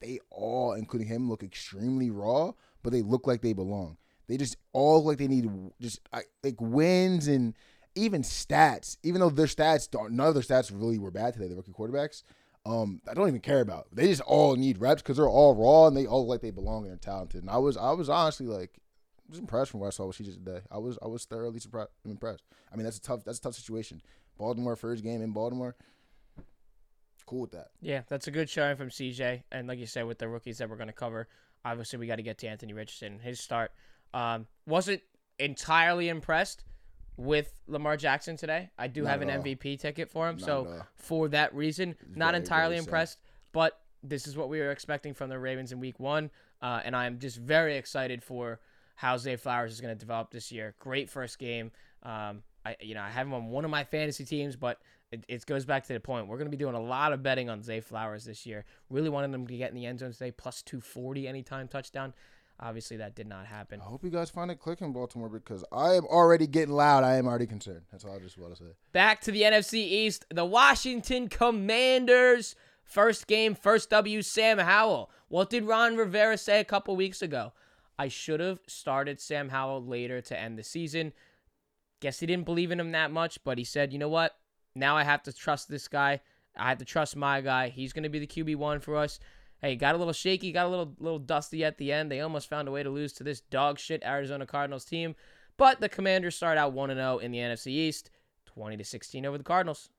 They 0.00 0.20
all, 0.30 0.74
including 0.74 1.08
him, 1.08 1.28
look 1.28 1.42
extremely 1.42 2.10
raw, 2.10 2.52
but 2.82 2.92
they 2.92 3.02
look 3.02 3.26
like 3.26 3.42
they 3.42 3.52
belong. 3.52 3.96
They 4.28 4.36
just 4.36 4.56
all 4.72 4.98
look 4.98 5.06
like 5.06 5.18
they 5.18 5.26
need 5.26 5.50
just 5.80 6.00
like 6.12 6.60
wins 6.60 7.26
and 7.26 7.54
even 7.94 8.22
stats, 8.22 8.96
even 9.02 9.20
though 9.20 9.30
their 9.30 9.46
stats, 9.46 9.88
none 10.10 10.28
of 10.28 10.34
their 10.34 10.42
stats 10.42 10.70
really 10.72 10.98
were 10.98 11.10
bad 11.10 11.34
today, 11.34 11.48
the 11.48 11.56
rookie 11.56 11.72
quarterbacks. 11.72 12.22
Um, 12.66 13.00
I 13.08 13.14
don't 13.14 13.28
even 13.28 13.40
care 13.40 13.60
about. 13.60 13.86
They 13.92 14.08
just 14.08 14.20
all 14.22 14.56
need 14.56 14.78
reps 14.78 15.02
because 15.02 15.16
they're 15.16 15.28
all 15.28 15.54
raw 15.54 15.86
and 15.86 15.96
they 15.96 16.06
all 16.06 16.20
look 16.20 16.28
like 16.28 16.40
they 16.42 16.50
belong 16.50 16.82
and 16.82 16.90
they're 16.90 16.98
talented. 16.98 17.42
And 17.42 17.50
I 17.50 17.58
was, 17.58 17.76
I 17.76 17.92
was 17.92 18.08
honestly 18.08 18.46
like, 18.46 18.78
was 19.28 19.38
impressed 19.38 19.70
from 19.70 19.80
what 19.80 19.86
I 19.86 19.90
saw 19.90 20.06
what 20.06 20.16
she 20.16 20.24
did 20.24 20.44
today. 20.44 20.60
I 20.70 20.78
was, 20.78 20.98
I 21.02 21.06
was 21.06 21.24
thoroughly 21.24 21.60
surprised, 21.60 21.90
impressed. 22.04 22.44
I 22.72 22.76
mean, 22.76 22.84
that's 22.84 22.98
a 22.98 23.02
tough, 23.02 23.24
that's 23.24 23.38
a 23.38 23.42
tough 23.42 23.54
situation. 23.54 24.02
Baltimore 24.36 24.76
first 24.76 25.02
game 25.02 25.22
in 25.22 25.32
Baltimore. 25.32 25.76
Cool 27.26 27.42
with 27.42 27.50
that. 27.52 27.68
Yeah, 27.82 28.02
that's 28.08 28.26
a 28.26 28.30
good 28.30 28.48
showing 28.48 28.76
from 28.76 28.88
CJ. 28.88 29.42
And 29.52 29.68
like 29.68 29.78
you 29.78 29.86
said, 29.86 30.06
with 30.06 30.18
the 30.18 30.28
rookies 30.28 30.58
that 30.58 30.70
we're 30.70 30.76
going 30.76 30.88
to 30.88 30.94
cover, 30.94 31.28
obviously 31.64 31.98
we 31.98 32.06
got 32.06 32.16
to 32.16 32.22
get 32.22 32.38
to 32.38 32.48
Anthony 32.48 32.72
Richardson. 32.72 33.18
His 33.18 33.38
start 33.38 33.72
um, 34.14 34.46
wasn't 34.66 35.02
entirely 35.38 36.08
impressed 36.08 36.64
with 37.18 37.52
Lamar 37.66 37.96
Jackson 37.96 38.36
today. 38.36 38.70
I 38.78 38.86
do 38.86 39.02
not 39.02 39.10
have 39.10 39.22
an 39.22 39.28
MVP 39.28 39.78
ticket 39.80 40.08
for 40.08 40.28
him. 40.28 40.36
Not 40.36 40.46
so 40.46 40.82
for 40.94 41.28
that 41.28 41.54
reason, 41.54 41.96
not 42.14 42.30
very, 42.30 42.38
entirely 42.38 42.76
very 42.76 42.78
impressed, 42.78 43.18
but 43.52 43.80
this 44.02 44.26
is 44.26 44.36
what 44.36 44.48
we 44.48 44.60
were 44.60 44.70
expecting 44.70 45.12
from 45.12 45.28
the 45.28 45.38
Ravens 45.38 45.72
in 45.72 45.80
week 45.80 45.98
one. 45.98 46.30
Uh, 46.62 46.80
and 46.84 46.96
I'm 46.96 47.18
just 47.18 47.36
very 47.36 47.76
excited 47.76 48.22
for 48.22 48.60
how 48.94 49.16
Zay 49.16 49.36
Flowers 49.36 49.72
is 49.72 49.80
going 49.80 49.94
to 49.94 49.98
develop 49.98 50.30
this 50.30 50.50
year. 50.50 50.74
Great 50.78 51.10
first 51.10 51.38
game. 51.38 51.72
Um, 52.04 52.42
I, 52.64 52.76
you 52.80 52.94
know, 52.94 53.02
I 53.02 53.10
have 53.10 53.26
him 53.26 53.34
on 53.34 53.48
one 53.48 53.64
of 53.64 53.70
my 53.70 53.84
fantasy 53.84 54.24
teams, 54.24 54.56
but 54.56 54.80
it, 55.10 55.24
it 55.28 55.46
goes 55.46 55.64
back 55.64 55.86
to 55.86 55.92
the 55.92 56.00
point. 56.00 56.28
We're 56.28 56.36
going 56.36 56.50
to 56.50 56.56
be 56.56 56.62
doing 56.62 56.74
a 56.74 56.80
lot 56.80 57.12
of 57.12 57.22
betting 57.22 57.48
on 57.48 57.62
Zay 57.62 57.80
Flowers 57.80 58.24
this 58.24 58.46
year. 58.46 58.64
Really 58.90 59.08
wanted 59.08 59.34
him 59.34 59.46
to 59.46 59.56
get 59.56 59.70
in 59.70 59.76
the 59.76 59.86
end 59.86 60.00
zone 60.00 60.12
today, 60.12 60.30
plus 60.30 60.62
240 60.62 61.26
anytime 61.26 61.66
touchdown. 61.68 62.12
Obviously, 62.60 62.96
that 62.96 63.14
did 63.14 63.28
not 63.28 63.46
happen. 63.46 63.80
I 63.80 63.84
hope 63.84 64.02
you 64.02 64.10
guys 64.10 64.30
find 64.30 64.50
it 64.50 64.58
clicking, 64.58 64.92
Baltimore, 64.92 65.28
because 65.28 65.64
I 65.70 65.94
am 65.94 66.04
already 66.06 66.48
getting 66.48 66.74
loud. 66.74 67.04
I 67.04 67.16
am 67.16 67.28
already 67.28 67.46
concerned. 67.46 67.82
That's 67.92 68.04
all 68.04 68.16
I 68.16 68.18
just 68.18 68.36
want 68.36 68.56
to 68.56 68.64
say. 68.64 68.70
Back 68.92 69.20
to 69.22 69.30
the 69.30 69.42
NFC 69.42 69.74
East, 69.74 70.24
the 70.30 70.44
Washington 70.44 71.28
Commanders. 71.28 72.56
First 72.82 73.26
game, 73.26 73.54
first 73.54 73.90
W, 73.90 74.22
Sam 74.22 74.58
Howell. 74.58 75.10
What 75.28 75.50
did 75.50 75.64
Ron 75.64 75.96
Rivera 75.96 76.38
say 76.38 76.58
a 76.58 76.64
couple 76.64 76.96
weeks 76.96 77.22
ago? 77.22 77.52
I 77.98 78.08
should 78.08 78.40
have 78.40 78.60
started 78.66 79.20
Sam 79.20 79.50
Howell 79.50 79.84
later 79.84 80.20
to 80.22 80.38
end 80.38 80.58
the 80.58 80.64
season. 80.64 81.12
Guess 82.00 82.20
he 82.20 82.26
didn't 82.26 82.46
believe 82.46 82.70
in 82.70 82.80
him 82.80 82.92
that 82.92 83.10
much, 83.10 83.42
but 83.44 83.58
he 83.58 83.64
said, 83.64 83.92
you 83.92 83.98
know 83.98 84.08
what? 84.08 84.36
Now 84.74 84.96
I 84.96 85.04
have 85.04 85.22
to 85.24 85.32
trust 85.32 85.68
this 85.68 85.86
guy. 85.86 86.20
I 86.56 86.70
have 86.70 86.78
to 86.78 86.84
trust 86.84 87.14
my 87.14 87.40
guy. 87.40 87.68
He's 87.68 87.92
going 87.92 88.04
to 88.04 88.08
be 88.08 88.20
the 88.20 88.26
QB1 88.26 88.82
for 88.82 88.96
us. 88.96 89.20
Hey, 89.60 89.74
got 89.74 89.94
a 89.94 89.98
little 89.98 90.12
shaky, 90.12 90.52
got 90.52 90.66
a 90.66 90.68
little 90.68 90.94
little 90.98 91.18
dusty 91.18 91.64
at 91.64 91.78
the 91.78 91.92
end. 91.92 92.10
They 92.10 92.20
almost 92.20 92.48
found 92.48 92.68
a 92.68 92.70
way 92.70 92.82
to 92.82 92.90
lose 92.90 93.12
to 93.14 93.24
this 93.24 93.40
dog 93.40 93.78
shit 93.78 94.02
Arizona 94.04 94.46
Cardinals 94.46 94.84
team, 94.84 95.16
but 95.56 95.80
the 95.80 95.88
Commanders 95.88 96.36
start 96.36 96.58
out 96.58 96.72
1 96.72 96.90
0 96.90 97.18
in 97.18 97.32
the 97.32 97.38
NFC 97.38 97.68
East, 97.68 98.10
20 98.46 98.76
to 98.76 98.84
16 98.84 99.26
over 99.26 99.38
the 99.38 99.44
Cardinals. 99.44 99.90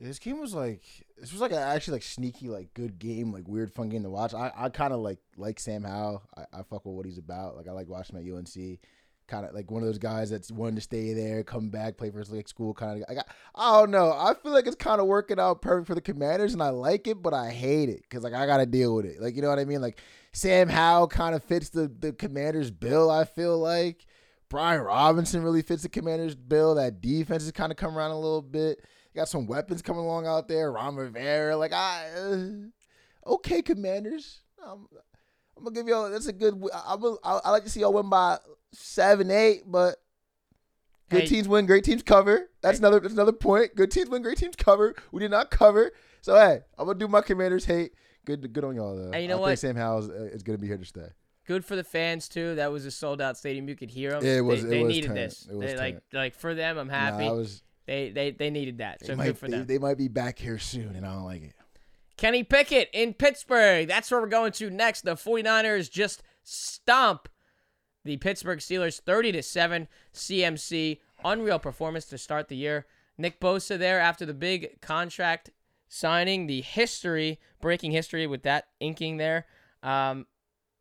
This 0.00 0.18
game 0.18 0.40
was 0.40 0.54
like 0.54 0.82
this 1.16 1.32
was 1.32 1.40
like 1.40 1.52
an 1.52 1.58
actually 1.58 1.92
like 1.92 2.02
sneaky 2.02 2.48
like 2.48 2.74
good 2.74 2.98
game 2.98 3.32
like 3.32 3.46
weird 3.46 3.72
fun 3.72 3.90
game 3.90 4.02
to 4.02 4.10
watch. 4.10 4.34
I, 4.34 4.50
I 4.56 4.68
kind 4.70 4.92
of 4.92 5.00
like 5.00 5.18
like 5.36 5.60
Sam 5.60 5.84
Howell. 5.84 6.22
I, 6.36 6.42
I 6.52 6.62
fuck 6.62 6.84
with 6.84 6.94
what 6.94 7.06
he's 7.06 7.18
about. 7.18 7.56
Like 7.56 7.68
I 7.68 7.72
like 7.72 7.88
watching 7.88 8.16
him 8.16 8.26
at 8.26 8.34
UNC 8.38 8.80
kind 9.26 9.46
of 9.46 9.54
like 9.54 9.70
one 9.70 9.82
of 9.82 9.88
those 9.88 9.98
guys 9.98 10.30
that's 10.30 10.50
wanting 10.50 10.76
to 10.76 10.80
stay 10.80 11.12
there, 11.14 11.42
come 11.42 11.70
back, 11.70 11.96
play 11.96 12.10
for 12.10 12.18
his 12.18 12.30
like 12.30 12.48
school 12.48 12.74
kind 12.74 13.02
of. 13.02 13.08
I 13.08 13.14
got, 13.14 13.26
I 13.54 13.80
don't 13.80 13.90
know. 13.90 14.10
I 14.10 14.34
feel 14.34 14.52
like 14.52 14.66
it's 14.66 14.76
kind 14.76 15.00
of 15.00 15.06
working 15.06 15.40
out 15.40 15.62
perfect 15.62 15.86
for 15.86 15.94
the 15.94 16.00
Commanders, 16.00 16.52
and 16.52 16.62
I 16.62 16.70
like 16.70 17.06
it, 17.06 17.22
but 17.22 17.34
I 17.34 17.50
hate 17.50 17.88
it 17.88 18.02
because 18.02 18.24
like 18.24 18.34
I 18.34 18.46
got 18.46 18.58
to 18.58 18.66
deal 18.66 18.94
with 18.94 19.06
it. 19.06 19.20
Like 19.20 19.36
you 19.36 19.42
know 19.42 19.48
what 19.48 19.58
I 19.58 19.64
mean? 19.64 19.80
Like 19.80 20.00
Sam 20.32 20.68
Howell 20.68 21.08
kind 21.08 21.34
of 21.34 21.42
fits 21.42 21.70
the 21.70 21.88
the 21.88 22.12
Commanders' 22.12 22.70
bill. 22.70 23.10
I 23.10 23.24
feel 23.24 23.58
like 23.58 24.06
Brian 24.48 24.82
Robinson 24.82 25.42
really 25.42 25.62
fits 25.62 25.82
the 25.82 25.88
Commanders' 25.88 26.34
bill. 26.34 26.74
That 26.74 27.00
defense 27.00 27.44
has 27.44 27.52
kind 27.52 27.72
of 27.72 27.78
come 27.78 27.96
around 27.96 28.10
a 28.10 28.20
little 28.20 28.42
bit. 28.42 28.78
You 29.12 29.20
got 29.20 29.28
some 29.28 29.46
weapons 29.46 29.82
coming 29.82 30.02
along 30.02 30.26
out 30.26 30.48
there. 30.48 30.72
Ron 30.72 30.96
Rivera, 30.96 31.56
like 31.56 31.72
I, 31.72 32.08
uh, 32.16 33.32
okay, 33.34 33.62
Commanders. 33.62 34.40
Um, 34.64 34.88
I'm 35.56 35.64
gonna 35.64 35.74
give 35.74 35.88
y'all. 35.88 36.10
That's 36.10 36.26
a 36.26 36.32
good. 36.32 36.54
I'm. 36.86 37.02
A, 37.02 37.16
I, 37.22 37.40
I 37.44 37.50
like 37.50 37.64
to 37.64 37.70
see 37.70 37.80
y'all 37.80 37.92
win 37.92 38.08
by 38.08 38.38
seven, 38.72 39.30
eight, 39.30 39.62
but 39.66 39.96
good 41.10 41.22
hey. 41.22 41.26
teams 41.26 41.48
win, 41.48 41.66
great 41.66 41.84
teams 41.84 42.02
cover. 42.02 42.50
That's 42.60 42.78
hey. 42.78 42.82
another 42.82 43.00
that's 43.00 43.14
another 43.14 43.32
point. 43.32 43.74
Good 43.74 43.90
teams 43.90 44.08
win, 44.08 44.22
great 44.22 44.38
teams 44.38 44.56
cover. 44.56 44.94
We 45.12 45.20
did 45.20 45.30
not 45.30 45.50
cover. 45.50 45.92
So 46.20 46.34
hey, 46.34 46.60
I'm 46.78 46.86
gonna 46.86 46.98
do 46.98 47.08
my 47.08 47.20
commanders 47.20 47.64
hate. 47.64 47.92
Good 48.24 48.52
good 48.52 48.64
on 48.64 48.74
y'all 48.74 48.96
though. 48.96 49.10
And 49.12 49.22
you 49.22 49.28
know 49.28 49.38
I 49.38 49.40
what? 49.40 49.46
Think 49.48 49.58
Sam 49.58 49.76
Howell 49.76 49.98
is, 49.98 50.08
uh, 50.10 50.30
is 50.32 50.42
gonna 50.42 50.58
be 50.58 50.66
here 50.66 50.78
to 50.78 50.84
stay. 50.84 51.08
Good 51.46 51.64
for 51.64 51.76
the 51.76 51.84
fans 51.84 52.28
too. 52.28 52.54
That 52.54 52.72
was 52.72 52.86
a 52.86 52.90
sold 52.90 53.20
out 53.20 53.36
stadium. 53.36 53.68
You 53.68 53.76
could 53.76 53.90
hear 53.90 54.12
them. 54.12 54.24
It 54.24 54.40
was. 54.40 54.62
They, 54.62 54.68
it 54.68 54.70
they 54.70 54.82
was 54.82 54.94
needed 54.94 55.14
this. 55.14 55.48
They, 55.50 55.76
like 55.76 56.00
like 56.12 56.34
for 56.34 56.54
them, 56.54 56.78
I'm 56.78 56.88
happy. 56.88 57.26
Nah, 57.26 57.34
was, 57.34 57.62
they 57.86 58.10
they 58.10 58.30
they 58.30 58.50
needed 58.50 58.78
that. 58.78 59.04
So 59.04 59.14
might, 59.14 59.26
good 59.26 59.38
for 59.38 59.48
they, 59.48 59.58
them. 59.58 59.66
They 59.66 59.78
might 59.78 59.98
be 59.98 60.08
back 60.08 60.38
here 60.38 60.58
soon, 60.58 60.96
and 60.96 61.04
I 61.04 61.12
don't 61.12 61.24
like 61.24 61.42
it. 61.42 61.54
Kenny 62.24 62.42
Pickett 62.42 62.88
in 62.94 63.12
Pittsburgh. 63.12 63.86
That's 63.86 64.10
where 64.10 64.18
we're 64.18 64.28
going 64.28 64.52
to 64.52 64.70
next. 64.70 65.02
The 65.02 65.14
49ers 65.14 65.90
just 65.90 66.22
stomp 66.42 67.28
the 68.02 68.16
Pittsburgh 68.16 68.60
Steelers 68.60 68.98
30 68.98 69.32
to 69.32 69.42
7 69.42 69.88
CMC. 70.14 71.00
Unreal 71.22 71.58
performance 71.58 72.06
to 72.06 72.16
start 72.16 72.48
the 72.48 72.56
year. 72.56 72.86
Nick 73.18 73.40
Bosa 73.40 73.78
there 73.78 74.00
after 74.00 74.24
the 74.24 74.32
big 74.32 74.80
contract 74.80 75.50
signing, 75.86 76.46
the 76.46 76.62
history, 76.62 77.40
breaking 77.60 77.90
history 77.90 78.26
with 78.26 78.42
that 78.44 78.68
inking 78.80 79.18
there. 79.18 79.44
Um, 79.82 80.24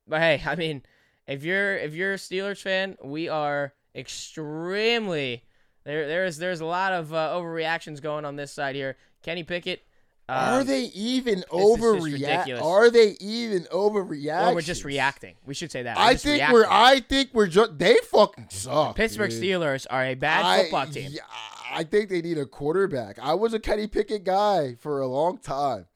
but 0.08 0.22
hey, 0.22 0.42
I 0.48 0.56
mean, 0.56 0.84
if 1.28 1.44
you're 1.44 1.76
if 1.76 1.94
you're 1.94 2.14
a 2.14 2.16
Steelers 2.16 2.62
fan, 2.62 2.96
we 3.04 3.28
are 3.28 3.74
extremely 3.94 5.44
there. 5.84 6.08
There's 6.08 6.38
there's 6.38 6.62
a 6.62 6.66
lot 6.66 6.94
of 6.94 7.14
uh, 7.14 7.34
overreactions 7.36 8.02
going 8.02 8.24
on 8.24 8.38
this 8.38 8.54
side 8.54 8.76
here. 8.76 8.96
Kenny 9.22 9.44
Pickett 9.44 9.84
um, 10.30 10.38
are 10.38 10.64
they 10.64 10.84
even 10.86 11.44
overreact? 11.52 12.62
Are 12.62 12.90
they 12.90 13.18
even 13.20 13.64
overreacting? 13.66 14.52
Or 14.52 14.56
we're 14.56 14.62
just 14.62 14.86
reacting. 14.86 15.36
We 15.46 15.54
should 15.54 15.72
say 15.72 15.84
that. 15.84 15.98
We're 15.98 16.04
I 16.04 16.16
think 16.16 16.36
reacting. 16.36 16.54
we're. 16.54 16.66
I 16.70 17.00
think 17.02 17.30
we're 17.34 17.48
just. 17.48 17.78
They 17.78 17.98
fucking 18.06 18.48
suck. 18.50 18.96
The 18.96 19.02
Pittsburgh 19.02 19.32
dude. 19.32 19.44
Steelers 19.44 19.86
are 19.90 20.06
a 20.06 20.16
bad 20.16 20.62
football 20.62 20.88
team. 20.88 21.12
Yeah, 21.12 21.22
I 21.70 21.84
think 21.84 22.10
they 22.10 22.22
need 22.22 22.38
a 22.38 22.46
quarterback. 22.46 23.20
I 23.20 23.34
was 23.34 23.54
a 23.54 23.60
Kenny 23.60 23.88
Pickett 23.88 24.24
guy 24.24 24.76
for 24.76 25.02
a 25.02 25.08
long 25.08 25.40
time. 25.40 25.88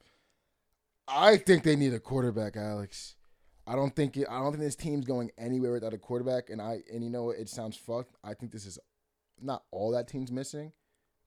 I 1.08 1.38
think 1.38 1.62
they 1.62 1.74
need 1.74 1.94
a 1.94 2.00
quarterback, 2.00 2.56
Alex. 2.56 3.14
I 3.66 3.76
don't 3.76 3.96
think 3.96 4.16
it, 4.18 4.26
I 4.28 4.40
don't 4.40 4.52
think 4.52 4.62
this 4.62 4.76
team's 4.76 5.06
going 5.06 5.30
anywhere 5.38 5.72
without 5.72 5.94
a 5.94 5.98
quarterback. 5.98 6.50
And 6.50 6.60
I 6.60 6.80
and 6.92 7.02
you 7.02 7.08
know 7.08 7.24
what? 7.24 7.38
It 7.38 7.48
sounds 7.48 7.78
fucked. 7.78 8.14
I 8.22 8.34
think 8.34 8.52
this 8.52 8.66
is 8.66 8.78
not 9.40 9.62
all 9.70 9.90
that 9.92 10.06
team's 10.06 10.30
missing, 10.30 10.72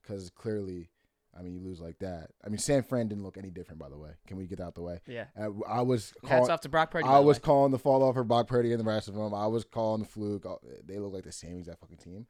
because 0.00 0.30
clearly 0.30 0.90
I 1.38 1.42
mean, 1.42 1.54
you 1.54 1.60
lose 1.60 1.80
like 1.80 1.98
that. 2.00 2.30
I 2.44 2.48
mean, 2.48 2.58
San 2.58 2.82
Fran 2.82 3.08
didn't 3.08 3.24
look 3.24 3.38
any 3.38 3.50
different, 3.50 3.80
by 3.80 3.88
the 3.88 3.96
way. 3.96 4.10
Can 4.26 4.36
we 4.36 4.46
get 4.46 4.60
out 4.60 4.74
the 4.74 4.82
way? 4.82 5.00
Yeah. 5.06 5.24
Uh, 5.38 5.48
I 5.66 5.80
was 5.80 6.12
Hats 6.22 6.28
calling, 6.28 6.50
off 6.50 6.60
to 6.60 6.68
Brock 6.68 6.90
Purdy. 6.90 7.08
I 7.08 7.20
was 7.20 7.38
way. 7.38 7.42
calling 7.42 7.72
the 7.72 7.78
fall 7.78 8.02
off 8.02 8.14
for 8.14 8.24
Brock 8.24 8.48
Purdy 8.48 8.72
and 8.72 8.80
the 8.80 8.84
rest 8.84 9.08
of 9.08 9.14
them. 9.14 9.34
I 9.34 9.46
was 9.46 9.64
calling 9.64 10.02
the 10.02 10.08
fluke. 10.08 10.44
Uh, 10.44 10.56
They 10.84 10.98
look 10.98 11.12
like 11.12 11.24
the 11.24 11.32
same 11.32 11.58
exact 11.58 11.80
fucking 11.80 11.96
team. 11.98 12.26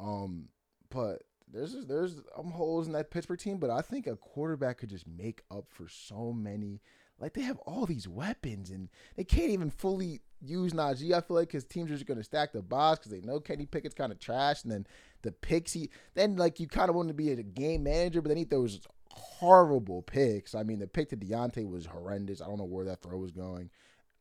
Um, 0.00 0.48
but 0.90 1.22
there's 1.52 1.74
there's 1.86 2.16
um, 2.36 2.50
holes 2.50 2.86
in 2.86 2.92
that 2.94 3.10
Pittsburgh 3.10 3.38
team. 3.38 3.58
But 3.58 3.70
I 3.70 3.82
think 3.82 4.06
a 4.06 4.16
quarterback 4.16 4.78
could 4.78 4.90
just 4.90 5.06
make 5.06 5.42
up 5.50 5.66
for 5.68 5.88
so 5.88 6.32
many. 6.32 6.80
Like 7.20 7.34
they 7.34 7.42
have 7.42 7.58
all 7.58 7.86
these 7.86 8.08
weapons 8.08 8.70
and 8.70 8.88
they 9.16 9.24
can't 9.24 9.50
even 9.50 9.70
fully 9.70 10.20
use 10.40 10.72
Najee. 10.72 11.12
I 11.12 11.20
feel 11.20 11.36
like 11.36 11.48
because 11.48 11.64
teams 11.64 11.90
are 11.90 11.94
just 11.94 12.06
gonna 12.06 12.24
stack 12.24 12.52
the 12.52 12.62
box 12.62 13.00
because 13.00 13.12
they 13.12 13.26
know 13.26 13.40
Kenny 13.40 13.66
Pickett's 13.66 13.94
kind 13.94 14.12
of 14.12 14.18
trash, 14.18 14.62
and 14.62 14.72
then 14.72 14.86
the 15.22 15.32
picks 15.32 15.72
he 15.72 15.90
then 16.14 16.36
like 16.36 16.60
you 16.60 16.66
kind 16.66 16.88
of 16.88 16.96
want 16.96 17.08
to 17.08 17.14
be 17.14 17.30
a 17.30 17.42
game 17.42 17.82
manager, 17.82 18.22
but 18.22 18.28
then 18.28 18.38
he 18.38 18.44
throws 18.44 18.80
horrible 19.10 20.02
picks. 20.02 20.54
I 20.54 20.62
mean, 20.62 20.78
the 20.78 20.86
pick 20.86 21.10
to 21.10 21.16
Deontay 21.16 21.68
was 21.68 21.86
horrendous. 21.86 22.40
I 22.40 22.46
don't 22.46 22.58
know 22.58 22.64
where 22.64 22.86
that 22.86 23.02
throw 23.02 23.18
was 23.18 23.32
going. 23.32 23.70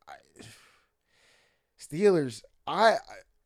I, 0.07 0.13
Steelers, 1.79 2.41
I, 2.67 2.93
I 2.93 2.97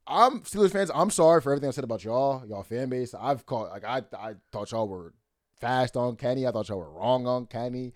I'm 0.05 0.41
Steelers 0.41 0.71
fans. 0.71 0.91
I'm 0.93 1.09
sorry 1.09 1.41
for 1.41 1.51
everything 1.51 1.69
I 1.69 1.71
said 1.71 1.83
about 1.83 2.03
y'all, 2.03 2.45
y'all 2.45 2.63
fan 2.63 2.89
base. 2.89 3.13
I've 3.17 3.45
called 3.45 3.69
like 3.69 3.85
I 3.85 4.03
I 4.17 4.33
thought 4.51 4.71
y'all 4.71 4.87
were 4.87 5.13
fast 5.61 5.95
on 5.95 6.15
Kenny. 6.15 6.45
I 6.45 6.51
thought 6.51 6.69
y'all 6.69 6.79
were 6.79 6.91
wrong 6.91 7.25
on 7.27 7.45
Kenny. 7.45 7.93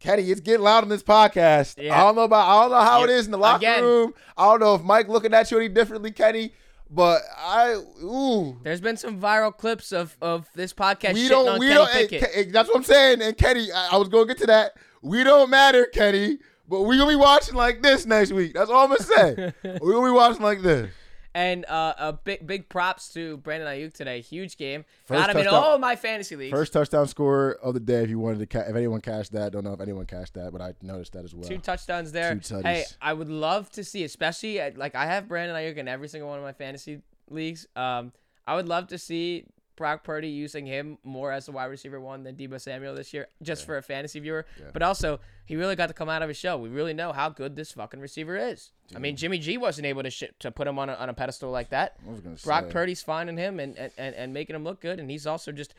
Kenny, 0.00 0.30
it's 0.30 0.40
getting 0.40 0.62
loud 0.62 0.82
on 0.82 0.88
this 0.88 1.02
podcast. 1.02 1.80
Yeah. 1.80 1.94
I 1.94 2.04
don't 2.04 2.16
know 2.16 2.22
about 2.24 2.48
I 2.48 2.62
don't 2.62 2.70
know 2.70 2.84
how 2.84 3.04
it 3.04 3.10
is 3.10 3.26
in 3.26 3.32
the 3.32 3.38
locker 3.38 3.58
Again. 3.58 3.84
room. 3.84 4.14
I 4.36 4.46
don't 4.46 4.60
know 4.60 4.74
if 4.74 4.82
Mike 4.82 5.08
looking 5.08 5.34
at 5.34 5.50
you 5.50 5.58
any 5.58 5.68
differently, 5.68 6.10
Kenny. 6.10 6.54
But 6.90 7.22
I 7.38 7.74
ooh. 8.02 8.58
There's 8.64 8.80
been 8.80 8.96
some 8.96 9.20
viral 9.20 9.56
clips 9.56 9.92
of, 9.92 10.16
of 10.20 10.48
this 10.56 10.72
podcast 10.72 11.14
we 11.14 11.28
don't. 11.28 11.48
on 11.48 11.58
We 11.60 11.68
Kenny 11.68 12.08
don't. 12.08 12.48
Ke- 12.48 12.52
that's 12.52 12.68
what 12.68 12.78
I'm 12.78 12.82
saying. 12.82 13.22
And 13.22 13.36
Kenny, 13.36 13.70
I, 13.70 13.90
I 13.92 13.96
was 13.96 14.08
going 14.08 14.26
to 14.26 14.34
get 14.34 14.40
to 14.40 14.46
that. 14.48 14.72
We 15.02 15.22
don't 15.22 15.50
matter, 15.50 15.86
Kenny. 15.86 16.38
But 16.68 16.82
we 16.82 16.96
gonna 16.98 17.10
be 17.10 17.16
watching 17.16 17.56
like 17.56 17.82
this 17.82 18.06
next 18.06 18.32
week. 18.32 18.54
That's 18.54 18.70
all 18.70 18.84
I'm 18.84 18.90
gonna 18.90 19.02
say. 19.02 19.52
we 19.82 19.92
gonna 19.92 20.06
be 20.06 20.12
watching 20.12 20.42
like 20.42 20.62
this. 20.62 20.88
And 21.32 21.64
uh, 21.66 21.94
a 21.96 22.12
big 22.12 22.44
big 22.44 22.68
props 22.68 23.12
to 23.12 23.36
Brandon 23.36 23.68
Aiyuk 23.68 23.92
today. 23.92 24.20
Huge 24.20 24.56
game. 24.56 24.84
First 25.04 25.20
Got 25.26 25.30
him 25.30 25.36
in 25.42 25.46
all 25.46 25.78
my 25.78 25.94
fantasy 25.94 26.34
leagues. 26.34 26.50
First 26.50 26.72
touchdown 26.72 27.06
scorer 27.06 27.52
of 27.62 27.74
the 27.74 27.78
day. 27.80 28.02
If 28.02 28.10
you 28.10 28.18
wanted 28.18 28.40
to, 28.40 28.46
ca- 28.46 28.68
if 28.68 28.74
anyone 28.74 29.00
cashed 29.00 29.30
that, 29.32 29.52
don't 29.52 29.62
know 29.62 29.72
if 29.72 29.80
anyone 29.80 30.06
cashed 30.06 30.34
that, 30.34 30.50
but 30.52 30.60
I 30.60 30.74
noticed 30.82 31.12
that 31.12 31.24
as 31.24 31.32
well. 31.32 31.48
Two 31.48 31.58
touchdowns 31.58 32.10
there. 32.10 32.34
Two 32.34 32.40
tutties. 32.56 32.62
hey, 32.64 32.84
I 33.00 33.12
would 33.12 33.28
love 33.28 33.70
to 33.70 33.84
see, 33.84 34.02
especially 34.02 34.60
uh, 34.60 34.72
like 34.74 34.96
I 34.96 35.06
have 35.06 35.28
Brandon 35.28 35.56
Aiyuk 35.56 35.76
in 35.76 35.86
every 35.86 36.08
single 36.08 36.28
one 36.28 36.38
of 36.38 36.44
my 36.44 36.52
fantasy 36.52 37.00
leagues. 37.28 37.68
Um, 37.76 38.12
I 38.46 38.56
would 38.56 38.66
love 38.68 38.88
to 38.88 38.98
see 38.98 39.44
Brock 39.80 40.04
Purdy 40.04 40.28
using 40.28 40.66
him 40.66 40.98
more 41.04 41.32
as 41.32 41.48
a 41.48 41.52
wide 41.52 41.64
receiver 41.64 41.98
one 41.98 42.22
than 42.22 42.36
Deebo 42.36 42.60
Samuel 42.60 42.94
this 42.94 43.14
year, 43.14 43.28
just 43.42 43.64
for 43.64 43.78
a 43.78 43.82
fantasy 43.82 44.20
viewer. 44.20 44.44
But 44.74 44.82
also, 44.82 45.20
he 45.46 45.56
really 45.56 45.74
got 45.74 45.86
to 45.86 45.94
come 45.94 46.10
out 46.10 46.20
of 46.20 46.28
his 46.28 46.36
show. 46.36 46.58
We 46.58 46.68
really 46.68 46.92
know 46.92 47.12
how 47.14 47.30
good 47.30 47.56
this 47.56 47.72
fucking 47.72 47.98
receiver 47.98 48.36
is. 48.36 48.72
I 48.94 48.98
mean, 48.98 49.16
Jimmy 49.16 49.38
G 49.38 49.56
wasn't 49.56 49.86
able 49.86 50.02
to 50.02 50.10
sh- 50.10 50.24
to 50.40 50.50
put 50.50 50.68
him 50.68 50.78
on 50.78 50.90
a, 50.90 50.92
on 50.96 51.08
a 51.08 51.14
pedestal 51.14 51.50
like 51.50 51.70
that. 51.70 51.96
Gonna 52.04 52.36
say. 52.36 52.44
Brock 52.44 52.68
Purdy's 52.68 53.00
finding 53.02 53.38
him 53.38 53.58
and, 53.58 53.74
and, 53.78 53.90
and, 53.96 54.14
and 54.14 54.34
making 54.34 54.54
him 54.54 54.64
look 54.64 54.82
good, 54.82 55.00
and 55.00 55.10
he's 55.10 55.26
also 55.26 55.50
just 55.50 55.72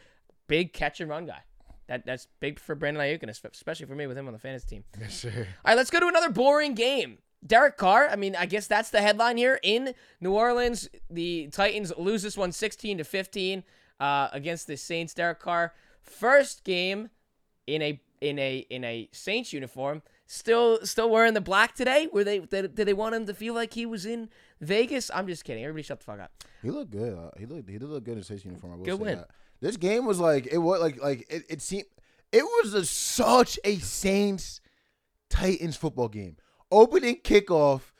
big 0.47 0.73
catch 0.73 0.99
and 0.99 1.07
run 1.07 1.27
guy. 1.27 1.43
That 1.85 2.03
that's 2.03 2.27
big 2.39 2.57
for 2.59 2.73
Brandon 2.73 3.03
Aiyuk, 3.03 3.21
and 3.21 3.29
especially 3.29 3.85
for 3.85 3.93
me 3.93 4.07
with 4.07 4.17
him 4.17 4.25
on 4.25 4.33
the 4.33 4.39
fantasy 4.39 4.67
team. 4.67 4.83
Yes, 4.99 5.13
sir. 5.13 5.29
All 5.37 5.45
right, 5.71 5.77
let's 5.77 5.91
go 5.91 5.99
to 5.99 6.07
another 6.07 6.31
boring 6.31 6.73
game. 6.73 7.19
Derek 7.45 7.77
Carr, 7.77 8.07
I 8.07 8.15
mean, 8.15 8.35
I 8.35 8.45
guess 8.45 8.67
that's 8.67 8.89
the 8.89 9.01
headline 9.01 9.37
here. 9.37 9.59
In 9.63 9.93
New 10.19 10.33
Orleans, 10.33 10.89
the 11.09 11.49
Titans 11.51 11.91
lose 11.97 12.21
this 12.23 12.37
one 12.37 12.51
16 12.51 12.99
to 12.99 13.03
15 13.03 13.63
uh, 14.01 14.27
against 14.33 14.67
the 14.67 14.75
Saints. 14.75 15.13
Derek 15.13 15.39
Carr, 15.39 15.73
first 16.01 16.65
game 16.65 17.09
in 17.67 17.81
a 17.81 18.01
in 18.19 18.37
a 18.39 18.57
in 18.69 18.83
a 18.83 19.07
Saints 19.13 19.53
uniform. 19.53 20.01
Still 20.27 20.79
still 20.85 21.09
wearing 21.09 21.33
the 21.33 21.41
black 21.41 21.75
today. 21.75 22.07
Were 22.11 22.23
they 22.23 22.39
did, 22.39 22.75
did 22.75 22.87
they 22.87 22.93
want 22.93 23.15
him 23.15 23.25
to 23.25 23.33
feel 23.33 23.53
like 23.53 23.73
he 23.73 23.85
was 23.85 24.05
in 24.05 24.29
Vegas? 24.61 25.11
I'm 25.13 25.27
just 25.27 25.43
kidding. 25.43 25.63
Everybody 25.63 25.83
shut 25.83 25.99
the 25.99 26.05
fuck 26.05 26.19
up. 26.21 26.31
He 26.61 26.71
looked 26.71 26.91
good. 26.91 27.13
Uh, 27.17 27.31
he 27.37 27.45
looked. 27.45 27.69
He 27.69 27.77
did 27.77 27.89
look 27.89 28.03
good 28.03 28.17
in 28.17 28.23
Saints 28.23 28.45
uniform. 28.45 28.73
I 28.73 28.75
will 28.77 28.85
Good 28.85 28.97
say 28.97 29.03
win. 29.03 29.17
that. 29.17 29.29
This 29.59 29.77
game 29.77 30.05
was 30.05 30.19
like 30.19 30.47
it 30.49 30.57
was 30.57 30.79
like 30.81 31.01
like 31.01 31.25
it, 31.29 31.43
it 31.49 31.61
seemed 31.61 31.85
it 32.31 32.43
was 32.43 32.73
a, 32.73 32.85
such 32.85 33.59
a 33.65 33.77
Saints 33.77 34.61
Titans 35.29 35.75
football 35.75 36.07
game. 36.07 36.37
Opening 36.71 37.17
kickoff, 37.17 37.90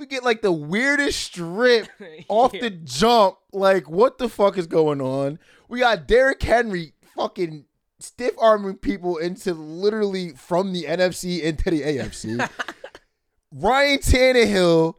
we 0.00 0.06
get 0.06 0.24
like 0.24 0.42
the 0.42 0.50
weirdest 0.50 1.20
strip 1.20 1.86
off 2.28 2.52
Yeah. 2.54 2.62
the 2.62 2.70
jump. 2.70 3.36
Like 3.52 3.88
what 3.88 4.18
the 4.18 4.28
fuck 4.28 4.58
is 4.58 4.66
going 4.66 5.00
on? 5.00 5.38
We 5.68 5.80
got 5.80 6.08
Derrick 6.08 6.42
Henry 6.42 6.94
fucking 7.14 7.66
stiff 8.00 8.34
arming 8.40 8.76
people 8.78 9.18
into 9.18 9.52
literally 9.54 10.30
from 10.30 10.72
the 10.72 10.84
NFC 10.84 11.42
into 11.42 11.70
the 11.70 11.82
AFC. 11.82 12.50
Ryan 13.52 13.98
Tannehill, 13.98 14.94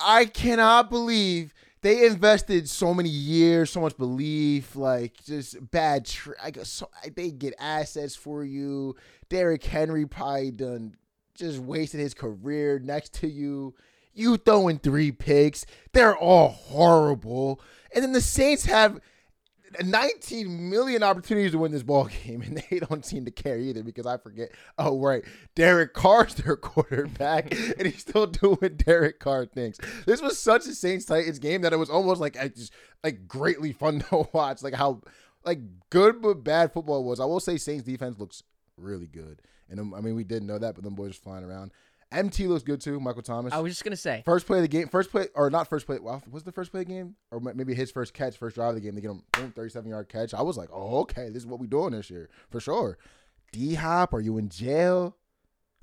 I 0.00 0.24
cannot 0.24 0.90
believe 0.90 1.52
they 1.82 2.06
invested 2.06 2.68
so 2.68 2.94
many 2.94 3.10
years, 3.10 3.70
so 3.70 3.80
much 3.80 3.96
belief, 3.98 4.74
like 4.74 5.22
just 5.24 5.70
bad. 5.70 6.06
Tra- 6.06 6.34
I 6.42 6.50
guess 6.50 6.68
so, 6.70 6.88
they 7.14 7.30
get 7.30 7.54
assets 7.58 8.16
for 8.16 8.42
you. 8.42 8.96
Derrick 9.28 9.62
Henry 9.64 10.06
probably 10.06 10.50
done 10.50 10.96
just 11.34 11.58
wasted 11.58 12.00
his 12.00 12.14
career 12.14 12.78
next 12.78 13.12
to 13.14 13.28
you. 13.28 13.74
You 14.14 14.36
throwing 14.36 14.78
three 14.78 15.12
picks, 15.12 15.66
they're 15.92 16.16
all 16.16 16.48
horrible. 16.48 17.60
And 17.94 18.02
then 18.02 18.12
the 18.12 18.20
Saints 18.20 18.64
have 18.64 19.00
19 19.82 20.70
million 20.70 21.02
opportunities 21.02 21.52
to 21.52 21.58
win 21.58 21.72
this 21.72 21.82
ball 21.82 22.04
game, 22.24 22.42
and 22.42 22.62
they 22.70 22.78
don't 22.80 23.04
seem 23.04 23.24
to 23.24 23.30
care 23.30 23.58
either 23.58 23.82
because 23.82 24.06
I 24.06 24.16
forget. 24.18 24.50
Oh, 24.78 25.00
right. 25.00 25.24
Derek 25.54 25.94
Carr's 25.94 26.34
their 26.36 26.56
quarterback, 26.56 27.52
and 27.78 27.86
he's 27.86 28.00
still 28.00 28.26
doing 28.26 28.76
Derek 28.76 29.20
Carr 29.20 29.46
things. 29.46 29.78
This 30.06 30.22
was 30.22 30.38
such 30.38 30.66
a 30.66 30.74
Saints 30.74 31.04
Titans 31.04 31.38
game 31.38 31.62
that 31.62 31.72
it 31.72 31.78
was 31.78 31.90
almost 31.90 32.20
like 32.20 32.38
I 32.38 32.48
just 32.48 32.72
like 33.02 33.26
greatly 33.26 33.72
fun 33.72 34.00
to 34.10 34.28
watch. 34.32 34.62
Like 34.62 34.74
how 34.74 35.02
like 35.44 35.60
good 35.90 36.22
but 36.22 36.44
bad 36.44 36.72
football 36.72 37.04
was. 37.04 37.20
I 37.20 37.24
will 37.24 37.40
say 37.40 37.56
Saints 37.56 37.84
defense 37.84 38.18
looks 38.18 38.42
really 38.76 39.06
good, 39.06 39.42
and 39.68 39.80
um, 39.80 39.94
I 39.94 40.00
mean 40.00 40.14
we 40.14 40.24
didn't 40.24 40.48
know 40.48 40.58
that, 40.58 40.74
but 40.74 40.84
them 40.84 40.94
boys 40.94 41.12
are 41.12 41.14
flying 41.14 41.44
around. 41.44 41.72
MT 42.14 42.46
looks 42.46 42.62
good 42.62 42.80
too. 42.80 43.00
Michael 43.00 43.22
Thomas. 43.22 43.52
I 43.52 43.58
was 43.60 43.72
just 43.72 43.84
gonna 43.84 43.96
say. 43.96 44.22
First 44.24 44.46
play 44.46 44.58
of 44.58 44.62
the 44.62 44.68
game, 44.68 44.88
first 44.88 45.10
play 45.10 45.28
or 45.34 45.50
not 45.50 45.68
first 45.68 45.86
play. 45.86 45.98
Well, 45.98 46.22
was 46.30 46.42
the 46.44 46.52
first 46.52 46.70
play 46.70 46.80
of 46.82 46.86
the 46.86 46.94
game, 46.94 47.16
or 47.30 47.40
maybe 47.40 47.74
his 47.74 47.90
first 47.90 48.14
catch, 48.14 48.36
first 48.36 48.54
drive 48.56 48.70
of 48.70 48.74
the 48.76 48.80
game? 48.80 48.94
They 48.94 49.00
get 49.00 49.10
him 49.10 49.22
boom, 49.32 49.52
thirty-seven 49.52 49.88
yard 49.90 50.08
catch. 50.08 50.32
I 50.34 50.42
was 50.42 50.56
like, 50.56 50.68
oh, 50.72 51.00
okay, 51.00 51.28
this 51.28 51.42
is 51.42 51.46
what 51.46 51.60
we 51.60 51.66
doing 51.66 51.92
this 51.92 52.10
year 52.10 52.28
for 52.50 52.60
sure. 52.60 52.98
D 53.52 53.74
Hop, 53.74 54.14
are 54.14 54.20
you 54.20 54.38
in 54.38 54.48
jail? 54.48 55.16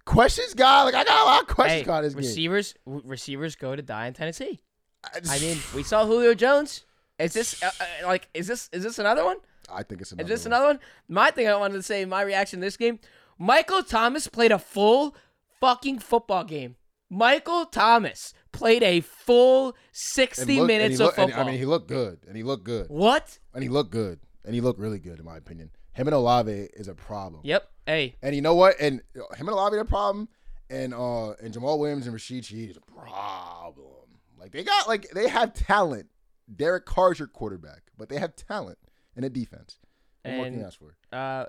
Questions, 0.05 0.53
guy. 0.53 0.83
Like 0.83 0.95
I 0.95 1.03
got 1.03 1.21
a 1.21 1.25
lot 1.25 1.41
of 1.41 1.47
questions 1.47 1.87
Hey, 1.87 2.01
this 2.01 2.13
game. 2.13 2.17
receivers 2.17 2.75
w- 2.85 3.03
receivers 3.05 3.55
go 3.55 3.75
to 3.75 3.81
die 3.81 4.07
in 4.07 4.13
Tennessee. 4.13 4.59
I, 5.03 5.19
I 5.29 5.39
mean, 5.39 5.57
we 5.75 5.83
saw 5.83 6.05
Julio 6.05 6.33
Jones. 6.33 6.85
Is 7.19 7.33
this 7.33 7.61
uh, 7.61 7.69
uh, 7.79 8.07
like 8.07 8.27
is 8.33 8.47
this 8.47 8.69
is 8.73 8.83
this 8.83 8.97
another 8.99 9.23
one? 9.23 9.37
I 9.71 9.83
think 9.83 10.01
it's 10.01 10.11
another. 10.11 10.23
Is 10.23 10.29
this 10.29 10.45
one. 10.45 10.53
another 10.53 10.65
one? 10.73 10.79
My 11.07 11.31
thing 11.31 11.47
I 11.47 11.55
wanted 11.55 11.75
to 11.75 11.83
say, 11.83 12.03
my 12.05 12.21
reaction 12.23 12.59
to 12.59 12.65
this 12.65 12.77
game, 12.77 12.99
Michael 13.37 13.83
Thomas 13.83 14.27
played 14.27 14.51
a 14.51 14.59
full 14.59 15.15
fucking 15.61 15.99
football 15.99 16.43
game. 16.43 16.75
Michael 17.09 17.65
Thomas 17.65 18.33
played 18.51 18.83
a 18.83 18.99
full 19.01 19.75
60 19.91 20.41
look- 20.41 20.49
and 20.49 20.59
he 20.59 20.65
minutes 20.65 20.99
of 20.99 21.07
and- 21.07 21.15
football. 21.15 21.39
I 21.41 21.49
mean, 21.49 21.57
he 21.59 21.65
looked 21.65 21.87
good, 21.87 22.19
and 22.27 22.35
he 22.35 22.43
looked 22.43 22.63
good, 22.65 22.87
what? 22.89 23.39
and 23.53 23.63
he 23.63 23.69
looked 23.69 23.91
good, 23.91 24.19
and 24.45 24.53
he 24.55 24.61
looked 24.61 24.79
really 24.79 24.99
good 24.99 25.19
in 25.19 25.25
my 25.25 25.37
opinion. 25.37 25.71
Him 25.93 26.07
and 26.07 26.15
Olave 26.15 26.51
is 26.51 26.87
a 26.87 26.93
problem. 26.95 27.41
Yep. 27.45 27.69
Hey, 27.85 28.15
And 28.21 28.33
you 28.35 28.41
know 28.41 28.55
what? 28.55 28.75
And 28.79 29.01
him 29.13 29.23
and 29.47 29.49
Olave 29.49 29.75
are 29.75 29.79
a 29.81 29.85
problem. 29.85 30.29
And 30.69 30.93
uh 30.93 31.31
and 31.31 31.53
Jamaal 31.53 31.77
Williams 31.79 32.05
and 32.05 32.13
Rashid 32.13 32.45
Shaheed 32.45 32.69
is 32.69 32.77
a 32.77 32.81
problem. 32.81 34.19
Like 34.37 34.51
they 34.53 34.63
got 34.63 34.87
like 34.87 35.09
they 35.09 35.27
have 35.27 35.53
talent. 35.53 36.07
Derek 36.55 36.85
Carr's 36.85 37.19
your 37.19 37.27
quarterback, 37.27 37.81
but 37.97 38.07
they 38.07 38.17
have 38.19 38.35
talent 38.37 38.77
in 39.17 39.23
a 39.25 39.29
defense. 39.29 39.79
And 40.23 40.37
what 40.37 40.43
more 40.43 40.51
can 40.51 40.59
you 40.59 40.65
ask 40.65 40.79
for? 40.79 40.95
uh, 41.11 41.45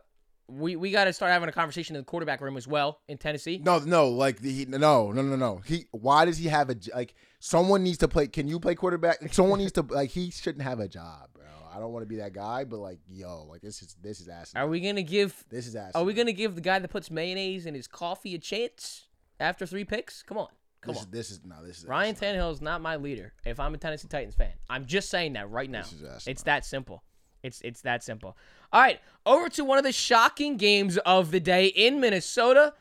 we 0.48 0.76
we 0.76 0.90
got 0.90 1.04
to 1.04 1.12
start 1.12 1.32
having 1.32 1.48
a 1.48 1.52
conversation 1.52 1.96
in 1.96 2.02
the 2.02 2.06
quarterback 2.06 2.40
room 2.40 2.56
as 2.56 2.66
well 2.68 3.00
in 3.08 3.18
Tennessee. 3.18 3.60
No, 3.62 3.78
no, 3.78 4.08
like 4.08 4.42
he, 4.42 4.66
no, 4.66 4.78
no, 4.78 5.10
no, 5.12 5.36
no. 5.36 5.62
He 5.64 5.86
why 5.92 6.24
does 6.24 6.38
he 6.38 6.48
have 6.48 6.70
a 6.70 6.76
like 6.94 7.14
someone 7.40 7.82
needs 7.82 7.98
to 7.98 8.08
play 8.08 8.26
can 8.26 8.48
you 8.48 8.60
play 8.60 8.74
quarterback? 8.74 9.32
Someone 9.32 9.58
needs 9.60 9.72
to 9.72 9.82
like 9.82 10.10
he 10.10 10.30
shouldn't 10.30 10.62
have 10.62 10.80
a 10.80 10.88
job, 10.88 11.30
bro. 11.34 11.44
I 11.74 11.78
don't 11.78 11.92
want 11.92 12.02
to 12.02 12.08
be 12.08 12.16
that 12.16 12.32
guy, 12.32 12.64
but 12.64 12.80
like 12.80 12.98
yo, 13.08 13.44
like 13.44 13.62
this 13.62 13.82
is 13.82 13.96
this 14.02 14.20
is 14.20 14.28
ass. 14.28 14.52
Are 14.54 14.68
we 14.68 14.80
gonna 14.80 15.02
give? 15.02 15.44
This 15.48 15.66
is 15.66 15.74
ass. 15.74 15.92
Are 15.94 16.04
we 16.04 16.12
gonna 16.14 16.32
give 16.32 16.54
the 16.54 16.60
guy 16.60 16.78
that 16.78 16.88
puts 16.88 17.10
mayonnaise 17.10 17.66
in 17.66 17.74
his 17.74 17.86
coffee 17.86 18.34
a 18.34 18.38
chance 18.38 19.06
after 19.40 19.64
three 19.64 19.84
picks? 19.84 20.22
Come 20.22 20.38
on, 20.38 20.48
come 20.82 20.94
this 20.94 21.02
on. 21.02 21.08
Is, 21.08 21.12
this 21.12 21.30
is 21.30 21.40
no, 21.44 21.64
this 21.64 21.78
is 21.78 21.86
Ryan 21.86 22.14
asinine. 22.14 22.34
Tannehill 22.34 22.52
is 22.52 22.60
not 22.60 22.82
my 22.82 22.96
leader. 22.96 23.32
If 23.46 23.58
I'm 23.58 23.74
a 23.74 23.78
Tennessee 23.78 24.08
Titans 24.08 24.34
fan, 24.34 24.52
I'm 24.68 24.84
just 24.84 25.08
saying 25.08 25.32
that 25.34 25.50
right 25.50 25.70
now. 25.70 25.82
This 25.82 25.92
is. 25.92 26.26
It's 26.26 26.42
that 26.42 26.66
simple. 26.66 27.02
It's 27.42 27.60
it's 27.62 27.82
that 27.82 28.02
simple. 28.02 28.36
All 28.72 28.80
right, 28.80 29.00
over 29.26 29.48
to 29.50 29.64
one 29.64 29.78
of 29.78 29.84
the 29.84 29.92
shocking 29.92 30.56
games 30.56 30.96
of 30.98 31.30
the 31.30 31.40
day 31.40 31.66
in 31.66 32.00
Minnesota. 32.00 32.74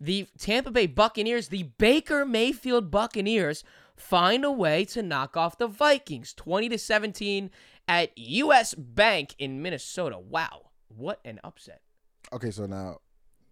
The 0.00 0.26
Tampa 0.36 0.72
Bay 0.72 0.86
Buccaneers, 0.86 1.48
the 1.48 1.62
Baker 1.78 2.26
Mayfield 2.26 2.90
Buccaneers, 2.90 3.62
find 3.94 4.44
a 4.44 4.50
way 4.50 4.84
to 4.86 5.00
knock 5.00 5.36
off 5.36 5.58
the 5.58 5.68
Vikings 5.68 6.34
20 6.34 6.70
to 6.70 6.78
17 6.78 7.50
at 7.86 8.16
US 8.18 8.74
Bank 8.74 9.34
in 9.38 9.62
Minnesota. 9.62 10.18
Wow. 10.18 10.70
What 10.88 11.20
an 11.24 11.40
upset. 11.44 11.82
Okay, 12.32 12.50
so 12.50 12.66
now 12.66 12.98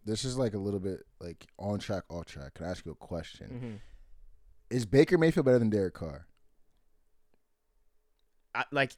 this 0.05 0.25
is 0.25 0.37
like 0.37 0.55
a 0.55 0.59
little 0.59 0.81
bit 0.81 1.05
like 1.21 1.47
on 1.59 1.79
track, 1.79 2.05
off 2.09 2.27
track. 2.27 2.55
Can 2.55 2.67
I 2.67 2.71
ask 2.71 2.85
you 2.85 2.93
a 2.93 2.97
question? 2.97 3.47
Mm-hmm. 3.49 4.77
Is 4.77 4.87
Baker 4.87 5.19
Mayfield 5.19 5.47
better 5.47 5.59
than 5.59 5.71
Derek 5.71 5.95
Carr? 5.95 6.27
I, 8.55 8.65
like 8.73 8.93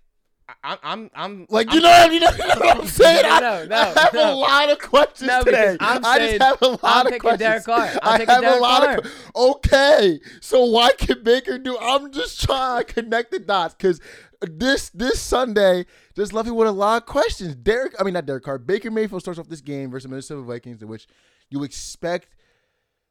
I, 0.64 0.78
I'm 0.82 1.10
I'm 1.14 1.46
Like 1.48 1.68
I'm, 1.70 1.74
you 1.76 1.80
know, 1.82 2.04
you 2.10 2.20
know, 2.20 2.30
you 2.30 2.38
know 2.38 2.54
what 2.60 2.78
I'm 2.80 2.86
saying? 2.86 3.22
No, 3.22 3.38
no, 3.40 3.64
no, 3.66 3.76
I 3.96 4.00
have 4.00 4.14
no. 4.14 4.32
a 4.32 4.36
lot 4.36 4.70
of 4.70 4.78
questions 4.78 5.28
No, 5.28 5.42
today. 5.42 5.76
I'm 5.80 6.04
I 6.04 6.18
saying- 6.18 6.38
just 6.38 6.42
have 6.42 6.62
a 6.62 6.68
lot 6.68 6.80
I'm 7.06 7.12
of 7.12 7.18
questions. 7.20 7.38
Derek 7.40 7.64
Carr. 7.64 7.86
I'm 8.02 8.20
I 8.22 8.32
have 8.32 8.42
Derek 8.42 8.58
a 8.58 8.60
lot 8.62 8.82
Carr. 8.82 8.98
of. 8.98 9.06
Okay, 9.36 10.20
so 10.40 10.64
why 10.66 10.92
can 10.92 11.22
Baker 11.22 11.58
do? 11.58 11.76
I'm 11.78 12.12
just 12.12 12.42
trying 12.42 12.84
to 12.84 12.92
connect 12.92 13.30
the 13.30 13.38
dots 13.38 13.74
because 13.74 14.00
this 14.40 14.90
this 14.90 15.20
Sunday 15.20 15.86
just 16.16 16.32
left 16.32 16.46
me 16.46 16.52
with 16.52 16.68
a 16.68 16.72
lot 16.72 17.02
of 17.02 17.06
questions. 17.06 17.54
Derek, 17.54 17.94
I 18.00 18.04
mean 18.04 18.14
not 18.14 18.26
Derek 18.26 18.44
Carr. 18.44 18.58
Baker 18.58 18.90
Mayfield 18.90 19.22
starts 19.22 19.38
off 19.38 19.48
this 19.48 19.60
game 19.60 19.90
versus 19.90 20.04
the 20.04 20.08
Minnesota 20.10 20.42
Vikings, 20.42 20.82
in 20.82 20.88
which 20.88 21.06
you 21.50 21.62
expect 21.62 22.28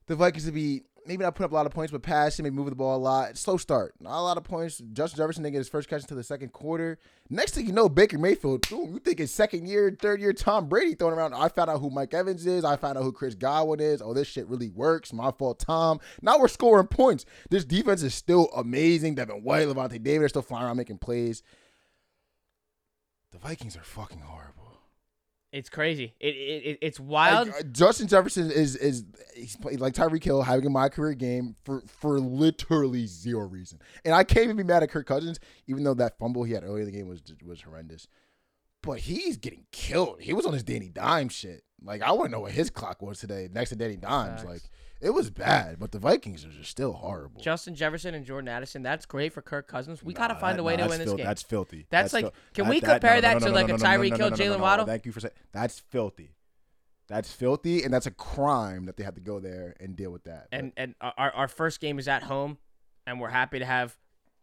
the 0.08 0.16
Vikings 0.16 0.46
to 0.46 0.52
be 0.52 0.84
maybe 1.06 1.24
not 1.24 1.36
put 1.36 1.44
up 1.44 1.52
a 1.52 1.56
lot 1.56 1.66
of 1.66 1.72
points, 1.72 1.92
but 1.92 2.02
passing, 2.02 2.44
maybe 2.44 2.56
moving 2.56 2.72
the 2.72 2.76
ball 2.76 2.96
a 2.96 3.00
lot. 3.00 3.38
Slow 3.38 3.58
start, 3.58 3.94
not 4.00 4.20
a 4.20 4.22
lot 4.22 4.38
of 4.38 4.44
points. 4.44 4.82
Justin 4.94 5.18
Jefferson 5.18 5.44
didn't 5.44 5.54
get 5.54 5.60
his 5.60 5.70
first 5.70 5.90
catch 5.90 6.02
until 6.02 6.18
the 6.18 6.24
second 6.24 6.52
quarter. 6.54 7.00
Next 7.30 7.54
thing 7.54 7.66
you 7.66 7.72
know, 7.72 7.90
Baker 7.90 8.18
Mayfield, 8.18 8.70
you 8.70 9.00
think 9.04 9.20
his 9.20 9.34
second 9.34 9.68
year, 9.68 9.96
third 10.00 10.22
year 10.22 10.34
Tom 10.34 10.68
Brady 10.68 10.96
throwing 10.96 11.14
around. 11.14 11.34
I 11.34 11.48
found 11.50 11.70
out 11.70 11.80
who 11.80 11.90
Mike 11.90 12.14
Evans 12.14 12.46
is. 12.46 12.64
I 12.66 12.76
found 12.76 12.98
out 12.98 13.04
who 13.04 13.12
Chris 13.12 13.36
Godwin 13.36 13.80
is. 13.80 14.02
Oh, 14.02 14.14
this 14.14 14.28
shit 14.28 14.48
really 14.48 14.70
works. 14.70 15.14
My 15.14 15.32
fault, 15.32 15.60
Tom. 15.60 16.00
Now 16.22 16.40
we're 16.40 16.48
scoring 16.48 16.88
points. 16.88 17.26
This 17.50 17.66
defense 17.66 18.04
is 18.04 18.14
still 18.14 18.50
amazing. 18.56 19.16
Devin 19.16 19.44
White, 19.44 19.68
Lavonte 19.68 20.02
David 20.02 20.26
are 20.26 20.30
still 20.30 20.42
flying 20.42 20.66
around 20.66 20.78
making 20.78 20.98
plays. 20.98 21.44
The 23.32 23.40
Vikings 23.40 23.78
are 23.78 23.84
fucking 23.84 24.20
horrible. 24.20 24.61
It's 25.52 25.70
crazy. 25.70 26.14
It, 26.20 26.36
it, 26.36 26.64
it 26.66 26.78
it's 26.82 27.00
wild. 27.00 27.50
Like, 27.50 27.60
uh, 27.60 27.64
Justin 27.64 28.08
Jefferson 28.08 28.50
is 28.50 28.78
is 28.78 29.04
he's 29.36 29.58
played 29.58 29.82
like 29.82 29.94
Tyreek 29.94 30.24
Hill 30.24 30.42
having 30.44 30.66
a 30.66 30.70
my 30.70 30.88
career 30.88 31.14
game 31.14 31.56
for 31.64 31.82
for 31.88 32.20
literally 32.20 33.06
zero 33.06 33.46
reason. 33.48 33.80
And 34.06 34.16
I 34.16 34.24
can't 34.24 34.46
even 34.46 34.56
be 34.56 34.64
mad 34.64 34.82
at 34.82 34.90
Kirk 34.90 35.08
Cousins, 35.08 35.40
even 35.68 35.84
though 35.84 35.94
that 35.96 36.18
fumble 36.18 36.44
he 36.44 36.54
had 36.54 36.64
earlier 36.64 36.84
in 36.84 36.86
the 36.86 36.98
game 36.98 37.08
was 37.08 37.22
was 37.46 37.62
horrendous. 37.62 38.08
But 38.82 39.00
he's 39.00 39.38
getting 39.38 39.66
killed. 39.72 40.22
He 40.22 40.34
was 40.34 40.46
on 40.46 40.54
his 40.54 40.64
Danny 40.64 40.90
Dimes 40.90 41.34
shit. 41.34 41.64
Like 41.84 42.02
I 42.02 42.12
want 42.12 42.28
to 42.28 42.32
know 42.32 42.42
what 42.42 42.54
his 42.54 42.70
clock 42.70 43.02
was 43.02 43.20
today 43.20 43.50
next 43.52 43.72
to 43.72 43.76
Danny 43.76 43.98
Dimes. 43.98 44.46
Like 44.46 44.62
it 45.02 45.10
was 45.12 45.30
bad, 45.30 45.80
but 45.80 45.92
the 45.92 46.00
Vikings 46.00 46.46
are 46.46 46.50
just 46.50 46.70
still 46.70 46.94
horrible. 46.94 47.42
Justin 47.42 47.76
Jefferson 47.76 48.14
and 48.14 48.26
Jordan 48.26 48.48
Addison. 48.48 48.84
That's 48.84 49.06
great 49.06 49.34
for 49.34 49.42
Kirk 49.42 49.68
Cousins. 49.68 50.04
We 50.04 50.14
Nah, 50.14 50.20
gotta 50.20 50.36
find 50.36 50.58
that- 50.58 50.62
a 50.62 50.64
way 50.64 50.76
nah, 50.78 50.84
to 50.84 50.90
win 50.90 51.00
this 51.00 51.08
fil- 51.08 51.18
game. 51.18 51.26
That's 51.26 51.42
filthy. 51.44 51.88
That's 51.90 52.14
like- 52.14 52.26
fil- 52.26 52.34
can 52.54 52.68
we 52.70 52.80
compare 52.82 53.20
that 53.22 53.40
to 53.42 53.50
like 53.50 53.66
a 53.70 53.74
no, 53.74 53.78
Tyreek 53.78 54.12
no, 54.12 54.18
Hill, 54.18 54.30
no, 54.30 54.36
no, 54.36 54.44
Jalen 54.44 54.58
no, 54.58 54.64
Waddle? 54.64 54.86
Thank 54.86 55.06
you 55.06 55.12
for 55.12 55.20
saying 55.20 55.34
that's 55.52 55.80
filthy. 55.80 56.36
That's 57.08 57.32
filthy, 57.34 57.84
and 57.84 57.94
that's 57.94 58.06
a 58.06 58.12
crime 58.12 58.86
that 58.86 58.96
they 58.96 59.04
have 59.04 59.16
to 59.16 59.22
go 59.22 59.40
there 59.42 59.76
and 59.82 59.96
deal 59.98 60.12
with 60.12 60.24
that. 60.24 60.48
But 60.52 60.60
and 60.60 60.72
and 60.78 60.96
our 61.02 61.32
our 61.32 61.48
first 61.50 61.82
game 61.82 62.00
is 62.00 62.08
at 62.08 62.24
home, 62.24 62.58
and 63.06 63.20
we're 63.20 63.30
happy 63.30 63.60
to 63.60 63.66
have 63.66 63.98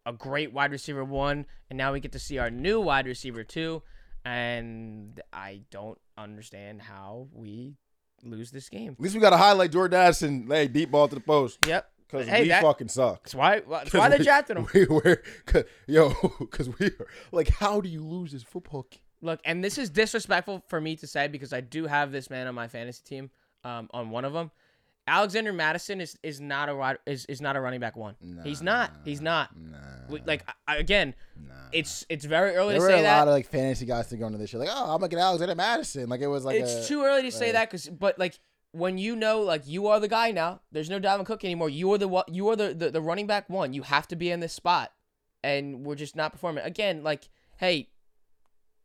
a 0.05 0.13
great 0.13 0.53
wide 0.53 0.71
receiver 0.73 1.05
one, 1.05 1.47
and 1.71 1.77
now 1.79 1.93
we 1.93 2.01
get 2.01 2.13
to 2.13 2.19
see 2.19 2.37
our 2.39 2.51
new 2.51 2.81
wide 2.81 3.07
receiver 3.07 3.43
two, 3.45 3.83
and 4.25 5.21
I 5.33 5.63
don't 5.71 5.99
understand 6.17 6.83
how 6.83 7.29
we 7.33 7.77
lose 8.25 8.51
this 8.51 8.69
game. 8.69 8.93
at 8.93 9.01
least 9.01 9.15
we 9.15 9.21
got 9.21 9.31
to 9.31 9.37
highlight 9.37 9.73
Jordan 9.73 9.99
Addison, 10.01 10.47
hey, 10.49 10.69
deep 10.69 10.91
ball 10.91 11.09
to 11.09 11.15
the 11.15 11.21
post 11.21 11.59
Yep. 11.67 11.91
because 12.07 12.27
Hey, 12.29 12.43
we 12.43 12.49
that- 12.49 12.63
fucking 12.63 12.89
suck. 12.89 13.23
That's 13.25 13.35
why. 13.35 13.61
That's 13.69 13.93
why 13.93 14.09
they 14.17 14.19
drafted 14.19 14.57
him. 14.57 14.67
We 14.75 14.87
were, 14.87 15.23
cause, 15.47 15.65
yo, 15.87 16.13
because 16.39 16.69
we 16.79 16.87
are 16.87 17.07
like, 17.33 17.49
how 17.49 17.81
do 17.81 17.89
you 17.89 18.03
lose 18.05 18.33
this 18.33 18.43
football 18.43 18.87
game? 18.91 19.01
Look, 19.21 19.41
and 19.45 19.65
this 19.65 19.79
is 19.79 19.91
disrespectful 19.91 20.63
for 20.69 20.81
me 20.81 20.95
to 20.97 21.07
say 21.07 21.27
because 21.29 21.53
I 21.53 21.61
do 21.61 21.87
have 21.87 22.13
this 22.13 22.31
man 22.31 22.47
on 22.47 22.55
my 22.55 22.69
fantasy 22.69 23.03
team, 23.05 23.31
um, 23.65 23.89
on 23.93 24.11
one 24.11 24.25
of 24.25 24.33
them. 24.33 24.51
Alexander 25.09 25.53
Mattison 25.53 26.01
is 26.01 26.17
is 26.23 26.41
not 26.41 26.69
a 26.69 26.99
is, 27.07 27.25
is 27.27 27.41
not 27.41 27.57
a 27.57 27.61
running 27.61 27.81
back 27.81 27.97
one. 27.97 28.15
He's 28.45 28.63
not. 28.63 28.93
He's 29.05 29.21
not. 29.21 29.51
Nah, 29.57 29.77
Like 30.27 30.45
I, 30.67 30.77
again, 30.77 31.15
nah. 31.37 31.55
it's 31.73 32.05
it's 32.09 32.25
very 32.25 32.55
early 32.55 32.75
there 32.75 32.79
to 32.79 32.83
were 32.83 32.91
say 32.91 33.01
a 33.01 33.19
lot 33.19 33.29
of 33.29 33.35
like 33.35 33.49
fantasy 33.49 33.87
guys 33.87 34.09
to 34.09 34.17
go 34.17 34.27
into 34.27 34.39
this 34.39 34.51
shit. 34.51 34.61
Like, 34.61 34.71
oh, 34.71 34.85
I'm 34.95 35.01
gonna 35.01 35.09
get 35.09 35.19
Alexander 35.19 35.55
Mattison. 35.55 36.09
Like 36.09 36.21
it 36.21 36.27
was 36.27 36.45
like 36.45 36.61
it's 36.61 36.87
a, 36.87 36.89
too 36.89 37.03
early 37.03 37.23
to 37.23 37.33
say 37.33 37.53
that 37.53 37.71
because 37.71 37.89
but 37.89 38.19
like 38.19 38.39
when 38.73 38.99
you 38.99 39.17
know 39.17 39.41
like 39.41 39.67
you 39.67 39.87
are 39.89 39.99
the 39.99 40.09
guy 40.09 40.31
now 40.31 40.61
there's 40.73 40.91
no 40.91 41.01
Dalvin 41.01 41.25
Cook 41.25 41.43
anymore 41.45 41.71
you 41.71 41.91
are 41.93 41.99
the 41.99 42.25
you 42.29 42.49
are 42.49 42.57
the, 42.57 42.75
the 42.75 42.91
the 42.91 43.01
running 43.01 43.27
back 43.27 43.49
one 43.49 43.73
you 43.73 43.83
have 43.83 44.07
to 44.09 44.17
be 44.17 44.31
in 44.31 44.41
this 44.41 44.53
spot 44.53 44.93
and 45.43 45.87
we're 45.87 45.95
just 45.95 46.15
not 46.15 46.33
performing 46.33 46.63
again 46.65 47.03
like 47.03 47.31
hey 47.57 47.89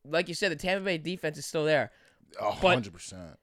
like 0.06 0.30
you 0.30 0.34
said 0.34 0.52
the 0.52 0.56
Tampa 0.56 0.86
Bay 0.86 0.98
defense 0.98 1.38
is 1.38 1.46
still 1.46 1.66
there 1.66 1.92
a 2.40 2.54
but- 2.62 2.74
hundred 2.76 2.94
percent. 2.94 3.38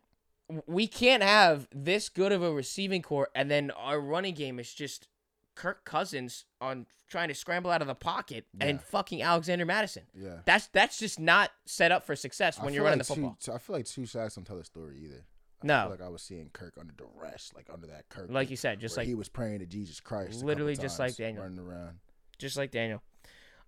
We 0.67 0.87
can't 0.87 1.23
have 1.23 1.69
this 1.75 2.09
good 2.09 2.33
of 2.33 2.43
a 2.43 2.53
receiving 2.53 3.03
core 3.03 3.29
and 3.35 3.51
then 3.51 3.71
our 3.73 4.01
running 4.01 4.35
game 4.35 4.59
is 4.59 4.73
just 4.73 5.09
Kirk 5.55 5.85
Cousins 5.85 6.45
on 6.61 6.87
trying 7.09 7.29
to 7.29 7.35
scramble 7.35 7.71
out 7.71 7.83
of 7.83 7.89
the 7.89 7.95
pocket 7.95 8.47
and 8.61 8.81
fucking 8.81 9.21
Alexander 9.23 9.65
Mattison 9.67 10.05
Yeah. 10.15 10.39
that's 10.45 10.69
that's 10.69 10.99
just 10.99 11.19
not 11.19 11.51
set 11.67 11.91
up 11.93 12.05
for 12.07 12.15
success 12.17 12.59
when 12.61 12.73
you're 12.73 12.85
running 12.85 13.01
like 13.01 13.07
the 13.09 13.15
football 13.15 13.37
Two, 13.41 13.53
I 13.53 13.59
feel 13.59 13.77
like 13.77 13.85
two 13.87 14.07
sacks 14.07 14.37
don't 14.37 14.45
tell 14.45 14.57
the 14.59 14.65
story 14.65 14.97
either. 15.05 15.25
I 15.63 15.67
No. 15.67 15.83
feel 15.83 15.91
like 15.91 16.03
I 16.03 16.09
was 16.09 16.23
seeing 16.23 16.49
Kirk 16.53 16.75
under 16.79 16.93
duress, 16.95 17.53
like 17.55 17.67
under 17.73 17.87
that 17.89 18.09
Kirk. 18.09 18.29
like 18.31 18.49
you 18.49 18.57
said 18.57 18.79
just 18.81 18.97
like 18.97 19.07
he 19.07 19.15
was 19.15 19.29
praying 19.29 19.59
to 19.59 19.67
Jesus 19.67 20.01
Christ. 20.01 20.43
Literally 20.45 20.77
just 20.77 20.99
like 20.99 21.17
Daniel. 21.17 21.43
running 21.43 21.59
around. 21.59 21.99
just 22.39 22.57
like 22.57 22.71
Daniel. 22.71 23.03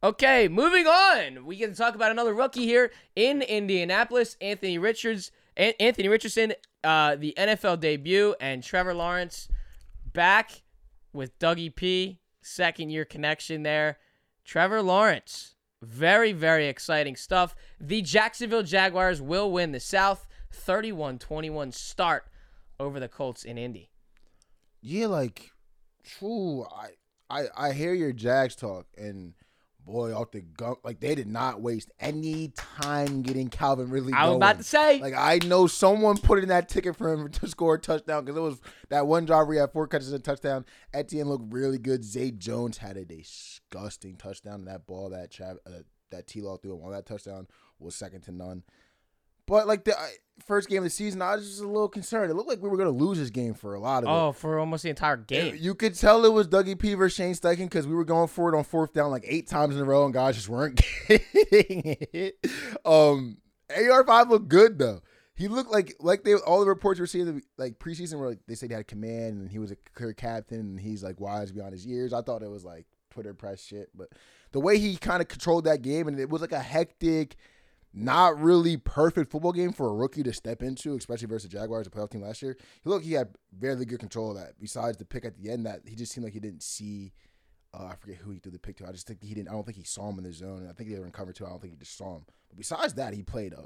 Okay, 0.04 0.48
moving 0.48 0.86
on. 0.86 1.44
We 1.46 1.56
can 1.58 1.74
talk 1.74 1.94
about 1.94 2.10
another 2.10 2.34
rookie 2.34 2.64
here 2.66 2.90
in 3.14 3.40
Indianapolis, 3.42 4.36
Anthony 4.40 4.76
Richards, 4.78 5.30
An- 5.56 5.74
Anthony 5.78 6.08
Richardson, 6.08 6.54
uh, 6.84 7.16
the 7.16 7.34
NFL 7.36 7.80
debut, 7.80 8.34
and 8.40 8.62
Trevor 8.62 8.94
Lawrence 8.94 9.48
back 10.12 10.62
with 11.12 11.38
Dougie 11.38 11.74
P, 11.74 12.18
second 12.40 12.90
year 12.90 13.04
connection 13.04 13.62
there. 13.62 13.98
Trevor 14.44 14.82
Lawrence, 14.82 15.54
very 15.82 16.32
very 16.32 16.66
exciting 16.66 17.16
stuff. 17.16 17.54
The 17.80 18.02
Jacksonville 18.02 18.62
Jaguars 18.62 19.22
will 19.22 19.50
win 19.50 19.72
the 19.72 19.80
South, 19.80 20.26
31-21 20.52 21.72
start 21.72 22.26
over 22.80 22.98
the 22.98 23.08
Colts 23.08 23.44
in 23.44 23.58
Indy. 23.58 23.90
Yeah, 24.80 25.06
like 25.06 25.52
true. 26.02 26.64
I 26.64 26.90
I 27.30 27.68
I 27.68 27.72
hear 27.72 27.94
your 27.94 28.12
Jags 28.12 28.56
talk, 28.56 28.86
and 28.98 29.34
boy, 29.84 30.14
off 30.14 30.30
the 30.30 30.40
gunk, 30.40 30.78
like 30.84 31.00
they 31.00 31.14
did 31.14 31.26
not 31.26 31.60
waste 31.60 31.90
any 32.00 32.48
time 32.48 33.22
getting 33.22 33.48
Calvin 33.48 33.90
Ridley. 33.90 34.12
I 34.12 34.28
was 34.28 34.36
about 34.36 34.58
to 34.58 34.64
say, 34.64 35.00
Like 35.00 35.14
I 35.16 35.38
know 35.46 35.66
someone 35.66 36.16
put 36.16 36.42
in 36.42 36.48
that 36.48 36.68
ticket 36.68 36.96
for 36.96 37.12
him 37.12 37.28
to 37.32 37.48
score 37.48 37.74
a 37.74 37.78
touchdown 37.78 38.24
because 38.24 38.36
it 38.36 38.40
was 38.42 38.60
that 38.90 39.06
one 39.06 39.24
drive 39.24 39.46
where 39.46 39.54
he 39.54 39.60
had 39.60 39.72
four 39.72 39.86
catches 39.86 40.12
and 40.12 40.20
a 40.20 40.22
touchdown. 40.22 40.64
Etienne 40.92 41.28
looked 41.28 41.52
really 41.52 41.78
good. 41.78 42.04
Zay 42.04 42.30
Jones 42.30 42.78
had 42.78 42.96
a 42.96 43.04
disgusting 43.04 44.16
touchdown. 44.16 44.64
That 44.64 44.86
ball 44.86 45.10
that 45.10 45.30
Trav, 45.32 45.56
uh, 45.66 45.82
that 46.10 46.26
T 46.26 46.40
Law 46.40 46.56
threw 46.56 46.76
him 46.76 46.84
on 46.84 46.92
that 46.92 47.06
touchdown 47.06 47.46
was 47.78 47.94
second 47.94 48.22
to 48.22 48.32
none. 48.32 48.62
But 49.46 49.66
like 49.66 49.84
the 49.84 49.96
first 50.46 50.68
game 50.68 50.78
of 50.78 50.84
the 50.84 50.90
season, 50.90 51.22
I 51.22 51.36
was 51.36 51.48
just 51.48 51.62
a 51.62 51.66
little 51.66 51.88
concerned. 51.88 52.30
It 52.30 52.34
looked 52.34 52.48
like 52.48 52.62
we 52.62 52.68
were 52.68 52.76
gonna 52.76 52.90
lose 52.90 53.18
this 53.18 53.30
game 53.30 53.54
for 53.54 53.74
a 53.74 53.80
lot 53.80 54.04
of 54.04 54.08
it. 54.08 54.12
oh, 54.12 54.32
for 54.32 54.58
almost 54.58 54.82
the 54.82 54.90
entire 54.90 55.16
game. 55.16 55.56
You 55.58 55.74
could 55.74 55.94
tell 55.94 56.24
it 56.24 56.32
was 56.32 56.48
Dougie 56.48 56.78
P 56.78 56.94
versus 56.94 57.16
Shane 57.16 57.34
Steichen 57.34 57.64
because 57.64 57.86
we 57.86 57.94
were 57.94 58.04
going 58.04 58.28
for 58.28 58.52
it 58.52 58.56
on 58.56 58.64
fourth 58.64 58.92
down 58.92 59.10
like 59.10 59.24
eight 59.26 59.48
times 59.48 59.76
in 59.76 59.82
a 59.82 59.84
row, 59.84 60.04
and 60.04 60.14
guys 60.14 60.36
just 60.36 60.48
weren't 60.48 60.80
getting 61.08 61.96
it. 62.12 62.46
Um, 62.84 63.38
AR 63.76 64.04
five 64.04 64.30
looked 64.30 64.48
good 64.48 64.78
though. 64.78 65.02
He 65.34 65.48
looked 65.48 65.70
like 65.70 65.96
like 65.98 66.24
they 66.24 66.34
all 66.34 66.60
the 66.60 66.66
reports 66.66 67.00
we 67.00 67.02
were 67.02 67.06
seeing 67.06 67.26
the, 67.26 67.42
like 67.56 67.78
preseason 67.78 68.18
where 68.18 68.30
like, 68.30 68.40
they 68.46 68.54
said 68.54 68.70
he 68.70 68.74
had 68.74 68.86
command 68.86 69.40
and 69.40 69.50
he 69.50 69.58
was 69.58 69.70
a 69.70 69.76
clear 69.94 70.12
captain 70.12 70.60
and 70.60 70.80
he's 70.80 71.02
like 71.02 71.20
wise 71.20 71.52
beyond 71.52 71.72
his 71.72 71.86
years. 71.86 72.12
I 72.12 72.22
thought 72.22 72.42
it 72.42 72.50
was 72.50 72.64
like 72.64 72.86
Twitter 73.10 73.34
press 73.34 73.62
shit, 73.62 73.88
but 73.94 74.08
the 74.52 74.60
way 74.60 74.78
he 74.78 74.96
kind 74.96 75.22
of 75.22 75.28
controlled 75.28 75.64
that 75.64 75.82
game 75.82 76.06
and 76.06 76.20
it 76.20 76.28
was 76.28 76.42
like 76.42 76.52
a 76.52 76.60
hectic, 76.60 77.36
not 77.94 78.40
really 78.40 78.76
perfect 78.76 79.30
football 79.30 79.52
game 79.52 79.72
for 79.72 79.88
a 79.88 79.94
rookie 79.94 80.22
to 80.22 80.32
step 80.32 80.62
into, 80.62 80.96
especially 80.96 81.28
versus 81.28 81.50
the 81.50 81.56
Jaguars, 81.56 81.86
a 81.86 81.90
playoff 81.90 82.10
team 82.10 82.22
last 82.22 82.42
year. 82.42 82.56
Look, 82.84 83.02
he 83.02 83.12
had 83.12 83.34
very 83.56 83.84
good 83.84 84.00
control 84.00 84.30
of 84.30 84.36
that. 84.38 84.54
Besides 84.60 84.96
the 84.96 85.04
pick 85.04 85.24
at 85.24 85.36
the 85.36 85.50
end, 85.50 85.66
that 85.66 85.80
he 85.86 85.94
just 85.94 86.12
seemed 86.12 86.24
like 86.24 86.32
he 86.32 86.40
didn't 86.40 86.62
see. 86.62 87.12
Uh, 87.74 87.86
I 87.86 87.94
forget 87.96 88.16
who 88.16 88.30
he 88.30 88.38
threw 88.38 88.52
the 88.52 88.58
pick 88.58 88.76
to. 88.78 88.86
I 88.86 88.92
just 88.92 89.06
think 89.06 89.22
he 89.22 89.34
didn't. 89.34 89.48
I 89.48 89.52
don't 89.52 89.64
think 89.64 89.78
he 89.78 89.84
saw 89.84 90.08
him 90.10 90.18
in 90.18 90.24
the 90.24 90.32
zone. 90.32 90.66
I 90.68 90.72
think 90.72 90.90
they 90.90 90.98
were 90.98 91.06
in 91.06 91.12
cover 91.12 91.32
two. 91.32 91.46
I 91.46 91.50
don't 91.50 91.60
think 91.60 91.74
he 91.74 91.78
just 91.78 91.96
saw 91.96 92.16
him. 92.16 92.24
But 92.48 92.58
besides 92.58 92.94
that, 92.94 93.14
he 93.14 93.22
played 93.22 93.52
a, 93.52 93.64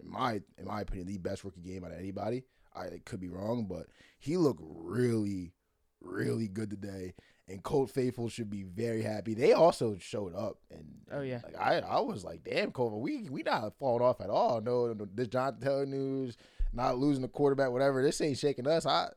in 0.00 0.08
my 0.08 0.40
in 0.58 0.66
my 0.66 0.80
opinion, 0.80 1.06
the 1.06 1.18
best 1.18 1.44
rookie 1.44 1.60
game 1.60 1.84
out 1.84 1.92
of 1.92 1.98
anybody. 1.98 2.44
I 2.74 3.00
could 3.04 3.20
be 3.20 3.28
wrong, 3.28 3.66
but 3.68 3.86
he 4.20 4.36
looked 4.36 4.62
really, 4.62 5.52
really 6.00 6.46
good 6.46 6.70
today. 6.70 7.14
And 7.50 7.62
Colt 7.62 7.90
Faithful 7.90 8.28
should 8.28 8.50
be 8.50 8.62
very 8.62 9.00
happy. 9.02 9.32
They 9.34 9.52
also 9.54 9.96
showed 9.98 10.34
up, 10.34 10.58
and 10.70 10.84
Oh, 11.10 11.22
yeah. 11.22 11.40
like 11.44 11.58
I, 11.58 11.78
I 11.78 12.00
was 12.00 12.22
like, 12.24 12.44
damn, 12.44 12.72
Colt, 12.72 12.92
we 13.00 13.22
we 13.30 13.42
not 13.42 13.72
falling 13.78 14.02
off 14.04 14.20
at 14.20 14.28
all. 14.28 14.60
No, 14.60 14.92
no 14.92 15.08
this 15.14 15.28
Jonathan 15.28 15.60
Taylor 15.62 15.86
news, 15.86 16.36
not 16.74 16.98
losing 16.98 17.22
the 17.22 17.28
quarterback, 17.28 17.70
whatever. 17.70 18.02
This 18.02 18.20
ain't 18.20 18.36
shaking 18.36 18.66
us. 18.66 18.84
I 18.84 19.08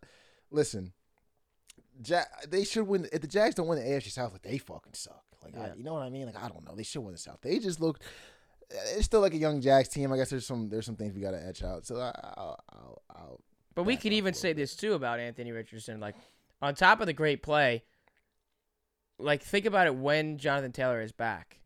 listen. 0.50 0.94
Ja- 2.06 2.24
they 2.50 2.64
should 2.64 2.88
win. 2.88 3.08
If 3.12 3.22
the 3.22 3.28
Jags 3.28 3.56
don't 3.56 3.68
win 3.68 3.80
the 3.80 3.86
AFC 3.86 4.10
South, 4.12 4.32
like 4.32 4.42
they 4.44 4.58
fucking 4.58 4.94
suck. 4.94 5.24
Like 5.44 5.58
I, 5.58 5.74
you 5.76 5.84
know 5.84 5.94
what 5.94 6.04
I 6.04 6.10
mean? 6.10 6.26
Like 6.26 6.42
I 6.42 6.48
don't 6.48 6.66
know. 6.66 6.76
They 6.76 6.84
should 6.84 7.02
win 7.02 7.12
the 7.14 7.18
South. 7.20 7.40
They 7.42 7.60
just 7.60 7.82
look. 7.82 8.00
It's 8.96 9.04
still 9.06 9.20
like 9.20 9.34
a 9.34 9.38
young 9.38 9.60
Jags 9.60 9.90
team. 9.90 10.14
I 10.14 10.18
guess 10.18 10.30
there's 10.30 10.46
some 10.46 10.70
there's 10.70 10.86
some 10.86 10.96
things 10.96 11.14
we 11.14 11.20
gotta 11.22 11.46
etch 11.46 11.64
out. 11.64 11.86
So 11.86 11.98
I, 12.00 12.12
I'll, 12.38 12.60
I'll, 12.72 13.02
I'll 13.10 13.40
But 13.76 13.84
we 13.84 13.98
could 13.98 14.14
even 14.14 14.34
say 14.34 14.54
this 14.54 14.74
too 14.76 14.94
about 14.94 15.20
Anthony 15.20 15.52
Richardson. 15.52 16.00
Like, 16.00 16.16
on 16.62 16.76
top 16.76 17.02
of 17.02 17.08
the 17.08 17.14
great 17.14 17.44
play, 17.44 17.84
like 19.24 19.44
think 19.44 19.66
about 19.66 19.88
it 19.88 19.96
when 19.96 20.38
Jonathan 20.38 20.72
Taylor 20.72 21.02
is 21.02 21.12
back. 21.12 21.60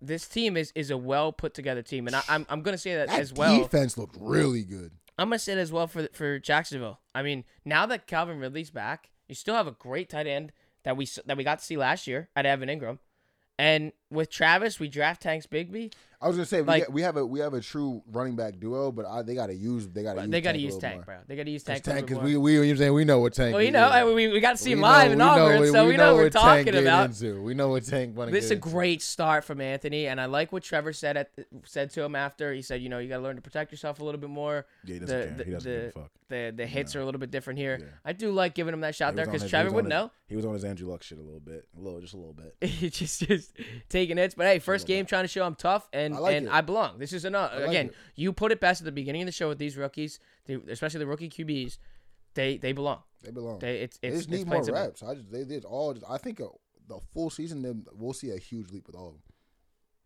This 0.00 0.26
team 0.26 0.56
is 0.56 0.72
is 0.74 0.90
a 0.90 0.96
well 0.96 1.32
put 1.32 1.54
together 1.54 1.82
team, 1.82 2.06
and 2.06 2.16
I, 2.16 2.22
I'm 2.28 2.46
I'm 2.48 2.62
gonna 2.62 2.78
say 2.78 2.94
that, 2.96 3.08
that 3.08 3.20
as 3.20 3.32
well. 3.32 3.56
The 3.56 3.62
defense 3.62 3.96
looked 3.96 4.16
really 4.20 4.62
good. 4.62 4.92
I'm 5.18 5.28
gonna 5.28 5.38
say 5.38 5.54
that 5.54 5.60
as 5.60 5.72
well 5.72 5.86
for 5.86 6.08
for 6.12 6.38
Jacksonville. 6.38 7.00
I 7.14 7.22
mean, 7.22 7.44
now 7.64 7.86
that 7.86 8.06
Calvin 8.06 8.38
Ridley's 8.38 8.70
back, 8.70 9.10
you 9.28 9.34
still 9.34 9.54
have 9.54 9.66
a 9.66 9.72
great 9.72 10.08
tight 10.08 10.26
end 10.26 10.52
that 10.84 10.96
we 10.96 11.08
that 11.26 11.36
we 11.36 11.44
got 11.44 11.60
to 11.60 11.64
see 11.64 11.76
last 11.76 12.06
year 12.06 12.28
at 12.36 12.46
Evan 12.46 12.68
Engram, 12.68 12.98
and 13.58 13.92
with 14.10 14.30
Travis, 14.30 14.78
we 14.78 14.88
draft 14.88 15.22
Tank 15.22 15.44
Bigsby. 15.48 15.92
I 16.24 16.28
was 16.28 16.36
gonna 16.36 16.46
say 16.46 16.62
we, 16.62 16.66
Like- 16.66 16.82
get, 16.84 16.92
we 16.92 17.02
have 17.02 17.16
a 17.18 17.26
we 17.26 17.40
have 17.40 17.52
a 17.52 17.60
true 17.60 18.02
running 18.10 18.34
back 18.34 18.58
duo, 18.58 18.90
but 18.90 19.04
I, 19.04 19.20
they 19.20 19.34
gotta 19.34 19.54
use 19.54 19.86
they 19.88 20.02
gotta 20.02 20.22
use 20.22 20.30
They 20.30 20.40
got 20.40 20.52
to 20.52 20.58
Tank 20.58 20.64
use 20.64 20.78
Tank, 20.78 21.04
bro. 21.04 21.16
They 21.26 21.36
got 21.36 21.44
to 21.44 21.50
use 21.50 21.62
Tank. 21.62 21.84
Tank 21.84 22.06
because 22.06 22.22
we 22.24 22.36
we 22.38 22.54
you 22.54 22.62
know 22.64 22.70
what 22.72 22.78
saying 22.78 22.94
we 22.94 23.04
know 23.04 23.18
what 23.20 23.34
Tank. 23.34 23.52
well, 23.52 23.62
you 23.62 23.68
is. 23.68 23.74
know, 23.74 23.86
I- 23.88 24.04
we, 24.06 24.28
we 24.28 24.40
got 24.40 24.52
to 24.52 24.56
see 24.56 24.72
him 24.72 24.80
live 24.80 25.08
we 25.08 25.12
in 25.12 25.20
Auburn, 25.20 25.70
so 25.70 25.86
we 25.86 25.96
know, 25.98 26.14
what 26.14 26.22
we're 26.24 26.30
Tank 26.30 26.66
talking 26.66 26.80
about. 26.80 27.10
Into. 27.10 27.42
We 27.42 27.52
know 27.52 27.68
what 27.68 27.84
Tank. 27.84 28.16
This 28.16 28.46
is 28.46 28.50
a 28.52 28.56
great 28.56 29.02
start 29.02 29.44
from 29.44 29.60
Anthony, 29.60 30.06
and 30.06 30.18
I 30.20 30.24
like 30.26 30.50
what 30.52 30.62
Trevor 30.62 30.94
said 30.94 31.16
at 31.18 31.30
said 31.64 31.90
to 31.90 32.02
him 32.02 32.16
after. 32.16 32.52
He 32.54 32.62
said, 32.62 32.80
you 32.80 32.88
know, 32.88 32.98
you 33.00 33.08
got 33.10 33.18
to 33.18 33.22
learn 33.22 33.36
to 33.36 33.42
protect 33.42 33.70
yourself 33.70 34.00
a 34.00 34.04
little 34.04 34.20
bit 34.20 34.30
more. 34.30 34.64
Yeah, 34.84 34.94
he 34.94 34.98
The 35.00 35.06
doesn't 35.06 35.18
care. 35.28 35.36
the 35.36 35.44
He 35.44 35.50
doesn't 35.50 35.72
give 35.72 35.84
a 35.84 35.90
fuck. 35.90 36.10
the, 36.30 36.52
the 36.56 36.66
hits 36.66 36.94
No. 36.94 37.00
are 37.00 37.02
a 37.02 37.06
little 37.06 37.18
bit 37.20 37.30
different 37.30 37.58
here. 37.58 37.78
Yeah. 37.80 37.86
I 38.04 38.12
do 38.14 38.30
like 38.32 38.54
giving 38.54 38.72
him 38.72 38.80
that 38.80 38.94
shot 38.94 39.10
He 39.12 39.16
there 39.16 39.26
because 39.26 39.48
Trevor 39.48 39.72
would 39.72 39.84
know. 39.86 40.10
He 40.26 40.36
was 40.36 40.46
on 40.46 40.54
his 40.54 40.64
Andrew 40.64 40.88
Luck 40.90 41.02
shit 41.02 41.18
a 41.18 41.22
little 41.22 41.38
bit, 41.38 41.68
a 41.76 41.80
little, 41.80 42.00
just 42.00 42.14
a 42.14 42.16
little 42.16 42.32
bit. 42.32 42.54
He 42.74 42.88
just 42.90 43.20
just 43.28 43.52
taking 43.88 44.16
hits. 44.16 44.34
But 44.34 44.46
hey, 44.46 44.58
first 44.58 44.86
game 44.86 45.04
trying 45.06 45.24
to 45.24 45.28
show 45.28 45.44
I'm 45.44 45.54
tough 45.54 45.86
and 45.92 46.13
I 46.16 46.20
like 46.20 46.36
and 46.36 46.46
it. 46.46 46.52
I 46.52 46.60
belong. 46.60 46.98
This 46.98 47.12
is 47.12 47.24
another 47.24 47.60
like 47.60 47.68
again. 47.68 47.86
it. 47.86 47.94
You 48.16 48.32
put 48.32 48.52
it 48.52 48.60
best 48.60 48.80
at 48.80 48.84
the 48.84 48.92
beginning 48.92 49.22
of 49.22 49.26
the 49.26 49.32
show 49.32 49.48
with 49.48 49.58
these 49.58 49.76
rookies, 49.76 50.18
they, 50.46 50.54
especially 50.68 51.00
the 51.00 51.06
rookie 51.06 51.28
QBs. 51.28 51.78
They 52.34 52.56
they 52.56 52.72
belong. 52.72 53.00
They 53.22 53.30
belong. 53.30 53.58
They 53.60 53.78
it's 53.78 53.98
They 53.98 54.08
it's, 54.08 54.16
just 54.18 54.28
it's 54.28 54.38
need 54.38 54.46
plain 54.46 54.58
more 54.58 54.64
simple. 54.64 54.82
reps. 54.82 55.02
I 55.02 55.14
just 55.14 55.30
they 55.30 55.44
did 55.44 55.64
all. 55.64 55.94
Just, 55.94 56.06
I 56.08 56.18
think 56.18 56.40
uh, 56.40 56.46
the 56.88 56.98
full 57.12 57.30
season, 57.30 57.62
then 57.62 57.84
we'll 57.96 58.12
see 58.12 58.30
a 58.30 58.38
huge 58.38 58.70
leap 58.70 58.86
with 58.86 58.96
all 58.96 59.08
of 59.08 59.12
them. 59.14 59.22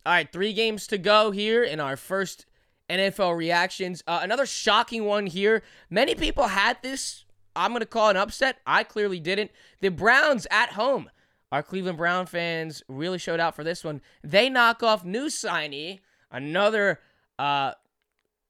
All 0.07 0.13
right, 0.13 0.31
three 0.31 0.53
games 0.53 0.87
to 0.89 0.99
go 0.99 1.31
here 1.31 1.63
in 1.65 1.81
our 1.81 1.97
first 1.97 2.47
NFL 2.89 3.37
reactions. 3.37 4.03
Uh, 4.07 4.21
another 4.23 4.47
shocking 4.47 5.05
one 5.05 5.27
here. 5.27 5.63
Many 5.91 6.15
people 6.15 6.45
had 6.49 6.79
this. 6.83 7.25
I'm 7.55 7.73
going 7.73 7.81
to 7.81 7.87
call 7.87 8.09
it 8.09 8.13
an 8.13 8.17
upset. 8.19 8.59
I 8.67 8.85
clearly 8.85 9.21
didn't. 9.21 9.51
The 9.81 9.89
Browns 9.89 10.47
at 10.51 10.71
home. 10.71 11.11
Our 11.51 11.63
Cleveland 11.63 11.99
Brown 11.99 12.27
fans 12.27 12.83
really 12.89 13.19
showed 13.19 13.41
out 13.41 13.57
for 13.57 13.65
this 13.65 13.83
one. 13.83 14.03
They 14.23 14.49
knock 14.51 14.83
off 14.83 15.05
new 15.05 15.27
signee, 15.27 16.01
another 16.31 17.01
uh, 17.39 17.73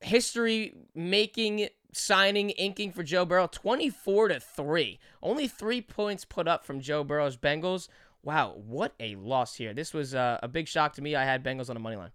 history 0.00 0.74
making 0.94 1.68
signing 1.92 2.50
inking 2.50 2.92
for 2.92 3.02
Joe 3.02 3.24
Burrow 3.24 3.48
24 3.50 4.28
to 4.28 4.40
3. 4.40 4.98
Only 5.22 5.48
3 5.48 5.80
points 5.82 6.24
put 6.24 6.48
up 6.48 6.64
from 6.64 6.80
Joe 6.80 7.04
Burrow's 7.04 7.36
Bengals. 7.36 7.88
Wow, 8.22 8.54
what 8.56 8.94
a 8.98 9.14
loss 9.14 9.54
here. 9.54 9.72
This 9.72 9.94
was 9.94 10.14
uh, 10.14 10.38
a 10.42 10.48
big 10.48 10.66
shock 10.66 10.94
to 10.94 11.02
me. 11.02 11.14
I 11.14 11.24
had 11.24 11.44
Bengals 11.44 11.68
on 11.68 11.74
the 11.74 11.80
money 11.80 11.96
line. 11.96 12.10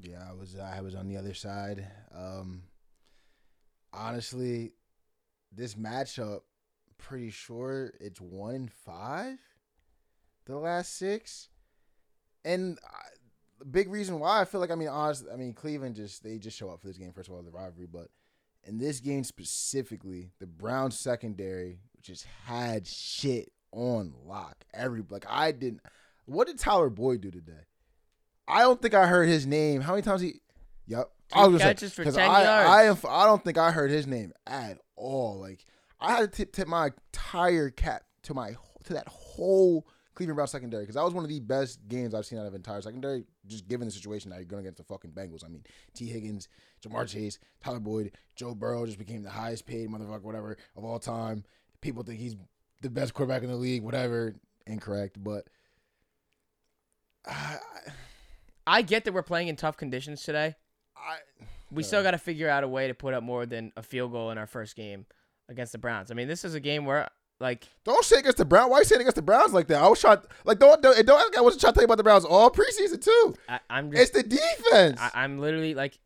Yeah, 0.00 0.22
I 0.28 0.34
was 0.34 0.56
I 0.56 0.80
was 0.80 0.96
on 0.96 1.06
the 1.08 1.16
other 1.16 1.34
side. 1.34 1.86
Um, 2.12 2.64
honestly, 3.92 4.72
this 5.52 5.76
matchup, 5.76 6.40
pretty 6.98 7.30
sure 7.30 7.92
it's 8.00 8.20
one 8.20 8.54
in 8.54 8.68
five. 8.68 9.38
The 10.46 10.56
last 10.56 10.96
six, 10.96 11.48
and 12.44 12.78
I, 12.84 13.02
the 13.58 13.64
big 13.64 13.90
reason 13.90 14.18
why 14.18 14.40
I 14.40 14.44
feel 14.44 14.60
like 14.60 14.70
I 14.70 14.74
mean 14.74 14.88
honestly, 14.88 15.30
I 15.32 15.36
mean 15.36 15.54
Cleveland 15.54 15.96
just 15.96 16.22
they 16.22 16.38
just 16.38 16.56
show 16.56 16.70
up 16.70 16.80
for 16.80 16.86
this 16.86 16.98
game. 16.98 17.12
First 17.12 17.28
of 17.28 17.34
all, 17.34 17.42
the 17.42 17.50
rivalry, 17.50 17.86
but 17.90 18.08
in 18.64 18.78
this 18.78 19.00
game 19.00 19.24
specifically, 19.24 20.30
the 20.40 20.46
Browns 20.46 20.98
secondary 20.98 21.78
just 22.02 22.26
had 22.46 22.86
shit 22.86 23.52
on 23.72 24.12
lock. 24.26 24.64
Every 24.74 25.02
like 25.08 25.24
I 25.28 25.52
didn't. 25.52 25.80
What 26.26 26.46
did 26.46 26.58
Tyler 26.58 26.90
Boyd 26.90 27.20
do 27.22 27.30
today? 27.30 27.66
I 28.46 28.60
don't 28.60 28.80
think 28.80 28.94
I 28.94 29.06
heard 29.06 29.28
his 29.28 29.46
name. 29.46 29.80
How 29.80 29.92
many 29.92 30.02
times 30.02 30.20
he? 30.20 30.40
Yep. 30.86 31.10
Two 31.30 31.38
I 31.38 31.46
was 31.46 31.62
catches 31.62 31.92
for 31.94 32.04
'cause 32.04 32.16
10 32.16 32.30
I, 32.30 32.42
yards. 32.42 32.68
I, 32.68 32.82
am, 32.84 32.98
I 33.22 33.24
don't 33.26 33.42
think 33.42 33.56
I 33.56 33.70
heard 33.70 33.90
his 33.90 34.06
name 34.06 34.32
at 34.46 34.78
all. 34.96 35.38
Like 35.40 35.64
I 36.00 36.12
had 36.12 36.20
to 36.20 36.28
tip, 36.28 36.52
tip 36.52 36.68
my 36.68 36.90
entire 37.14 37.70
cap 37.70 38.04
to 38.24 38.34
my 38.34 38.56
to 38.84 38.92
that 38.92 39.08
whole 39.08 39.86
Cleveland 40.14 40.36
Brown 40.36 40.46
secondary 40.46 40.84
because 40.84 40.94
that 40.94 41.04
was 41.04 41.14
one 41.14 41.24
of 41.24 41.30
the 41.30 41.40
best 41.40 41.86
games 41.88 42.14
I've 42.14 42.26
seen 42.26 42.38
out 42.38 42.46
of 42.46 42.54
entire 42.54 42.80
secondary. 42.82 43.24
Just 43.46 43.68
given 43.68 43.86
the 43.86 43.92
situation 43.92 44.30
that 44.30 44.36
you're 44.36 44.44
going 44.44 44.60
against 44.60 44.78
the 44.78 44.84
fucking 44.84 45.10
Bengals. 45.10 45.44
I 45.44 45.48
mean, 45.48 45.64
T. 45.94 46.06
Higgins, 46.06 46.48
Ja'Marr 46.82 47.08
Chase, 47.08 47.38
Tyler 47.62 47.80
Boyd, 47.80 48.12
Joe 48.36 48.54
Burrow 48.54 48.86
just 48.86 48.98
became 48.98 49.22
the 49.22 49.30
highest 49.30 49.66
paid 49.66 49.88
motherfucker, 49.88 50.22
whatever 50.22 50.56
of 50.76 50.84
all 50.84 50.98
time. 50.98 51.44
People 51.80 52.02
think 52.02 52.20
he's 52.20 52.36
the 52.80 52.90
best 52.90 53.14
quarterback 53.14 53.42
in 53.42 53.48
the 53.48 53.56
league. 53.56 53.82
Whatever, 53.82 54.34
incorrect, 54.66 55.22
but. 55.22 55.46
I, 57.26 57.58
I 58.66 58.82
get 58.82 59.04
that 59.04 59.12
we're 59.14 59.22
playing 59.22 59.48
in 59.48 59.56
tough 59.56 59.76
conditions 59.76 60.22
today. 60.22 60.54
I, 60.96 61.16
We 61.70 61.82
still 61.82 62.02
got 62.02 62.12
to 62.12 62.18
figure 62.18 62.48
out 62.48 62.64
a 62.64 62.68
way 62.68 62.88
to 62.88 62.94
put 62.94 63.14
up 63.14 63.22
more 63.22 63.46
than 63.46 63.72
a 63.76 63.82
field 63.82 64.12
goal 64.12 64.30
in 64.30 64.38
our 64.38 64.46
first 64.46 64.76
game 64.76 65.06
against 65.48 65.72
the 65.72 65.78
Browns. 65.78 66.10
I 66.10 66.14
mean, 66.14 66.28
this 66.28 66.44
is 66.44 66.54
a 66.54 66.60
game 66.60 66.84
where, 66.84 67.08
like, 67.44 67.68
Don't 67.84 68.04
say 68.04 68.18
against 68.18 68.38
the 68.38 68.44
Browns. 68.44 68.70
Why 68.70 68.78
are 68.78 68.80
you 68.80 68.84
saying 68.86 69.02
against 69.02 69.16
the 69.16 69.22
Browns 69.22 69.52
like 69.52 69.68
that? 69.68 69.80
I 69.80 69.86
was 69.86 70.00
trying, 70.00 70.18
like, 70.44 70.58
don't, 70.58 70.82
don't, 70.82 71.06
don't 71.06 71.38
I 71.38 71.40
wasn't 71.40 71.60
trying 71.60 71.72
to 71.72 71.74
tell 71.74 71.82
you 71.82 71.86
about 71.86 71.98
the 71.98 72.02
Browns 72.02 72.24
all 72.24 72.50
preseason 72.50 73.00
too. 73.00 73.34
I, 73.48 73.60
I'm 73.70 73.92
just, 73.92 74.02
It's 74.02 74.10
the 74.10 74.22
defense. 74.22 74.98
I, 75.00 75.10
I'm 75.14 75.38
literally 75.38 75.74
like, 75.74 75.98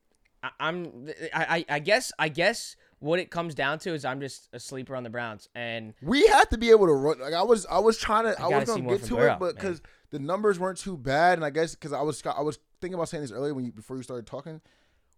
I, 0.42 0.50
I'm, 0.60 1.08
I, 1.32 1.64
I, 1.68 1.76
I 1.76 1.78
guess, 1.78 2.12
I 2.18 2.28
guess 2.28 2.76
what 2.98 3.20
it 3.20 3.30
comes 3.30 3.54
down 3.54 3.78
to 3.80 3.94
is 3.94 4.04
I'm 4.04 4.20
just 4.20 4.48
a 4.52 4.58
sleeper 4.58 4.96
on 4.96 5.04
the 5.04 5.10
Browns, 5.10 5.48
and 5.54 5.94
we 6.02 6.26
have 6.26 6.48
to 6.50 6.58
be 6.58 6.70
able 6.70 6.86
to 6.86 6.92
run. 6.92 7.20
Like 7.20 7.34
I 7.34 7.42
was, 7.42 7.66
I 7.66 7.78
was 7.78 7.96
trying 7.96 8.24
to, 8.24 8.40
I 8.40 8.46
I, 8.46 8.58
was 8.58 8.68
gonna 8.68 8.88
get 8.88 9.04
to 9.04 9.14
Burrow, 9.16 9.34
it, 9.34 9.38
but 9.38 9.54
because 9.54 9.80
the 10.10 10.18
numbers 10.18 10.58
weren't 10.58 10.78
too 10.78 10.96
bad, 10.96 11.38
and 11.38 11.44
I 11.44 11.50
guess 11.50 11.74
because 11.74 11.92
I 11.92 12.02
was, 12.02 12.22
I 12.26 12.42
was 12.42 12.58
thinking 12.80 12.94
about 12.94 13.08
saying 13.08 13.22
this 13.22 13.32
earlier 13.32 13.54
when 13.54 13.64
you 13.64 13.72
before 13.72 13.96
you 13.96 14.02
started 14.02 14.26
talking, 14.26 14.60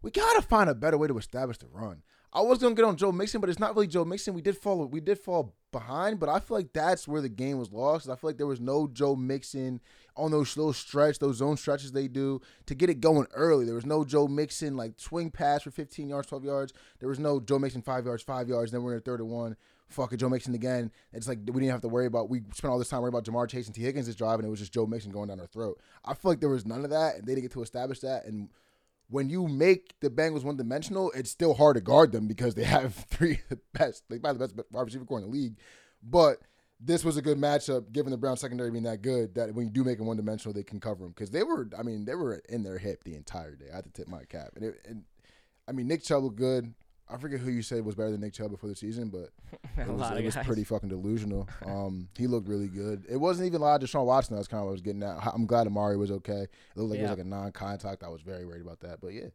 we 0.02 0.10
gotta 0.10 0.42
find 0.42 0.68
a 0.68 0.74
better 0.74 0.98
way 0.98 1.08
to 1.08 1.16
establish 1.16 1.58
the 1.58 1.68
run. 1.72 2.02
I 2.32 2.42
was 2.42 2.58
gonna 2.58 2.74
get 2.74 2.84
on 2.84 2.96
Joe 2.96 3.12
Mixon, 3.12 3.40
but 3.40 3.50
it's 3.50 3.58
not 3.58 3.74
really 3.74 3.86
Joe 3.86 4.04
Mixon. 4.04 4.34
We 4.34 4.42
did 4.42 4.56
fall, 4.56 4.86
we 4.86 5.00
did 5.00 5.18
fall 5.18 5.54
behind, 5.72 6.20
but 6.20 6.28
I 6.28 6.40
feel 6.40 6.56
like 6.56 6.72
that's 6.72 7.06
where 7.06 7.22
the 7.22 7.28
game 7.28 7.58
was 7.58 7.72
lost. 7.72 8.08
I 8.08 8.16
feel 8.16 8.30
like 8.30 8.38
there 8.38 8.46
was 8.46 8.60
no 8.60 8.86
Joe 8.86 9.16
Mixon 9.16 9.80
on 10.16 10.30
those 10.30 10.56
little 10.56 10.72
stretch, 10.72 11.18
those 11.18 11.36
zone 11.36 11.56
stretches 11.56 11.92
they 11.92 12.08
do 12.08 12.40
to 12.66 12.74
get 12.74 12.90
it 12.90 13.00
going 13.00 13.26
early. 13.34 13.64
There 13.64 13.74
was 13.74 13.86
no 13.86 14.04
Joe 14.04 14.28
Mixon 14.28 14.76
like 14.76 14.94
swing 14.96 15.30
pass 15.30 15.62
for 15.62 15.70
15 15.70 16.08
yards, 16.08 16.28
12 16.28 16.44
yards. 16.44 16.72
There 16.98 17.08
was 17.08 17.18
no 17.18 17.40
Joe 17.40 17.58
Mixon 17.58 17.82
five 17.82 18.04
yards, 18.04 18.22
five 18.22 18.48
yards. 18.48 18.72
Then 18.72 18.82
we're 18.82 18.92
in 18.92 18.98
a 18.98 19.02
third 19.02 19.20
and 19.20 19.30
one. 19.30 19.56
Fuck 19.88 20.12
it, 20.12 20.18
Joe 20.18 20.28
Mixon 20.28 20.54
again. 20.54 20.92
It's 21.12 21.26
like 21.26 21.38
we 21.46 21.60
didn't 21.60 21.70
have 21.70 21.80
to 21.80 21.88
worry 21.88 22.06
about. 22.06 22.30
We 22.30 22.42
spent 22.54 22.70
all 22.70 22.78
this 22.78 22.88
time 22.88 23.00
worrying 23.00 23.14
about 23.14 23.24
Ja'Marr 23.24 23.48
Chase 23.48 23.66
and 23.66 23.74
T 23.74 23.82
Higgins 23.82 24.14
drive, 24.14 24.38
and 24.38 24.46
it 24.46 24.50
was 24.50 24.60
just 24.60 24.72
Joe 24.72 24.86
Mixon 24.86 25.10
going 25.10 25.28
down 25.28 25.40
our 25.40 25.48
throat. 25.48 25.80
I 26.04 26.14
feel 26.14 26.30
like 26.30 26.38
there 26.38 26.48
was 26.48 26.64
none 26.64 26.84
of 26.84 26.90
that, 26.90 27.16
and 27.16 27.24
they 27.24 27.34
didn't 27.34 27.42
get 27.42 27.52
to 27.52 27.62
establish 27.62 27.98
that. 28.00 28.24
And 28.24 28.50
when 29.10 29.28
you 29.28 29.48
make 29.48 29.94
the 30.00 30.08
Bengals 30.08 30.44
one 30.44 30.56
dimensional, 30.56 31.10
it's 31.12 31.30
still 31.30 31.54
hard 31.54 31.74
to 31.74 31.80
guard 31.80 32.12
them 32.12 32.26
because 32.28 32.54
they 32.54 32.64
have 32.76 32.94
three 32.94 33.32
of 33.32 33.48
the 33.48 33.58
best, 33.74 34.04
like 34.08 34.22
by 34.22 34.32
the 34.32 34.38
best 34.38 34.54
wide 34.70 34.82
receiver 34.82 35.04
core 35.04 35.18
in 35.18 35.24
the 35.24 35.30
league. 35.30 35.56
But 36.02 36.38
this 36.78 37.04
was 37.04 37.16
a 37.16 37.22
good 37.22 37.36
matchup, 37.36 37.92
given 37.92 38.10
the 38.10 38.16
Brown 38.16 38.36
secondary 38.36 38.70
being 38.70 38.84
that 38.84 39.02
good. 39.02 39.34
That 39.34 39.54
when 39.54 39.66
you 39.66 39.72
do 39.72 39.84
make 39.84 39.98
them 39.98 40.06
one 40.06 40.16
dimensional, 40.16 40.54
they 40.54 40.62
can 40.62 40.80
cover 40.80 41.02
them 41.02 41.12
because 41.12 41.30
they 41.30 41.42
were. 41.42 41.68
I 41.78 41.82
mean, 41.82 42.04
they 42.04 42.14
were 42.14 42.40
in 42.48 42.62
their 42.62 42.78
hip 42.78 43.04
the 43.04 43.16
entire 43.16 43.54
day. 43.54 43.66
I 43.70 43.76
had 43.76 43.84
to 43.84 43.90
tip 43.90 44.08
my 44.08 44.24
cap, 44.24 44.50
and, 44.56 44.64
it, 44.64 44.80
and 44.88 45.04
I 45.68 45.72
mean, 45.72 45.88
Nick 45.88 46.04
Chubb 46.04 46.22
looked 46.22 46.36
good. 46.36 46.72
I 47.12 47.16
forget 47.16 47.40
who 47.40 47.50
you 47.50 47.62
said 47.62 47.84
was 47.84 47.94
better 47.94 48.10
than 48.10 48.20
Nick 48.20 48.32
Chubb 48.32 48.50
before 48.50 48.68
the 48.68 48.76
season, 48.76 49.08
but 49.08 49.30
it 49.78 49.88
was, 49.88 50.10
it 50.18 50.24
was 50.24 50.36
pretty 50.46 50.64
fucking 50.64 50.88
delusional. 50.88 51.48
Um, 51.66 52.08
he 52.18 52.26
looked 52.26 52.48
really 52.48 52.68
good. 52.68 53.04
It 53.08 53.16
wasn't 53.16 53.46
even 53.46 53.60
a 53.60 53.64
lot 53.64 53.82
of 53.82 53.88
Deshaun 53.88 54.04
Watson. 54.04 54.34
That's 54.34 54.48
kind 54.48 54.60
of 54.60 54.64
what 54.64 54.70
I 54.70 54.72
was 54.72 54.80
getting 54.80 55.02
at. 55.02 55.18
I'm 55.32 55.46
glad 55.46 55.66
Amari 55.66 55.96
was 55.96 56.10
okay. 56.10 56.42
It 56.42 56.48
looked 56.74 56.90
like 56.90 56.98
it 56.98 57.02
was 57.02 57.10
like 57.10 57.20
a 57.20 57.24
non-contact. 57.24 58.02
I 58.02 58.08
was 58.08 58.22
very 58.22 58.44
worried 58.44 58.62
about 58.62 58.80
that, 58.80 59.00
but 59.00 59.08
yeah, 59.08 59.26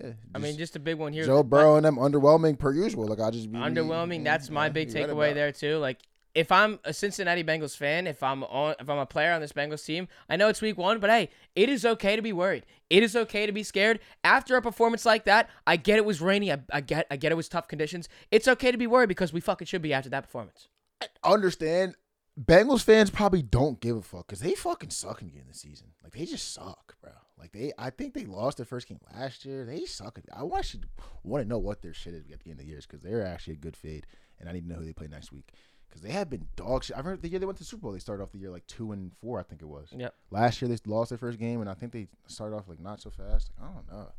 yeah. 0.00 0.12
I 0.34 0.38
mean, 0.38 0.56
just 0.56 0.76
a 0.76 0.78
big 0.78 0.96
one 0.96 1.12
here. 1.12 1.26
Joe 1.26 1.42
Burrow 1.42 1.76
and 1.76 1.84
them 1.84 1.96
underwhelming 1.96 2.58
per 2.58 2.72
usual. 2.72 3.06
Like 3.06 3.20
I 3.20 3.30
just 3.30 3.50
be, 3.50 3.58
underwhelming. 3.58 4.24
That's 4.24 4.48
my 4.50 4.68
big 4.68 4.88
takeaway 4.88 5.34
there 5.34 5.52
too. 5.52 5.78
Like 5.78 5.98
if 6.34 6.52
I'm 6.52 6.78
a 6.84 6.92
Cincinnati 6.92 7.42
Bengals 7.42 7.76
fan, 7.76 8.06
if 8.06 8.22
I'm 8.22 8.44
on, 8.44 8.74
if 8.78 8.88
I'm 8.88 8.98
a 8.98 9.06
player 9.06 9.32
on 9.32 9.40
this 9.40 9.52
Bengals 9.52 9.84
team, 9.84 10.08
I 10.28 10.36
know 10.36 10.48
it's 10.48 10.62
week 10.62 10.78
one, 10.78 11.00
but 11.00 11.10
hey, 11.10 11.30
it 11.56 11.68
is 11.68 11.84
okay 11.84 12.16
to 12.16 12.22
be 12.22 12.32
worried. 12.32 12.64
It 12.88 13.02
is 13.02 13.16
okay 13.16 13.46
to 13.46 13.52
be 13.52 13.62
scared 13.62 14.00
after 14.22 14.56
a 14.56 14.62
performance 14.62 15.04
like 15.04 15.24
that. 15.24 15.48
I 15.66 15.76
get 15.76 15.98
it 15.98 16.04
was 16.04 16.20
rainy. 16.20 16.52
I, 16.52 16.58
I 16.72 16.80
get, 16.80 17.06
I 17.10 17.16
get 17.16 17.32
it 17.32 17.36
was 17.36 17.48
tough 17.48 17.68
conditions. 17.68 18.08
It's 18.30 18.48
okay 18.48 18.70
to 18.70 18.78
be 18.78 18.86
worried 18.86 19.08
because 19.08 19.32
we 19.32 19.40
fucking 19.40 19.66
should 19.66 19.82
be 19.82 19.92
after 19.92 20.10
that 20.10 20.22
performance. 20.22 20.68
I 21.02 21.06
understand. 21.24 21.96
Bengals 22.40 22.82
fans 22.82 23.10
probably 23.10 23.42
don't 23.42 23.80
give 23.80 23.96
a 23.96 24.02
fuck 24.02 24.28
because 24.28 24.40
they 24.40 24.54
fucking 24.54 24.90
suck 24.90 25.20
again 25.20 25.44
this 25.48 25.60
season. 25.60 25.88
Like 26.02 26.12
they 26.12 26.24
just 26.24 26.54
suck, 26.54 26.96
bro. 27.02 27.10
Like 27.38 27.52
they, 27.52 27.72
I 27.76 27.90
think 27.90 28.14
they 28.14 28.24
lost 28.24 28.56
their 28.56 28.66
first 28.66 28.88
game 28.88 29.00
last 29.14 29.44
year. 29.44 29.64
They 29.64 29.84
suck. 29.84 30.18
I 30.32 30.42
actually 30.56 30.84
want 31.22 31.42
to 31.42 31.48
know 31.48 31.58
what 31.58 31.82
their 31.82 31.92
shit 31.92 32.14
is 32.14 32.22
at 32.32 32.40
the 32.40 32.50
end 32.50 32.60
of 32.60 32.64
the 32.64 32.70
year 32.70 32.80
because 32.80 33.02
they're 33.02 33.26
actually 33.26 33.54
a 33.54 33.58
good 33.58 33.76
fade, 33.76 34.06
and 34.38 34.48
I 34.48 34.52
need 34.52 34.62
to 34.62 34.68
know 34.68 34.76
who 34.76 34.84
they 34.84 34.92
play 34.92 35.08
next 35.08 35.32
week 35.32 35.52
because 35.90 36.02
they 36.02 36.12
have 36.12 36.30
been 36.30 36.46
dog 36.56 36.84
shit. 36.84 36.96
I 36.96 37.00
remember 37.00 37.20
the 37.20 37.28
year 37.28 37.40
they 37.40 37.46
went 37.46 37.58
to 37.58 37.64
the 37.64 37.68
Super 37.68 37.82
Bowl, 37.82 37.92
they 37.92 37.98
started 37.98 38.22
off 38.22 38.30
the 38.30 38.38
year 38.38 38.50
like 38.50 38.66
two 38.66 38.92
and 38.92 39.10
four, 39.20 39.40
I 39.40 39.42
think 39.42 39.60
it 39.60 39.66
was. 39.66 39.88
Yep. 39.96 40.14
Last 40.30 40.62
year 40.62 40.68
they 40.68 40.78
lost 40.86 41.10
their 41.10 41.18
first 41.18 41.38
game, 41.38 41.60
and 41.60 41.68
I 41.68 41.74
think 41.74 41.92
they 41.92 42.06
started 42.26 42.56
off 42.56 42.68
like 42.68 42.80
not 42.80 43.00
so 43.00 43.10
fast. 43.10 43.50
I 43.60 43.66
don't 43.66 43.90
know. 43.90 44.12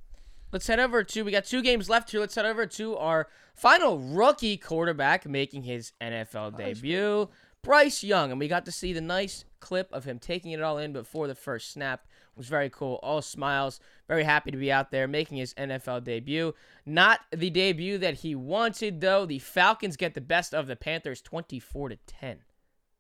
Let's 0.52 0.68
head 0.68 0.80
over 0.80 1.04
to. 1.04 1.24
We 1.24 1.32
got 1.32 1.46
two 1.46 1.62
games 1.62 1.90
left 1.90 2.12
here. 2.12 2.20
Let's 2.20 2.36
head 2.36 2.46
over 2.46 2.66
to 2.66 2.98
our 2.98 3.28
final 3.56 4.00
rookie 4.00 4.58
quarterback 4.58 5.26
making 5.26 5.64
his 5.64 5.94
NFL 6.02 6.58
debut, 6.58 7.30
Bryce 7.62 8.04
Young, 8.04 8.32
and 8.32 8.40
we 8.40 8.50
got 8.50 8.66
to 8.66 8.72
see 8.72 8.92
the 8.92 9.02
nice 9.02 9.46
clip 9.62 9.88
of 9.94 10.04
him 10.04 10.20
taking 10.20 10.52
it 10.52 10.62
all 10.62 10.78
in 10.78 10.92
before 10.92 11.28
the 11.28 11.36
first 11.36 11.72
snap. 11.72 12.06
It 12.34 12.38
was 12.38 12.48
very 12.48 12.70
cool. 12.70 13.00
All 13.04 13.22
smiles. 13.22 13.80
Very 14.08 14.24
happy 14.24 14.52
to 14.52 14.58
be 14.58 14.72
out 14.72 14.90
there 14.92 15.08
making 15.08 15.38
his 15.38 15.54
NFL 15.56 16.04
debut. 16.04 16.54
Not 16.86 17.20
the 17.32 17.50
debut 17.50 17.98
that 17.98 18.16
he 18.16 18.36
wanted 18.36 19.02
though. 19.02 19.26
The 19.26 19.40
Falcons 19.40 19.98
get 19.98 20.14
the 20.14 20.22
best 20.22 20.54
of 20.54 20.68
the 20.68 20.76
Panthers, 20.76 21.22
twenty-four 21.22 21.90
to 21.90 21.98
ten. 22.08 22.40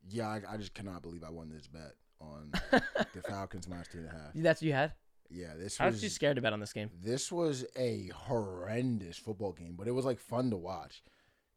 Yeah, 0.09 0.27
I, 0.27 0.41
I 0.49 0.57
just 0.57 0.73
cannot 0.73 1.01
believe 1.01 1.23
I 1.23 1.29
won 1.29 1.49
this 1.49 1.67
bet 1.67 1.93
on 2.19 2.51
the 2.71 3.21
Falcons 3.27 3.67
minus 3.67 3.87
two 3.87 3.99
and 3.99 4.07
a 4.07 4.11
half. 4.11 4.31
That's 4.35 4.61
what 4.61 4.67
you 4.67 4.73
had. 4.73 4.93
Yeah, 5.29 5.53
this 5.57 5.73
was 5.75 5.79
I 5.79 5.85
was 5.85 5.93
was 5.95 6.01
too 6.01 6.09
scared 6.09 6.35
to 6.35 6.41
bet 6.41 6.51
on 6.51 6.59
this 6.59 6.73
game. 6.73 6.89
this 7.01 7.31
was 7.31 7.65
a 7.77 8.11
horrendous 8.13 9.17
football 9.17 9.53
game, 9.53 9.75
but 9.77 9.87
it 9.87 9.91
was 9.91 10.03
like 10.03 10.19
fun 10.19 10.49
to 10.49 10.57
watch. 10.57 11.03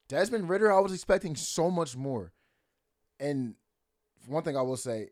Desmond 0.06 0.48
Ridder, 0.48 0.72
I 0.72 0.78
was 0.78 0.92
expecting 0.92 1.34
so 1.34 1.70
much 1.72 1.96
more. 1.96 2.32
And 3.18 3.54
one 4.28 4.42
thing 4.44 4.56
I 4.56 4.62
will 4.62 4.76
say, 4.76 5.08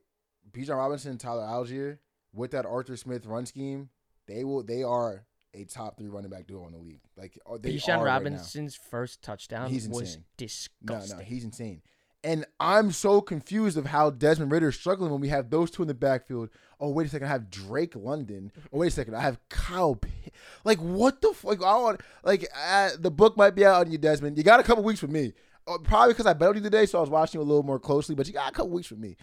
Bijan 0.53 0.77
Robinson, 0.77 1.19
Tyler 1.19 1.43
Allgeier, 1.43 1.99
with 2.33 2.53
that 2.53 2.67
Arthur 2.67 2.97
Smith 2.97 3.27
run 3.27 3.47
scheme, 3.47 3.89
they 4.27 4.45
will 4.45 4.63
they 4.63 4.83
are 4.83 5.25
a 5.55 5.65
top 5.65 5.99
three 5.99 6.09
running 6.09 6.31
back 6.31 6.47
duo 6.47 6.67
in 6.67 6.73
the 6.73 6.79
league. 6.79 7.03
Like 7.17 7.39
uh, 7.47 7.59
they 7.61 7.75
Bijan 7.75 7.99
are 7.99 8.05
right 8.05 8.05
now. 8.05 8.15
Robinson's 8.15 8.75
first 8.75 9.23
touchdown 9.23 9.69
He's 9.69 9.89
was 9.89 10.01
insane. 10.01 10.19
No, 10.19 10.47
disgusting. 10.47 11.19
no, 11.19 11.25
he's 11.25 11.45
insane. 11.45 11.83
And 12.25 12.47
I'm 12.61 12.93
so 12.93 13.21
confused 13.21 13.77
of 13.77 13.87
how 13.87 14.11
Desmond 14.11 14.53
Ridder 14.53 14.69
is 14.69 14.77
struggling 14.77 15.11
when 15.11 15.21
we 15.21 15.29
have 15.29 15.51
those 15.51 15.73
two 15.73 15.83
in 15.83 15.89
the 15.89 15.95
backfield. 15.95 16.51
Oh, 16.79 16.91
wait 16.91 17.09
a 17.09 17.11
second, 17.11 17.27
I 17.27 17.31
have 17.31 17.51
Drake 17.51 17.97
London. 17.97 18.53
Oh, 18.73 18.79
wait 18.79 18.89
a 18.89 18.91
second, 18.93 19.17
I 19.17 19.21
have 19.21 19.41
Kyle. 19.49 19.97
Pitt. 19.97 20.33
Like, 20.65 20.79
what 20.79 21.21
the 21.21 21.33
fuck? 21.35 21.63
I 21.63 21.77
want 21.77 22.01
like 22.23 22.47
uh, 22.57 22.91
the 22.99 23.11
book 23.11 23.37
might 23.37 23.55
be 23.57 23.65
out 23.65 23.87
on 23.87 23.93
you, 23.93 23.99
Desmond. 23.99 24.39
You 24.39 24.45
got 24.45 24.61
a 24.61 24.63
couple 24.63 24.85
weeks 24.85 25.03
with 25.03 25.11
me. 25.11 25.33
Uh, 25.67 25.79
probably 25.79 26.13
because 26.15 26.27
I 26.27 26.33
bet 26.33 26.49
on 26.49 26.57
you 26.57 26.61
today, 26.63 26.87
so 26.87 26.99
I 26.99 27.01
was 27.01 27.11
watching 27.11 27.41
you 27.41 27.45
a 27.45 27.49
little 27.49 27.63
more 27.63 27.79
closely. 27.79 28.15
But 28.15 28.27
you 28.27 28.33
got 28.33 28.51
a 28.51 28.55
couple 28.55 28.71
weeks 28.71 28.91
with 28.91 28.99
me. 28.99 29.17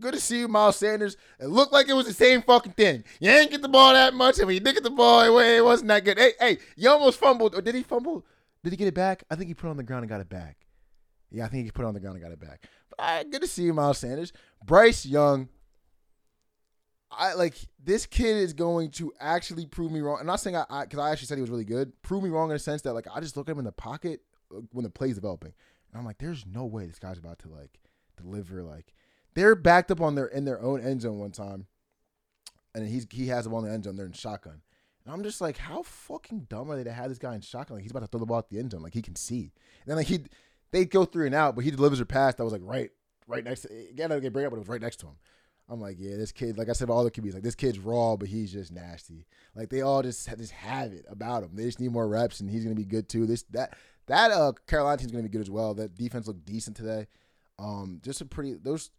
Good 0.00 0.14
to 0.14 0.20
see 0.20 0.40
you, 0.40 0.48
Miles 0.48 0.76
Sanders. 0.76 1.16
It 1.38 1.46
looked 1.46 1.72
like 1.72 1.88
it 1.88 1.92
was 1.92 2.06
the 2.06 2.12
same 2.12 2.42
fucking 2.42 2.72
thing. 2.72 3.04
You 3.20 3.30
ain't 3.30 3.50
get 3.50 3.62
the 3.62 3.68
ball 3.68 3.92
that 3.92 4.14
much, 4.14 4.38
and 4.38 4.46
when 4.46 4.54
you 4.54 4.60
did 4.60 4.74
get 4.74 4.82
the 4.82 4.90
ball, 4.90 5.38
it 5.38 5.64
wasn't 5.64 5.88
that 5.88 6.04
good. 6.04 6.18
Hey, 6.18 6.32
hey, 6.40 6.58
you 6.76 6.90
almost 6.90 7.20
fumbled. 7.20 7.54
Or 7.54 7.62
did 7.62 7.74
he 7.74 7.82
fumble? 7.82 8.24
Did 8.64 8.72
he 8.72 8.76
get 8.76 8.88
it 8.88 8.94
back? 8.94 9.22
I 9.30 9.36
think 9.36 9.48
he 9.48 9.54
put 9.54 9.68
it 9.68 9.70
on 9.70 9.76
the 9.76 9.84
ground 9.84 10.02
and 10.02 10.10
got 10.10 10.20
it 10.20 10.28
back. 10.28 10.66
Yeah, 11.30 11.44
I 11.44 11.48
think 11.48 11.64
he 11.64 11.70
put 11.70 11.84
it 11.84 11.88
on 11.88 11.94
the 11.94 12.00
ground 12.00 12.16
and 12.16 12.24
got 12.24 12.32
it 12.32 12.40
back. 12.40 12.64
But 12.90 13.00
all 13.00 13.16
right, 13.16 13.30
good 13.30 13.42
to 13.42 13.46
see 13.46 13.62
you, 13.62 13.74
Miles 13.74 13.98
Sanders. 13.98 14.32
Bryce 14.64 15.06
Young. 15.06 15.48
I 17.10 17.34
like 17.34 17.54
this 17.82 18.04
kid 18.04 18.36
is 18.36 18.52
going 18.52 18.90
to 18.92 19.12
actually 19.20 19.66
prove 19.66 19.92
me 19.92 20.00
wrong. 20.00 20.18
I'm 20.20 20.26
not 20.26 20.40
saying 20.40 20.56
I 20.56 20.84
because 20.84 20.98
I, 20.98 21.10
actually 21.10 21.26
said 21.26 21.38
he 21.38 21.42
was 21.42 21.50
really 21.50 21.64
good. 21.64 21.92
Prove 22.02 22.22
me 22.22 22.30
wrong 22.30 22.50
in 22.50 22.56
a 22.56 22.58
sense 22.58 22.82
that 22.82 22.92
like 22.92 23.06
I 23.12 23.20
just 23.20 23.36
look 23.36 23.48
at 23.48 23.52
him 23.52 23.60
in 23.60 23.64
the 23.64 23.72
pocket 23.72 24.20
uh, 24.54 24.60
when 24.72 24.82
the 24.82 24.90
play's 24.90 25.14
developing, 25.14 25.52
and 25.92 25.98
I'm 25.98 26.04
like, 26.04 26.18
there's 26.18 26.44
no 26.44 26.64
way 26.64 26.86
this 26.86 26.98
guy's 26.98 27.18
about 27.18 27.38
to 27.40 27.48
like 27.48 27.78
deliver. 28.16 28.62
Like 28.62 28.92
they're 29.36 29.54
backed 29.54 29.90
up 29.90 30.00
on 30.00 30.16
their 30.16 30.26
in 30.26 30.44
their 30.44 30.60
own 30.60 30.80
end 30.80 31.02
zone 31.02 31.18
one 31.18 31.30
time, 31.30 31.66
and 32.74 32.88
he's 32.88 33.06
he 33.10 33.28
has 33.28 33.44
the 33.44 33.50
ball 33.50 33.62
the 33.62 33.70
end 33.70 33.84
zone. 33.84 33.94
They're 33.94 34.06
in 34.06 34.12
shotgun, 34.12 34.62
and 35.04 35.14
I'm 35.14 35.22
just 35.22 35.40
like, 35.40 35.58
how 35.58 35.82
fucking 35.82 36.46
dumb 36.48 36.70
are 36.70 36.76
they 36.76 36.84
to 36.84 36.92
have 36.92 37.10
this 37.10 37.18
guy 37.18 37.34
in 37.34 37.42
shotgun? 37.42 37.76
Like 37.76 37.82
he's 37.82 37.92
about 37.92 38.00
to 38.00 38.06
throw 38.06 38.18
the 38.18 38.26
ball 38.26 38.38
at 38.38 38.48
the 38.48 38.58
end 38.58 38.72
zone, 38.72 38.82
like 38.82 38.94
he 38.94 39.02
can 39.02 39.14
see. 39.14 39.52
And 39.82 39.86
then 39.86 39.96
like 39.98 40.06
he 40.06 40.24
they 40.72 40.86
go 40.86 41.04
through 41.04 41.26
and 41.26 41.34
out, 41.34 41.54
but 41.54 41.64
he 41.64 41.70
delivers 41.70 42.00
a 42.00 42.06
pass 42.06 42.34
that 42.34 42.44
was 42.44 42.52
like 42.52 42.62
right 42.64 42.90
right 43.28 43.44
next 43.44 43.60
to 43.62 43.68
again. 43.90 44.10
I 44.10 44.18
get 44.18 44.32
break 44.32 44.46
up, 44.46 44.50
but 44.50 44.56
it 44.56 44.60
was 44.60 44.68
right 44.68 44.80
next 44.80 44.96
to 45.00 45.06
him. 45.06 45.16
I'm 45.68 45.80
like, 45.80 45.96
yeah, 45.98 46.16
this 46.16 46.32
kid, 46.32 46.56
like 46.56 46.68
I 46.68 46.72
said 46.72 46.88
all 46.90 47.04
the 47.04 47.10
QBs, 47.10 47.34
like 47.34 47.42
this 47.42 47.56
kid's 47.56 47.78
raw, 47.78 48.16
but 48.16 48.28
he's 48.28 48.52
just 48.52 48.72
nasty. 48.72 49.26
Like 49.54 49.68
they 49.68 49.82
all 49.82 50.02
just 50.02 50.26
just 50.38 50.52
have 50.52 50.92
it 50.92 51.04
about 51.10 51.42
him. 51.42 51.50
They 51.54 51.64
just 51.64 51.80
need 51.80 51.92
more 51.92 52.08
reps, 52.08 52.40
and 52.40 52.48
he's 52.48 52.62
gonna 52.64 52.74
be 52.74 52.84
good 52.84 53.08
too. 53.08 53.26
This 53.26 53.42
that 53.50 53.76
that 54.06 54.30
uh 54.30 54.52
Carolina 54.66 54.96
team's 54.96 55.12
gonna 55.12 55.24
be 55.24 55.28
good 55.28 55.42
as 55.42 55.50
well. 55.50 55.74
That 55.74 55.94
defense 55.94 56.26
looked 56.26 56.46
decent 56.46 56.76
today. 56.76 57.06
Um, 57.58 58.00
just 58.02 58.20
a 58.22 58.24
pretty 58.24 58.54
those. 58.54 58.90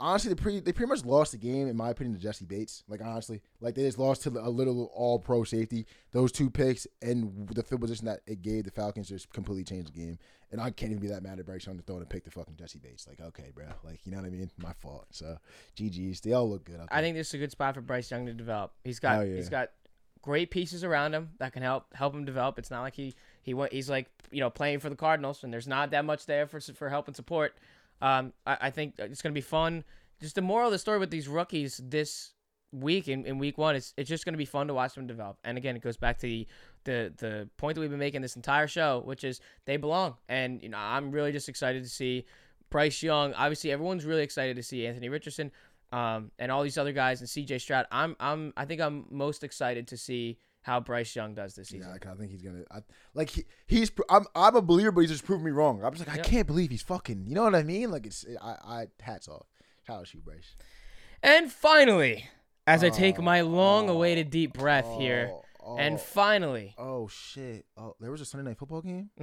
Honestly, 0.00 0.30
they 0.32 0.40
pretty 0.40 0.60
they 0.60 0.72
pretty 0.72 0.88
much 0.88 1.04
lost 1.04 1.32
the 1.32 1.38
game 1.38 1.68
in 1.68 1.76
my 1.76 1.90
opinion 1.90 2.16
to 2.16 2.22
Jessie 2.22 2.46
Bates. 2.46 2.82
Like 2.88 3.02
honestly, 3.02 3.42
like 3.60 3.74
they 3.74 3.82
just 3.82 3.98
lost 3.98 4.22
to 4.22 4.30
a 4.30 4.48
little 4.48 4.90
All 4.94 5.18
Pro 5.18 5.44
safety. 5.44 5.86
Those 6.12 6.32
two 6.32 6.48
picks 6.48 6.86
and 7.02 7.48
the 7.52 7.62
field 7.62 7.82
position 7.82 8.06
that 8.06 8.20
it 8.26 8.42
gave 8.42 8.64
the 8.64 8.70
Falcons 8.70 9.08
just 9.08 9.32
completely 9.32 9.64
changed 9.64 9.88
the 9.92 9.98
game. 9.98 10.18
And 10.52 10.60
I 10.60 10.70
can't 10.70 10.90
even 10.90 11.02
be 11.02 11.08
that 11.08 11.22
mad 11.22 11.38
at 11.38 11.46
Bryce 11.46 11.66
Young 11.66 11.76
to 11.76 11.82
throw 11.82 11.98
in 11.98 12.02
a 12.02 12.06
pick 12.06 12.24
to 12.24 12.30
fucking 12.30 12.56
Jessie 12.56 12.80
Bates. 12.80 13.06
Like 13.06 13.20
okay, 13.20 13.52
bro, 13.54 13.66
like 13.84 14.00
you 14.04 14.12
know 14.12 14.18
what 14.18 14.26
I 14.26 14.30
mean? 14.30 14.50
My 14.56 14.72
fault. 14.72 15.06
So 15.10 15.36
GGs, 15.76 16.22
they 16.22 16.32
all 16.32 16.48
look 16.48 16.64
good. 16.64 16.80
Out 16.80 16.88
I 16.90 17.02
think 17.02 17.16
this 17.16 17.28
is 17.28 17.34
a 17.34 17.38
good 17.38 17.52
spot 17.52 17.74
for 17.74 17.82
Bryce 17.82 18.10
Young 18.10 18.26
to 18.26 18.32
develop. 18.32 18.72
He's 18.82 18.98
got 18.98 19.26
yeah. 19.26 19.36
he's 19.36 19.50
got 19.50 19.70
great 20.22 20.50
pieces 20.50 20.84
around 20.84 21.14
him 21.14 21.30
that 21.38 21.52
can 21.52 21.62
help 21.62 21.94
help 21.94 22.14
him 22.14 22.24
develop. 22.24 22.58
It's 22.58 22.70
not 22.70 22.82
like 22.82 22.94
he 22.94 23.14
he 23.42 23.54
went 23.54 23.72
he's 23.72 23.88
like 23.88 24.08
you 24.30 24.40
know 24.40 24.50
playing 24.50 24.80
for 24.80 24.90
the 24.90 24.96
Cardinals 24.96 25.44
and 25.44 25.52
there's 25.52 25.68
not 25.68 25.90
that 25.90 26.04
much 26.04 26.26
there 26.26 26.46
for 26.46 26.60
for 26.60 26.88
help 26.88 27.06
and 27.06 27.16
support. 27.16 27.54
Um, 28.00 28.32
I, 28.46 28.56
I 28.62 28.70
think 28.70 28.94
it's 28.98 29.22
gonna 29.22 29.32
be 29.32 29.40
fun. 29.40 29.84
Just 30.20 30.34
the 30.34 30.42
moral 30.42 30.66
of 30.66 30.72
the 30.72 30.78
story 30.78 30.98
with 30.98 31.10
these 31.10 31.28
rookies 31.28 31.80
this 31.82 32.34
week 32.72 33.08
in, 33.08 33.24
in 33.24 33.38
week 33.38 33.58
one 33.58 33.74
is 33.74 33.92
it's 33.96 34.08
just 34.08 34.24
gonna 34.24 34.36
be 34.36 34.44
fun 34.44 34.68
to 34.68 34.74
watch 34.74 34.94
them 34.94 35.06
develop. 35.06 35.38
And 35.44 35.58
again, 35.58 35.76
it 35.76 35.82
goes 35.82 35.96
back 35.96 36.18
to 36.18 36.26
the 36.26 36.46
the 36.84 37.12
the 37.16 37.48
point 37.56 37.74
that 37.74 37.80
we've 37.80 37.90
been 37.90 37.98
making 37.98 38.22
this 38.22 38.36
entire 38.36 38.66
show, 38.66 39.02
which 39.04 39.24
is 39.24 39.40
they 39.66 39.76
belong. 39.76 40.16
And 40.28 40.62
you 40.62 40.68
know 40.68 40.78
I'm 40.78 41.10
really 41.10 41.32
just 41.32 41.48
excited 41.48 41.82
to 41.82 41.88
see 41.88 42.26
Bryce 42.70 43.02
Young. 43.02 43.34
Obviously, 43.34 43.72
everyone's 43.72 44.04
really 44.04 44.22
excited 44.22 44.56
to 44.56 44.62
see 44.62 44.86
Anthony 44.86 45.08
Richardson 45.08 45.50
um, 45.92 46.30
and 46.38 46.52
all 46.52 46.62
these 46.62 46.78
other 46.78 46.92
guys 46.92 47.20
and 47.20 47.28
CJ 47.28 47.60
Stroud. 47.60 47.86
I'm 47.90 48.16
I'm 48.20 48.52
I 48.56 48.64
think 48.64 48.80
I'm 48.80 49.06
most 49.10 49.44
excited 49.44 49.88
to 49.88 49.96
see 49.96 50.38
how 50.62 50.80
Bryce 50.80 51.14
Young 51.16 51.34
does 51.34 51.54
this 51.54 51.68
season. 51.68 51.86
Yeah, 51.86 51.92
like, 51.92 52.06
I 52.06 52.14
think 52.14 52.30
he's 52.30 52.42
gonna. 52.42 52.64
I, 52.70 52.80
like 53.14 53.30
he, 53.30 53.44
he's. 53.66 53.90
I'm. 54.08 54.26
I'm 54.34 54.56
a 54.56 54.62
believer, 54.62 54.92
but 54.92 55.00
he's 55.00 55.10
just 55.10 55.24
proving 55.24 55.44
me 55.44 55.50
wrong. 55.50 55.82
I'm 55.82 55.94
just 55.94 56.06
like, 56.06 56.16
Yep. 56.16 56.26
I 56.26 56.28
can't 56.28 56.46
believe 56.46 56.70
he's 56.70 56.82
fucking. 56.82 57.26
You 57.26 57.34
know 57.34 57.44
what 57.44 57.54
I 57.54 57.62
mean? 57.62 57.90
Like 57.90 58.06
it's. 58.06 58.24
I. 58.42 58.56
I 58.64 58.86
hats 59.00 59.28
off. 59.28 59.46
Shout 59.86 60.00
out 60.00 60.06
to 60.06 60.16
you, 60.18 60.22
Bryce. 60.22 60.54
And 61.22 61.50
finally, 61.50 62.28
as 62.66 62.84
I 62.84 62.90
take 62.90 63.18
Oh, 63.18 63.22
my 63.22 63.40
long-awaited 63.42 64.28
oh, 64.28 64.30
deep 64.30 64.54
breath 64.54 64.86
here, 64.98 65.32
Oh, 65.62 65.76
and 65.76 65.96
oh, 65.96 65.98
finally, 65.98 66.74
oh 66.78 67.06
shit! 67.08 67.66
Oh, 67.76 67.94
there 68.00 68.10
was 68.10 68.22
a 68.22 68.24
Sunday 68.24 68.48
night 68.48 68.58
football 68.58 68.80
game. 68.80 69.10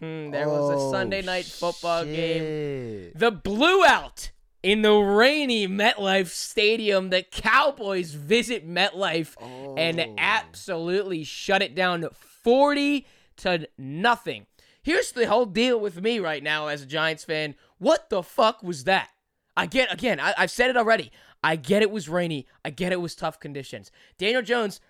there 0.00 0.48
was 0.48 0.70
a 0.70 0.76
Oh, 0.76 0.90
Sunday 0.90 1.20
night 1.20 1.44
oh, 1.46 1.72
football 1.72 2.04
game. 2.04 3.12
The 3.14 3.30
blew 3.30 3.84
out 3.84 4.30
in 4.62 4.82
the 4.82 4.92
rainy 4.94 5.66
MetLife 5.66 6.28
Stadium. 6.28 7.10
The 7.10 7.22
Cowboys 7.22 8.12
visit 8.12 8.68
MetLife 8.68 9.34
and 9.78 10.00
Oh. 10.00 10.14
absolutely 10.18 11.24
shut 11.24 11.62
it 11.62 11.74
down 11.74 12.06
40 12.12 13.06
to 13.38 13.68
nothing. 13.78 14.46
Here's 14.82 15.12
the 15.12 15.26
whole 15.26 15.46
deal 15.46 15.78
with 15.78 16.00
me 16.00 16.18
right 16.20 16.42
now 16.42 16.66
as 16.68 16.82
a 16.82 16.86
Giants 16.86 17.24
fan. 17.24 17.54
What 17.78 18.10
the 18.10 18.22
fuck 18.22 18.62
was 18.62 18.84
that? 18.84 19.10
I 19.56 19.66
get 19.66 19.92
again, 19.92 20.20
I, 20.20 20.34
I've 20.38 20.50
said 20.50 20.70
it 20.70 20.76
already. 20.76 21.10
I 21.42 21.56
get 21.56 21.82
it 21.82 21.90
was 21.90 22.08
rainy. 22.08 22.46
I 22.64 22.70
get 22.70 22.92
it 22.92 23.00
was 23.00 23.14
tough 23.14 23.40
conditions. 23.40 23.90
Daniel 24.18 24.42
Jones 24.42 24.80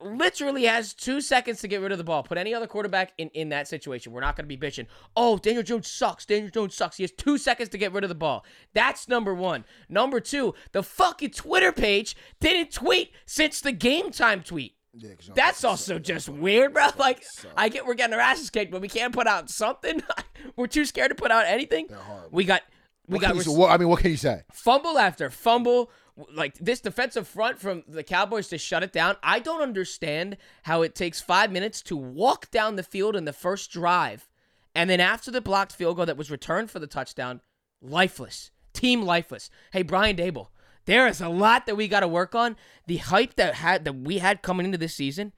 literally 0.00 0.64
has 0.64 0.94
two 0.94 1.20
seconds 1.20 1.60
to 1.60 1.68
get 1.68 1.80
rid 1.80 1.92
of 1.92 1.98
the 1.98 2.04
ball. 2.04 2.22
Put 2.22 2.38
any 2.38 2.54
other 2.54 2.66
quarterback 2.66 3.12
in, 3.18 3.28
in 3.30 3.48
that 3.50 3.68
situation. 3.68 4.12
We're 4.12 4.20
not 4.20 4.36
going 4.36 4.48
to 4.48 4.56
be 4.56 4.56
bitching. 4.56 4.86
Oh, 5.16 5.38
Daniel 5.38 5.62
Jones 5.62 5.88
sucks. 5.90 6.24
Daniel 6.26 6.50
Jones 6.50 6.74
sucks. 6.74 6.96
He 6.96 7.02
has 7.02 7.10
two 7.12 7.38
seconds 7.38 7.68
to 7.70 7.78
get 7.78 7.92
rid 7.92 8.04
of 8.04 8.08
the 8.08 8.14
ball. 8.14 8.44
That's 8.72 9.08
number 9.08 9.34
one. 9.34 9.64
Number 9.88 10.20
two, 10.20 10.54
the 10.72 10.82
fucking 10.82 11.30
Twitter 11.30 11.72
page 11.72 12.16
didn't 12.40 12.72
tweet 12.72 13.12
since 13.26 13.60
the 13.60 13.72
game 13.72 14.10
time 14.10 14.42
tweet. 14.42 14.74
Yeah, 14.92 15.10
That's 15.36 15.62
also 15.62 15.94
suck. 15.94 16.02
just 16.02 16.28
weird, 16.28 16.74
bro. 16.74 16.88
Like. 16.98 17.22
I 17.56 17.68
get 17.68 17.86
we're 17.86 17.94
getting 17.94 18.14
our 18.14 18.20
asses 18.20 18.50
kicked, 18.50 18.72
but 18.72 18.80
we 18.80 18.88
can't 18.88 19.14
put 19.14 19.26
out 19.28 19.48
something. 19.48 20.02
we're 20.56 20.66
too 20.66 20.84
scared 20.84 21.10
to 21.10 21.14
put 21.14 21.30
out 21.30 21.46
anything. 21.46 21.86
We 22.32 22.44
got, 22.44 22.62
we 23.06 23.14
What 23.18 23.22
got 23.22 23.46
you 23.46 23.52
what- 23.52 23.70
I 23.70 23.76
mean, 23.76 23.88
what 23.88 24.00
can 24.00 24.10
you 24.10 24.16
say? 24.16 24.42
fumble 24.52 24.98
after 24.98 25.30
fumble. 25.30 25.90
Like 26.32 26.54
this 26.58 26.80
defensive 26.80 27.26
front 27.26 27.58
from 27.58 27.84
the 27.86 28.02
Cowboys 28.02 28.48
to 28.48 28.58
shut 28.58 28.82
it 28.82 28.92
down. 28.92 29.16
I 29.22 29.38
don't 29.38 29.62
understand 29.62 30.36
how 30.64 30.82
it 30.82 30.94
takes 30.94 31.20
five 31.20 31.50
minutes 31.50 31.82
to 31.82 31.96
walk 31.96 32.50
down 32.50 32.76
the 32.76 32.82
field 32.82 33.16
in 33.16 33.24
the 33.24 33.32
first 33.32 33.70
drive, 33.70 34.28
and 34.74 34.88
then 34.90 35.00
after 35.00 35.30
the 35.30 35.40
blocked 35.40 35.72
field 35.72 35.96
goal 35.96 36.06
that 36.06 36.16
was 36.16 36.30
returned 36.30 36.70
for 36.70 36.78
the 36.78 36.86
touchdown, 36.86 37.40
lifeless. 37.80 38.50
Team 38.72 39.02
lifeless. 39.02 39.50
Hey, 39.72 39.82
Brian 39.82 40.16
Daboll, 40.16 40.48
there 40.86 41.06
is 41.06 41.20
a 41.20 41.28
lot 41.28 41.66
that 41.66 41.76
we 41.76 41.88
got 41.88 42.00
to 42.00 42.08
work 42.08 42.34
on. 42.34 42.56
The 42.86 42.98
hype 42.98 43.34
that 43.34 43.54
had 43.54 43.84
that 43.84 43.94
we 43.94 44.18
had 44.18 44.42
coming 44.42 44.66
into 44.66 44.78
this 44.78 44.94
season 44.94 45.32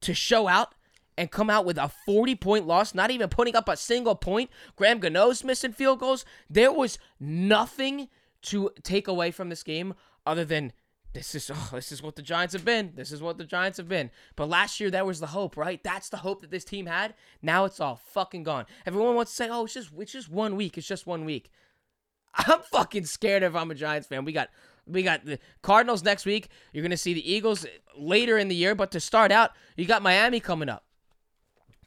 to 0.00 0.14
show 0.14 0.48
out 0.48 0.74
and 1.16 1.30
come 1.30 1.50
out 1.50 1.64
with 1.64 1.78
a 1.78 1.90
40 2.06 2.34
point 2.36 2.66
loss, 2.66 2.94
not 2.94 3.10
even 3.10 3.28
putting 3.28 3.56
up 3.56 3.68
a 3.68 3.76
single 3.76 4.14
point. 4.14 4.50
Graham 4.76 5.00
Gano's 5.00 5.44
missing 5.44 5.72
field 5.72 6.00
goals. 6.00 6.24
There 6.48 6.72
was 6.72 6.98
nothing 7.20 8.08
to 8.44 8.70
take 8.82 9.08
away 9.08 9.30
from 9.30 9.48
this 9.48 9.62
game 9.62 9.94
other 10.26 10.44
than 10.44 10.72
this 11.14 11.34
is 11.34 11.50
oh, 11.52 11.70
this 11.72 11.92
is 11.92 12.02
what 12.02 12.16
the 12.16 12.22
Giants 12.22 12.52
have 12.52 12.64
been. 12.64 12.92
This 12.96 13.12
is 13.12 13.22
what 13.22 13.38
the 13.38 13.44
Giants 13.44 13.78
have 13.78 13.88
been. 13.88 14.10
But 14.36 14.48
last 14.48 14.80
year 14.80 14.90
that 14.90 15.06
was 15.06 15.20
the 15.20 15.28
hope, 15.28 15.56
right? 15.56 15.82
That's 15.82 16.08
the 16.08 16.18
hope 16.18 16.40
that 16.40 16.50
this 16.50 16.64
team 16.64 16.86
had. 16.86 17.14
Now 17.40 17.64
it's 17.64 17.80
all 17.80 17.96
fucking 17.96 18.42
gone. 18.42 18.66
Everyone 18.84 19.14
wants 19.14 19.30
to 19.32 19.36
say, 19.36 19.48
"Oh, 19.48 19.64
it's 19.64 19.74
just 19.74 19.90
it's 19.98 20.12
just 20.12 20.28
one 20.28 20.56
week. 20.56 20.76
It's 20.76 20.86
just 20.86 21.06
one 21.06 21.24
week." 21.24 21.50
I'm 22.34 22.60
fucking 22.72 23.06
scared 23.06 23.44
if 23.44 23.54
I'm 23.54 23.70
a 23.70 23.74
Giants 23.74 24.08
fan. 24.08 24.24
We 24.24 24.32
got 24.32 24.48
we 24.86 25.02
got 25.02 25.24
the 25.24 25.38
Cardinals 25.62 26.02
next 26.02 26.26
week. 26.26 26.48
You're 26.72 26.82
gonna 26.82 26.96
see 26.96 27.14
the 27.14 27.32
Eagles 27.32 27.64
later 27.96 28.36
in 28.36 28.48
the 28.48 28.56
year, 28.56 28.74
but 28.74 28.90
to 28.90 29.00
start 29.00 29.30
out, 29.30 29.52
you 29.76 29.86
got 29.86 30.02
Miami 30.02 30.40
coming 30.40 30.68
up. 30.68 30.84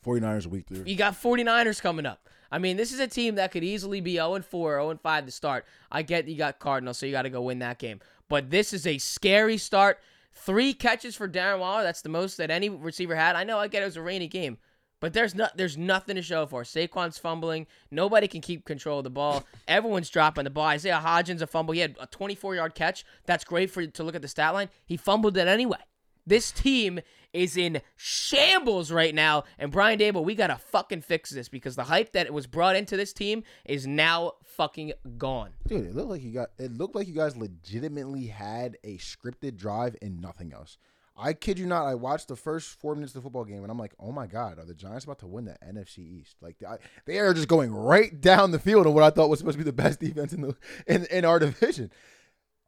49ers 0.05 0.45
a 0.45 0.49
week, 0.49 0.67
dude. 0.67 0.87
You 0.87 0.95
got 0.95 1.13
49ers 1.13 1.81
coming 1.81 2.05
up. 2.05 2.29
I 2.51 2.57
mean, 2.59 2.77
this 2.77 2.91
is 2.91 2.99
a 2.99 3.07
team 3.07 3.35
that 3.35 3.51
could 3.51 3.63
easily 3.63 4.01
be 4.01 4.15
0 4.15 4.41
4, 4.41 4.79
0 4.79 4.99
5 5.01 5.25
to 5.25 5.31
start. 5.31 5.65
I 5.91 6.01
get 6.01 6.27
you 6.27 6.37
got 6.37 6.59
Cardinals, 6.59 6.97
so 6.97 7.05
you 7.05 7.11
got 7.11 7.23
to 7.23 7.29
go 7.29 7.41
win 7.41 7.59
that 7.59 7.79
game. 7.79 7.99
But 8.29 8.49
this 8.49 8.73
is 8.73 8.85
a 8.85 8.97
scary 8.97 9.57
start. 9.57 9.99
Three 10.33 10.73
catches 10.73 11.15
for 11.15 11.27
Darren 11.27 11.59
Waller. 11.59 11.83
That's 11.83 12.01
the 12.01 12.09
most 12.09 12.37
that 12.37 12.51
any 12.51 12.69
receiver 12.69 13.15
had. 13.15 13.35
I 13.35 13.43
know 13.43 13.57
I 13.57 13.67
get 13.67 13.81
it 13.81 13.85
was 13.85 13.97
a 13.97 14.01
rainy 14.01 14.27
game, 14.27 14.57
but 14.99 15.13
there's 15.13 15.33
no, 15.33 15.47
there's 15.55 15.77
nothing 15.77 16.15
to 16.15 16.21
show 16.21 16.45
for. 16.45 16.63
Saquon's 16.63 17.17
fumbling. 17.17 17.65
Nobody 17.89 18.27
can 18.27 18.41
keep 18.41 18.65
control 18.65 18.99
of 18.99 19.03
the 19.03 19.09
ball. 19.09 19.45
Everyone's 19.67 20.09
dropping 20.09 20.43
the 20.43 20.49
ball. 20.49 20.67
Isaiah 20.67 21.01
Hodgins 21.03 21.41
a 21.41 21.47
fumble. 21.47 21.73
He 21.73 21.79
had 21.79 21.95
a 21.99 22.07
24 22.07 22.55
yard 22.55 22.75
catch. 22.75 23.05
That's 23.25 23.43
great 23.43 23.71
for 23.71 23.85
to 23.85 24.03
look 24.03 24.15
at 24.15 24.21
the 24.21 24.27
stat 24.27 24.53
line. 24.53 24.69
He 24.85 24.97
fumbled 24.97 25.37
it 25.37 25.47
anyway. 25.47 25.77
This 26.25 26.51
team 26.51 26.99
is 27.37 27.55
in 27.55 27.81
shambles 27.95 28.91
right 28.91 29.13
now. 29.13 29.43
And 29.59 29.71
Brian 29.71 29.99
Daboll, 29.99 30.25
we 30.25 30.35
gotta 30.35 30.57
fucking 30.57 31.01
fix 31.01 31.29
this 31.29 31.47
because 31.47 31.75
the 31.75 31.83
hype 31.83 32.13
that 32.13 32.33
was 32.33 32.47
brought 32.47 32.75
into 32.75 32.97
this 32.97 33.13
team 33.13 33.43
is 33.65 33.85
now 33.85 34.33
fucking 34.43 34.93
gone. 35.17 35.51
Dude, 35.67 35.85
it 35.85 35.95
looked 35.95 36.09
like 36.09 36.23
you 36.23 36.31
got 36.31 36.49
it 36.57 36.71
looked 36.71 36.95
like 36.95 37.07
you 37.07 37.13
guys 37.13 37.37
legitimately 37.37 38.27
had 38.27 38.77
a 38.83 38.97
scripted 38.97 39.55
drive 39.55 39.95
and 40.01 40.19
nothing 40.19 40.51
else. 40.51 40.77
I 41.19 41.33
kid 41.33 41.57
you 41.57 41.65
not, 41.65 41.85
I 41.85 41.95
watched 41.95 42.27
the 42.27 42.35
first 42.35 42.79
four 42.79 42.93
minutes 42.93 43.15
of 43.15 43.21
the 43.21 43.25
football 43.25 43.45
game 43.45 43.63
and 43.63 43.71
I'm 43.71 43.79
like, 43.79 43.93
oh 43.99 44.11
my 44.11 44.27
god, 44.27 44.59
are 44.59 44.65
the 44.65 44.75
Giants 44.75 45.05
about 45.05 45.19
to 45.19 45.27
win 45.27 45.45
the 45.45 45.57
NFC 45.65 45.99
East? 45.99 46.37
Like 46.41 46.57
I, 46.67 46.77
they 47.05 47.19
are 47.19 47.33
just 47.33 47.47
going 47.47 47.71
right 47.71 48.19
down 48.19 48.51
the 48.51 48.59
field 48.59 48.87
on 48.87 48.93
what 48.93 49.03
I 49.03 49.09
thought 49.11 49.29
was 49.29 49.39
supposed 49.39 49.57
to 49.57 49.63
be 49.63 49.69
the 49.69 49.73
best 49.73 49.99
defense 50.01 50.33
in 50.33 50.41
the 50.41 50.55
in, 50.87 51.05
in 51.05 51.23
our 51.23 51.39
division. 51.39 51.91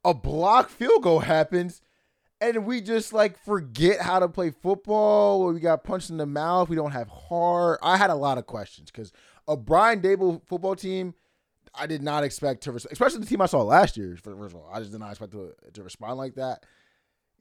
A 0.06 0.14
block 0.14 0.70
field 0.70 1.04
goal 1.04 1.20
happens 1.20 1.82
and 2.42 2.66
we 2.66 2.82
just 2.82 3.14
like 3.14 3.38
forget 3.44 4.00
how 4.00 4.20
to 4.20 4.30
play 4.30 4.52
football. 4.52 5.52
We 5.52 5.60
got 5.60 5.84
punched 5.84 6.10
in 6.10 6.18
the 6.18 6.26
mouth. 6.26 6.70
We 6.70 6.76
don't 6.76 6.92
have 6.92 7.10
heart. 7.10 7.80
I 7.82 7.98
had 7.98 8.10
a 8.10 8.16
lot 8.16 8.38
of 8.38 8.46
questions 8.46 8.92
because 8.92 9.12
a 9.48 9.58
Brian 9.58 10.02
Daboll 10.02 10.42
football 10.46 10.76
team, 10.76 11.14
I 11.74 11.88
did 11.88 12.02
not 12.02 12.24
expect 12.24 12.64
to, 12.64 12.76
especially 12.76 13.20
the 13.20 13.26
team 13.26 13.42
I 13.42 13.46
saw 13.46 13.62
last 13.62 13.98
year. 13.98 14.16
First 14.16 14.54
of 14.54 14.56
all, 14.56 14.70
I 14.72 14.80
just 14.80 14.92
did 14.92 15.00
not 15.00 15.12
expect 15.12 15.32
to, 15.34 15.54
to 15.74 15.84
respond 15.84 16.18
like 16.18 16.36
that. 16.36 16.66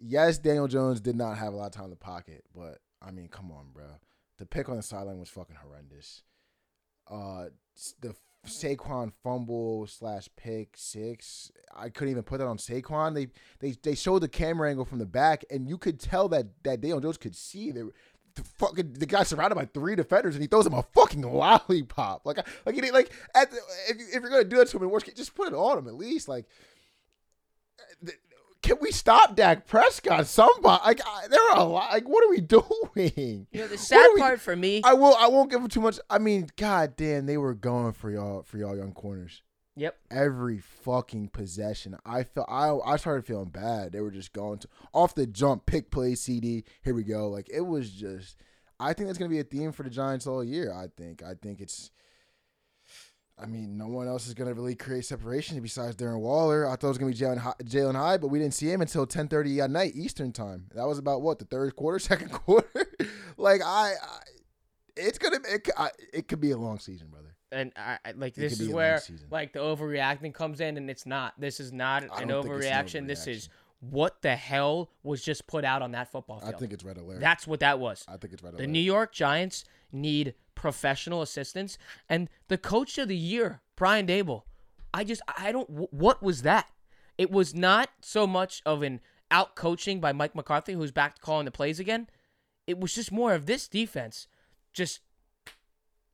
Yes, 0.01 0.39
Daniel 0.39 0.69
Jones 0.69 1.01
did 1.01 1.17
not 1.17 1.39
have 1.39 1.53
a 1.53 1.57
lot 1.57 1.67
of 1.67 1.73
time 1.73 1.85
in 1.85 1.91
the 1.91 1.97
pocket, 1.97 2.45
but 2.55 2.79
I 3.03 3.11
mean, 3.11 3.29
come 3.29 3.51
on, 3.51 3.67
bro. 3.73 3.87
The 4.39 4.47
pick 4.47 4.69
on 4.69 4.77
the 4.77 4.83
sideline 4.83 5.19
was 5.19 5.29
fucking 5.29 5.57
horrendous. 5.57 6.23
Uh, 7.11 7.47
the 8.01 8.15
Saquon 8.49 9.13
fumble 9.23 9.87
slash 9.87 10.29
pick 10.37 10.75
six. 10.77 11.51
I 11.75 11.89
couldn't 11.89 12.11
even 12.11 12.23
put 12.23 12.39
that 12.39 12.47
on 12.47 12.59
Saquon. 12.59 13.15
They 13.15 13.29
they 13.61 13.77
they 13.83 13.95
showed 13.95 14.21
the 14.21 14.29
camera 14.29 14.69
angle 14.69 14.85
from 14.85 14.99
the 14.99 15.07
back, 15.07 15.45
and 15.51 15.69
you 15.69 15.79
could 15.79 16.01
tell 16.01 16.29
that 16.31 16.47
that 16.65 16.81
Daniel 16.81 17.01
Jones 17.01 17.19
could 17.19 17.37
see 17.37 17.71
they 17.71 17.83
the 18.35 18.45
fucking 18.45 18.95
the 18.95 19.07
guy 19.07 19.23
surrounded 19.23 19.57
by 19.57 19.67
three 19.67 19.97
defenders, 19.97 20.35
and 20.35 20.43
he 20.43 20.49
throws 20.49 20.67
him 20.67 20.75
a 20.75 20.83
fucking 20.83 21.23
lollipop. 21.23 22.25
Like 22.25 22.39
like 22.65 22.75
he 22.75 22.91
like 22.91 23.13
at 23.35 23.51
the, 23.51 23.59
if 23.89 23.97
if 23.99 24.23
you're 24.23 24.31
gonna 24.31 24.45
do 24.45 24.57
that 24.57 24.69
to 24.69 24.77
him 24.77 24.85
in 24.85 24.91
worst 24.91 25.07
case, 25.07 25.15
just 25.15 25.35
put 25.35 25.49
it 25.49 25.55
on 25.55 25.79
him 25.79 25.89
at 25.89 25.95
least. 25.95 26.29
Like 26.29 26.47
can 28.63 28.77
we 28.81 28.91
stop 28.91 29.37
Dak 29.37 29.67
Prescott? 29.67 30.27
Somebody 30.27 30.83
like 30.85 31.01
I, 31.07 31.29
there 31.29 31.51
are 31.51 31.59
a 31.59 31.65
lot. 31.65 31.93
Like, 31.93 32.09
what 32.09 32.25
are 32.25 32.31
we 32.31 32.41
doing? 32.95 33.47
You 33.53 33.61
know, 33.61 33.69
the 33.69 33.79
sad 33.79 34.11
we, 34.15 34.21
part 34.21 34.41
for 34.41 34.57
me. 34.57 34.83
I 34.85 34.95
will. 34.95 35.15
I 35.15 35.29
won't 35.29 35.51
give 35.51 35.61
him 35.61 35.69
too 35.69 35.81
much. 35.81 35.99
I 36.11 36.19
mean, 36.19 36.49
god 36.57 36.97
damn, 36.97 37.27
they 37.27 37.37
were 37.37 37.55
going 37.55 37.93
for 37.93 38.11
y'all 38.11 38.43
for 38.43 38.59
y'all 38.59 38.77
young 38.77 38.93
corners. 38.93 39.43
Yep. 39.77 39.97
Every 40.11 40.59
fucking 40.59 41.29
possession, 41.29 41.97
I 42.05 42.25
felt 42.25 42.49
I 42.51 42.77
I 42.85 42.97
started 42.97 43.25
feeling 43.25 43.51
bad. 43.51 43.93
They 43.93 44.01
were 44.01 44.11
just 44.11 44.33
going 44.33 44.59
to 44.61 44.69
off 44.93 45.15
the 45.15 45.27
jump, 45.27 45.67
pick 45.67 45.93
play, 45.93 46.17
CD. 46.17 46.65
Here 46.83 46.95
we 46.95 47.05
go. 47.05 47.29
Like 47.29 47.49
it 47.53 47.63
was 47.63 47.91
just. 47.91 48.37
I 48.81 48.93
think 48.93 49.09
that's 49.09 49.19
gonna 49.19 49.29
be 49.29 49.41
a 49.41 49.45
theme 49.45 49.73
for 49.73 49.85
the 49.85 49.91
Giants 49.91 50.27
all 50.27 50.43
year. 50.43 50.73
I 50.73 50.89
think. 50.97 51.23
I 51.23 51.35
think 51.35 51.61
it's 51.61 51.91
I 53.41 53.47
mean, 53.47 53.77
no 53.77 53.87
one 53.87 54.09
else 54.09 54.27
is 54.27 54.35
going 54.35 54.49
to 54.49 54.55
really 54.55 54.75
create 54.75 55.05
separation 55.05 55.61
besides 55.61 55.97
Darren 55.97 56.21
Waller. 56.21 56.67
I 56.67 56.71
thought 56.71 56.85
it 56.85 56.89
was 56.89 56.99
going 56.99 57.13
to 57.13 57.19
be 57.19 57.25
Jalen 57.25 57.41
Jalin 57.65 57.95
Hyatt, 57.95 58.21
but 58.21 58.29
we 58.29 58.39
didn't 58.39 58.55
see 58.55 58.71
him 58.71 58.81
until 58.81 59.07
10:30 59.07 59.63
at 59.63 59.71
night 59.71 59.93
Eastern 59.95 60.33
time. 60.33 60.67
That 60.75 60.87
was 60.87 60.99
about 60.99 61.23
what 61.23 61.39
the 61.39 61.45
third 61.45 61.77
quarter, 61.77 61.99
second 62.01 62.31
quarter. 62.33 62.69
like 63.37 63.61
I, 63.65 63.93
I, 64.03 64.19
it's 64.97 65.19
gonna 65.19 65.39
it, 65.49 65.69
I, 65.77 65.91
it 66.13 66.29
could 66.29 66.41
be 66.41 66.51
a 66.51 66.57
long 66.57 66.79
season, 66.79 67.09
brother. 67.09 67.35
And 67.51 67.73
I 67.77 67.99
like 68.17 68.37
it 68.37 68.41
this 68.41 68.61
is 68.61 68.69
where 68.69 69.01
like 69.31 69.53
the 69.53 69.61
overreacting 69.61 70.35
comes 70.35 70.61
in, 70.61 70.77
and 70.77 70.91
it's 70.91 71.07
not. 71.07 71.41
This 71.41 71.61
is 71.61 71.73
not 71.73 72.03
an 72.03 72.11
overreaction. 72.11 72.23
An 72.23 72.29
overreaction. 72.29 73.07
This 73.07 73.27
is 73.27 73.49
what 73.81 74.21
the 74.23 74.35
hell 74.35 74.91
was 75.03 75.23
just 75.23 75.47
put 75.47 75.65
out 75.65 75.83
on 75.83 75.93
that 75.93 76.11
football 76.11 76.41
field. 76.41 76.55
I 76.55 76.59
think 76.59 76.73
it's 76.73 76.85
red 76.85 76.99
alert. 76.99 77.21
That's 77.21 77.47
what 77.47 77.61
that 77.61 77.79
was. 77.79 78.05
I 78.09 78.17
think 78.17 78.33
it's 78.33 78.43
red 78.43 78.55
alert. 78.55 78.59
The 78.59 78.67
New 78.67 78.81
York 78.81 79.13
Giants 79.13 79.65
need 79.93 80.35
professional 80.59 81.23
assistants. 81.23 81.79
And 82.09 82.29
the 82.49 82.59
coach 82.59 82.99
of 82.99 83.09
the 83.09 83.17
year, 83.17 83.63
Brian 83.77 84.07
Daboll, 84.07 84.43
I 84.93 85.05
just, 85.05 85.23
I 85.39 85.53
don't, 85.53 85.71
what 85.71 86.23
was 86.23 86.43
that? 86.43 86.69
It 87.17 87.31
was 87.31 87.55
not 87.55 87.89
so 88.03 88.27
much 88.27 88.61
of 88.67 88.83
an 88.83 89.01
out 89.31 89.55
coaching 89.55 90.01
by 90.01 90.13
Mike 90.13 90.35
McCarthy, 90.35 90.73
who's 90.73 90.93
back 90.93 91.15
to 91.15 91.23
calling 91.23 91.47
the 91.47 91.51
plays 91.51 91.81
again. 91.81 92.09
It 92.67 92.79
was 92.79 92.95
just 92.95 93.11
more 93.13 93.35
of 93.35 93.47
this 93.47 93.69
defense, 93.69 94.27
just 94.73 95.01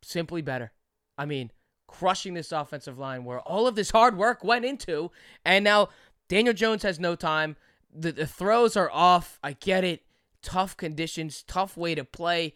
simply 0.02 0.42
better. 0.42 0.72
I 1.18 1.26
mean, 1.26 1.50
crushing 1.86 2.34
this 2.34 2.52
offensive 2.52 2.98
line 2.98 3.24
where 3.24 3.40
all 3.40 3.66
of 3.66 3.76
this 3.76 3.90
hard 3.90 4.16
work 4.16 4.44
went 4.44 4.64
into. 4.64 5.10
And 5.44 5.64
now 5.64 5.88
Daniel 6.28 6.54
Jones 6.54 6.82
has 6.82 7.00
no 7.00 7.16
time. 7.16 7.56
The, 7.94 8.12
the 8.12 8.26
throws 8.26 8.76
are 8.76 8.90
off. 8.90 9.38
I 9.42 9.52
get 9.52 9.84
it. 9.84 10.02
Tough 10.42 10.76
conditions, 10.76 11.42
tough 11.42 11.74
way 11.76 11.94
to 11.94 12.04
play 12.04 12.54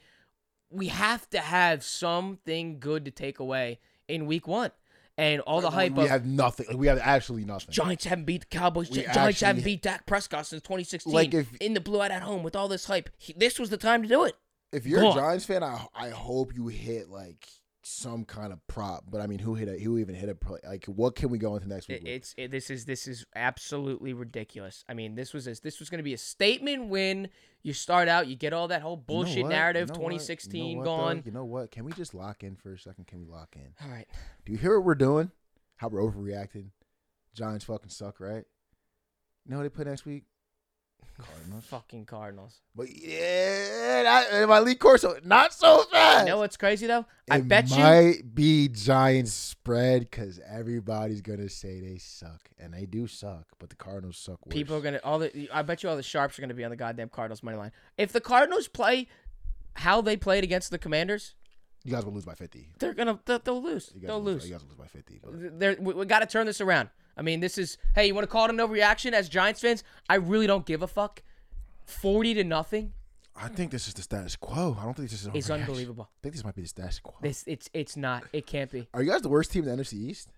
we 0.71 0.89
have 0.89 1.29
to 1.31 1.39
have 1.39 1.83
something 1.83 2.79
good 2.79 3.05
to 3.05 3.11
take 3.11 3.39
away 3.39 3.79
in 4.07 4.27
week 4.27 4.47
one. 4.47 4.71
And 5.17 5.41
all 5.41 5.61
the 5.61 5.71
hype. 5.71 5.95
We 5.95 6.05
of, 6.05 6.11
have 6.11 6.27
nothing. 6.27 6.79
We 6.79 6.87
have 6.87 7.01
absolutely 7.03 7.45
nothing. 7.45 7.73
Giants 7.73 8.05
haven't 8.05 8.25
beat 8.25 8.43
the 8.43 8.47
Cowboys. 8.47 8.89
We 8.89 9.03
Giants 9.03 9.17
actually, 9.17 9.47
haven't 9.47 9.65
beat 9.65 9.83
Dak 9.83 10.07
Prescott 10.07 10.47
since 10.47 10.63
2016. 10.63 11.13
Like 11.13 11.35
if, 11.35 11.53
in 11.57 11.75
the 11.75 11.81
blue 11.81 12.01
out 12.01 12.13
at 12.13 12.23
home 12.23 12.45
with 12.45 12.55
all 12.55 12.69
this 12.69 12.85
hype, 12.85 13.11
he, 13.19 13.33
this 13.37 13.59
was 13.59 13.69
the 13.69 13.77
time 13.77 14.03
to 14.03 14.09
do 14.09 14.23
it. 14.25 14.37
If 14.71 14.87
you're 14.87 15.01
Go 15.01 15.11
a 15.11 15.15
Giants 15.15 15.45
fan, 15.45 15.65
I 15.65 15.87
I 15.93 16.11
hope 16.11 16.55
you 16.55 16.69
hit 16.69 17.09
like 17.09 17.49
some 17.89 18.25
kind 18.25 18.53
of 18.53 18.65
prop. 18.67 19.05
But 19.11 19.21
I 19.21 19.27
mean, 19.27 19.39
who 19.39 19.55
hit 19.55 19.69
a 19.69 19.79
who 19.79 19.99
even 19.99 20.15
hit 20.15 20.29
a 20.29 20.37
like? 20.67 20.85
What 20.87 21.17
can 21.17 21.31
we 21.31 21.39
go 21.39 21.57
into 21.57 21.69
next 21.69 21.89
week? 21.89 22.03
It's 22.05 22.35
it, 22.37 22.51
this 22.51 22.71
is 22.71 22.85
this 22.85 23.07
is 23.09 23.25
absolutely 23.35 24.13
ridiculous. 24.13 24.85
I 24.89 24.95
mean, 24.95 25.15
this 25.15 25.33
was 25.33 25.47
a, 25.47 25.61
this 25.61 25.81
was 25.81 25.91
going 25.91 25.99
to 25.99 26.05
be 26.05 26.15
a 26.15 26.19
statement 26.19 26.89
win. 26.89 27.29
You 27.63 27.73
start 27.73 28.09
out, 28.09 28.29
you 28.29 28.37
get 28.37 28.53
all 28.53 28.69
that 28.69 28.83
whole 28.83 28.97
bullshit 28.97 29.39
you 29.39 29.43
know 29.45 29.49
narrative, 29.49 29.89
you 29.89 29.95
know 29.95 30.01
2016 30.01 30.67
you 30.67 30.77
know 30.77 30.85
gone. 30.85 31.17
Though? 31.17 31.23
You 31.25 31.33
know 31.33 31.45
what? 31.45 31.71
Can 31.71 31.85
we 31.85 31.93
just 31.93 32.15
lock 32.15 32.45
in 32.45 32.57
for 32.57 32.73
a 32.73 32.79
second? 32.79 33.07
Can 33.07 33.19
we 33.19 33.27
lock 33.27 33.57
in? 33.57 33.75
All 33.85 33.91
right. 33.91 34.07
Do 34.45 34.53
you 34.53 34.59
hear 34.59 34.79
what 34.79 34.87
we're 34.87 34.95
doing? 34.95 35.31
How 35.77 35.89
we're 35.89 36.01
overreacting? 36.01 36.71
Giants 37.35 37.65
fucking 37.65 37.91
suck, 37.91 38.21
right? 38.21 38.45
You 39.45 39.51
know 39.51 39.57
what 39.57 39.63
they 39.63 39.69
put 39.71 39.87
next 39.87 40.05
week? 40.05 40.25
Cardinals. 41.19 41.65
Fucking 41.65 42.05
Cardinals. 42.07 42.61
But 42.75 42.95
yeah, 42.97 44.45
my 44.49 44.61
Lee 44.61 44.77
Corso, 44.77 45.17
not 45.25 45.53
so 45.53 45.83
fast. 45.91 46.27
You 46.27 46.33
know 46.33 46.39
what's 46.39 46.57
crazy 46.57 46.87
though? 46.87 47.07
I 47.31 47.39
it 47.39 47.49
bet 47.49 47.71
you 47.71 47.79
might 47.79 48.35
be 48.35 48.69
Giants 48.69 49.33
spread 49.33 50.03
because 50.03 50.41
everybody's 50.49 51.21
gonna 51.21 51.49
say 51.49 51.81
they 51.81 51.99
suck, 51.99 52.49
and 52.59 52.73
they 52.73 52.87
do 52.87 53.07
suck. 53.07 53.47
But 53.59 53.71
the 53.71 53.77
Cardinals 53.77 54.17
suck. 54.17 54.45
Worse. 54.47 54.53
People 54.53 54.77
are 54.77 54.81
gonna 54.81 55.01
all 55.03 55.19
the. 55.19 55.49
I 55.53 55.63
bet 55.63 55.83
you 55.83 55.89
all 55.89 55.97
the 55.97 56.03
sharps 56.03 56.39
are 56.39 56.43
gonna 56.43 56.55
be 56.55 56.65
on 56.65 56.71
the 56.71 56.77
goddamn 56.77 57.09
Cardinals 57.09 57.43
money 57.43 57.57
line. 57.57 57.73
If 57.97 58.13
the 58.13 58.21
Cardinals 58.21 58.69
play 58.69 59.09
how 59.75 60.01
they 60.01 60.17
played 60.17 60.45
against 60.45 60.71
the 60.71 60.79
Commanders, 60.79 61.35
you 61.85 61.93
guys 61.93 62.05
will 62.05 62.13
lose 62.13 62.25
by 62.25 62.35
fifty. 62.35 62.69
They're 62.79 62.95
gonna 62.95 63.19
they'll, 63.25 63.41
they'll 63.41 63.63
lose. 63.63 63.93
They'll 63.97 64.23
lose. 64.23 64.43
lose. 64.43 64.51
You 64.51 64.55
guys 64.55 64.63
will 64.63 64.71
lose 64.71 64.79
by 64.79 64.87
fifty. 64.87 65.21
But. 65.21 65.83
We, 65.83 65.95
we 65.95 66.07
got 66.07 66.21
to 66.21 66.27
turn 66.27 66.47
this 66.47 66.61
around. 66.61 66.91
I 67.19 67.23
mean, 67.23 67.41
this 67.41 67.59
is 67.59 67.77
hey, 67.95 68.07
you 68.07 68.15
want 68.15 68.23
to 68.23 68.31
call 68.31 68.45
it 68.45 68.51
a 68.51 68.53
no 68.55 68.67
reaction 68.67 69.13
as 69.13 69.29
Giants 69.29 69.61
fans? 69.61 69.83
I 70.09 70.15
really 70.15 70.47
don't 70.47 70.65
give 70.65 70.83
a 70.83 70.87
fuck. 70.87 71.23
Forty 71.85 72.33
to 72.35 72.45
nothing. 72.45 72.93
I 73.35 73.49
think 73.49 73.71
this 73.71 73.87
is 73.89 73.95
the 73.95 74.03
status 74.03 74.37
quo. 74.37 74.77
I 74.79 74.85
don't 74.85 74.95
think 74.95 75.11
this 75.11 75.23
is. 75.23 75.31
It's 75.35 75.51
unbelievable. 75.51 76.09
I 76.11 76.19
think 76.23 76.35
this 76.35 76.45
might 76.45 76.55
be 76.55 76.63
the 76.63 76.69
status 76.69 77.01
quo. 77.01 77.15
This 77.21 77.45
it's 77.47 77.69
it's 77.75 77.97
not. 77.97 78.25
It 78.33 78.47
can't 78.47 78.71
be. 78.71 78.89
Are 78.95 79.03
you 79.03 79.11
guys 79.11 79.23
the 79.23 79.29
worst 79.29 79.53
team 79.53 79.67
in 79.67 79.77
the 79.77 79.83
NFC 79.83 79.95
East? 79.95 80.29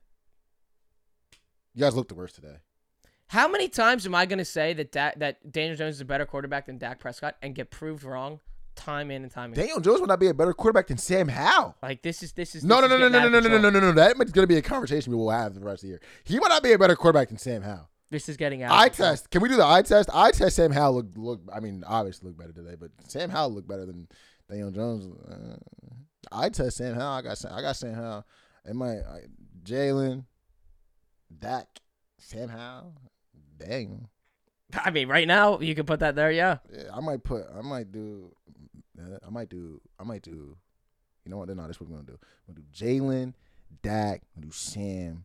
You 1.75 1.83
guys 1.83 1.95
look 1.95 2.09
the 2.09 2.15
worst 2.15 2.35
today. 2.35 2.57
How 3.29 3.47
many 3.47 3.69
times 3.69 4.07
am 4.07 4.15
I 4.15 4.27
going 4.27 4.39
to 4.39 4.45
say 4.45 4.73
that 4.73 4.91
da- 4.91 5.13
that 5.17 5.53
Daniel 5.53 5.77
Jones 5.77 5.97
is 5.97 6.01
a 6.01 6.05
better 6.05 6.27
quarterback 6.27 6.67
than 6.67 6.79
Dak 6.79 6.99
Prescott 6.99 7.37
and 7.43 7.55
get 7.55 7.71
proved 7.71 8.03
wrong 8.03 8.41
time 8.81 9.11
in 9.11 9.23
and 9.23 9.31
time 9.31 9.53
again. 9.53 9.65
Daniel 9.65 9.81
Jones 9.81 10.01
would 10.01 10.09
not 10.09 10.21
be 10.21 10.29
a 10.29 10.35
better 10.35 10.53
quarterback 10.53 10.89
than 10.89 10.99
Sam 10.99 11.29
Howell. 11.29 11.77
Like 11.83 12.03
this 12.03 12.23
is 12.23 12.33
this 12.33 12.55
is 12.55 12.65
no 12.65 12.81
this 12.81 12.91
no 12.91 12.99
no 12.99 13.09
no 13.09 13.29
no 13.29 13.29
no, 13.29 13.41
no 13.41 13.49
no 13.49 13.59
no 13.59 13.71
no 13.71 13.81
no 13.81 13.81
no. 13.81 13.93
That's 13.93 14.15
going 14.15 14.43
to 14.43 14.47
be 14.47 14.57
a 14.57 14.63
conversation 14.63 15.13
we 15.13 15.19
will 15.19 15.31
have 15.31 15.55
the 15.55 15.61
rest 15.61 15.83
of 15.83 15.83
the 15.83 15.89
year. 15.89 16.01
He 16.25 16.39
might 16.39 16.49
not 16.49 16.63
be 16.63 16.73
a 16.73 16.79
better 16.79 16.97
quarterback 16.97 17.29
than 17.29 17.39
Sam 17.39 17.63
Howell. 17.63 17.89
This 18.11 18.29
is 18.29 18.37
getting 18.37 18.63
out. 18.63 18.73
Eye 18.73 18.89
test. 18.89 19.31
Can 19.31 19.41
we 19.41 19.49
do 19.49 19.57
the 19.57 19.65
eye 19.65 19.83
test? 19.83 20.11
Eye 20.13 20.33
test. 20.33 20.57
Sam 20.57 20.73
Howell 20.73 20.95
look 20.95 21.07
look. 21.17 21.41
I 21.53 21.61
mean, 21.61 21.85
obviously 21.87 22.29
look 22.29 22.39
better 22.39 22.53
today, 22.53 22.75
but 22.79 22.91
Sam 23.07 23.31
Howell 23.31 23.55
looked 23.55 23.69
better 23.69 23.87
than 23.87 24.09
Daniel 24.49 24.73
Jones. 24.73 25.07
Uh, 25.31 25.57
eye 26.33 26.49
test. 26.49 26.79
Sam 26.79 26.95
Howell. 26.95 27.13
I 27.13 27.23
got 27.23 27.45
I 27.51 27.61
got 27.61 27.77
Sam 27.77 27.95
Howell. 27.95 28.27
It 28.65 28.75
might 28.75 28.99
I, 28.99 29.21
Jalen, 29.63 30.25
Dak, 31.39 31.69
Sam 32.19 32.49
Howell. 32.49 32.95
Dang. 33.59 34.09
I 34.73 34.91
mean, 34.91 35.09
right 35.09 35.27
now 35.27 35.61
you 35.61 35.75
can 35.75 35.87
put 35.87 36.01
that 36.01 36.15
there. 36.15 36.31
Yeah. 36.31 36.59
yeah. 36.73 36.85
I 36.95 37.01
might 37.01 37.23
put. 37.23 37.43
I 37.57 37.63
might 37.63 37.93
do 37.93 38.33
uh, 39.01 39.19
I 39.27 39.31
might 39.31 39.49
do. 39.49 39.81
I 39.99 40.05
might 40.05 40.23
do. 40.23 40.57
You 41.25 41.31
know 41.31 41.39
what? 41.39 41.49
No, 41.49 41.67
this 41.67 41.77
is 41.77 41.81
what 41.81 41.91
we're 41.91 41.97
gonna 41.97 42.07
do. 42.07 42.19
We're 42.47 42.55
gonna 42.55 42.67
do 42.67 42.85
Jalen, 42.85 43.35
Dak. 43.83 44.23
We're 44.35 44.43
gonna 44.43 44.47
do 44.47 44.53
Sam, 44.53 45.25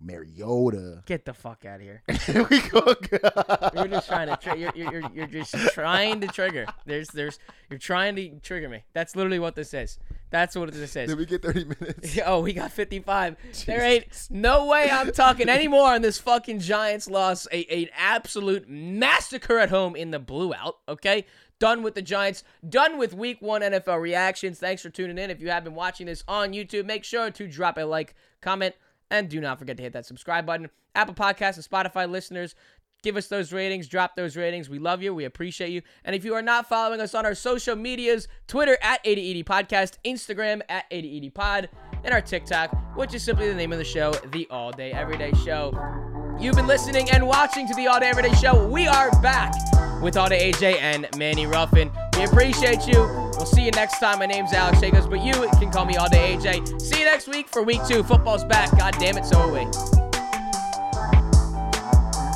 Mariota. 0.00 1.02
Get 1.06 1.24
the 1.24 1.34
fuck 1.34 1.64
out 1.64 1.76
of 1.76 1.82
here. 1.82 2.02
we 2.50 2.60
go. 2.68 2.94
You're 3.74 3.88
just 3.88 4.08
trying 4.08 4.28
to. 4.28 4.38
Tri- 4.40 4.54
you're, 4.54 4.72
you're, 4.74 5.02
you're, 5.14 5.26
just 5.26 5.54
trying 5.72 6.20
to 6.20 6.28
trigger. 6.28 6.66
There's 6.86 7.08
there's. 7.08 7.38
You're 7.70 7.78
trying 7.78 8.16
to 8.16 8.40
trigger 8.40 8.68
me. 8.68 8.84
That's 8.92 9.16
literally 9.16 9.38
what 9.38 9.54
this 9.54 9.74
is. 9.74 9.98
That's 10.30 10.56
what 10.56 10.72
this 10.72 10.96
is. 10.96 11.08
Did 11.08 11.18
we 11.18 11.26
get 11.26 11.42
thirty 11.42 11.64
minutes? 11.64 12.18
Oh, 12.26 12.40
we 12.40 12.52
got 12.52 12.72
55. 12.72 13.36
There 13.66 13.82
ain't 13.82 14.06
no 14.30 14.66
way 14.66 14.88
I'm 14.90 15.12
talking 15.12 15.48
anymore 15.48 15.92
on 15.92 16.02
this 16.02 16.18
fucking 16.18 16.60
Giants 16.60 17.08
loss. 17.08 17.46
A, 17.52 17.64
an 17.66 17.88
absolute 17.96 18.68
massacre 18.68 19.58
at 19.58 19.68
home 19.70 19.94
in 19.94 20.10
the 20.10 20.18
blue 20.18 20.54
out, 20.54 20.76
okay? 20.88 21.26
Done 21.58 21.82
with 21.82 21.94
the 21.94 22.02
Giants. 22.02 22.44
Done 22.68 22.98
with 22.98 23.14
week 23.14 23.38
one 23.40 23.62
NFL 23.62 24.00
reactions. 24.00 24.58
Thanks 24.58 24.82
for 24.82 24.90
tuning 24.90 25.18
in. 25.18 25.30
If 25.30 25.40
you 25.40 25.50
have 25.50 25.64
been 25.64 25.74
watching 25.74 26.06
this 26.06 26.24
on 26.28 26.52
YouTube, 26.52 26.84
make 26.84 27.04
sure 27.04 27.30
to 27.30 27.46
drop 27.46 27.78
a 27.78 27.84
like, 27.84 28.14
comment, 28.40 28.74
and 29.10 29.28
do 29.28 29.40
not 29.40 29.58
forget 29.58 29.76
to 29.76 29.82
hit 29.82 29.92
that 29.92 30.06
subscribe 30.06 30.46
button. 30.46 30.70
Apple 30.94 31.14
Podcasts 31.14 31.56
and 31.56 31.64
Spotify 31.64 32.08
listeners, 32.08 32.54
give 33.02 33.16
us 33.16 33.28
those 33.28 33.52
ratings, 33.52 33.88
drop 33.88 34.16
those 34.16 34.36
ratings. 34.36 34.68
We 34.68 34.78
love 34.78 35.02
you. 35.02 35.14
We 35.14 35.24
appreciate 35.24 35.70
you. 35.70 35.82
And 36.04 36.16
if 36.16 36.24
you 36.24 36.34
are 36.34 36.42
not 36.42 36.68
following 36.68 37.00
us 37.00 37.14
on 37.14 37.26
our 37.26 37.34
social 37.34 37.76
medias, 37.76 38.28
Twitter 38.46 38.78
at 38.82 39.00
8080 39.04 39.44
Podcast, 39.44 39.98
Instagram 40.04 40.62
at 40.68 40.84
8080 40.90 41.30
Pod, 41.30 41.68
and 42.02 42.14
our 42.14 42.20
TikTok, 42.20 42.96
which 42.96 43.14
is 43.14 43.22
simply 43.22 43.48
the 43.48 43.54
name 43.54 43.72
of 43.72 43.78
the 43.78 43.84
show, 43.84 44.12
The 44.32 44.46
All 44.50 44.72
Day 44.72 44.92
Everyday 44.92 45.32
Show. 45.44 46.13
You've 46.38 46.56
been 46.56 46.66
listening 46.66 47.10
and 47.10 47.26
watching 47.26 47.66
to 47.68 47.74
The 47.74 47.86
All 47.86 48.00
Day 48.00 48.08
Everyday 48.10 48.34
Show. 48.34 48.66
We 48.66 48.86
are 48.86 49.10
back 49.22 49.54
with 50.02 50.16
All 50.16 50.28
Day 50.28 50.52
AJ 50.52 50.78
and 50.80 51.08
Manny 51.16 51.46
Ruffin. 51.46 51.90
We 52.16 52.24
appreciate 52.24 52.86
you. 52.86 52.98
We'll 53.36 53.46
see 53.46 53.64
you 53.64 53.70
next 53.70 53.98
time. 53.98 54.18
My 54.18 54.26
name's 54.26 54.52
Alex 54.52 54.80
Jacobs, 54.80 55.06
but 55.06 55.20
you 55.24 55.32
can 55.32 55.70
call 55.70 55.86
me 55.86 55.96
All 55.96 56.08
Day 56.08 56.36
AJ. 56.36 56.80
See 56.82 56.98
you 56.98 57.04
next 57.04 57.28
week 57.28 57.48
for 57.48 57.62
week 57.62 57.80
two. 57.86 58.02
Football's 58.02 58.44
back. 58.44 58.76
God 58.76 58.94
damn 58.98 59.16
it, 59.16 59.24
so 59.24 59.38
are 59.38 59.50
we. 59.50 59.64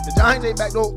The 0.04 0.12
Giants 0.16 0.46
ain't 0.46 0.56
back 0.56 0.72
though. 0.72 0.94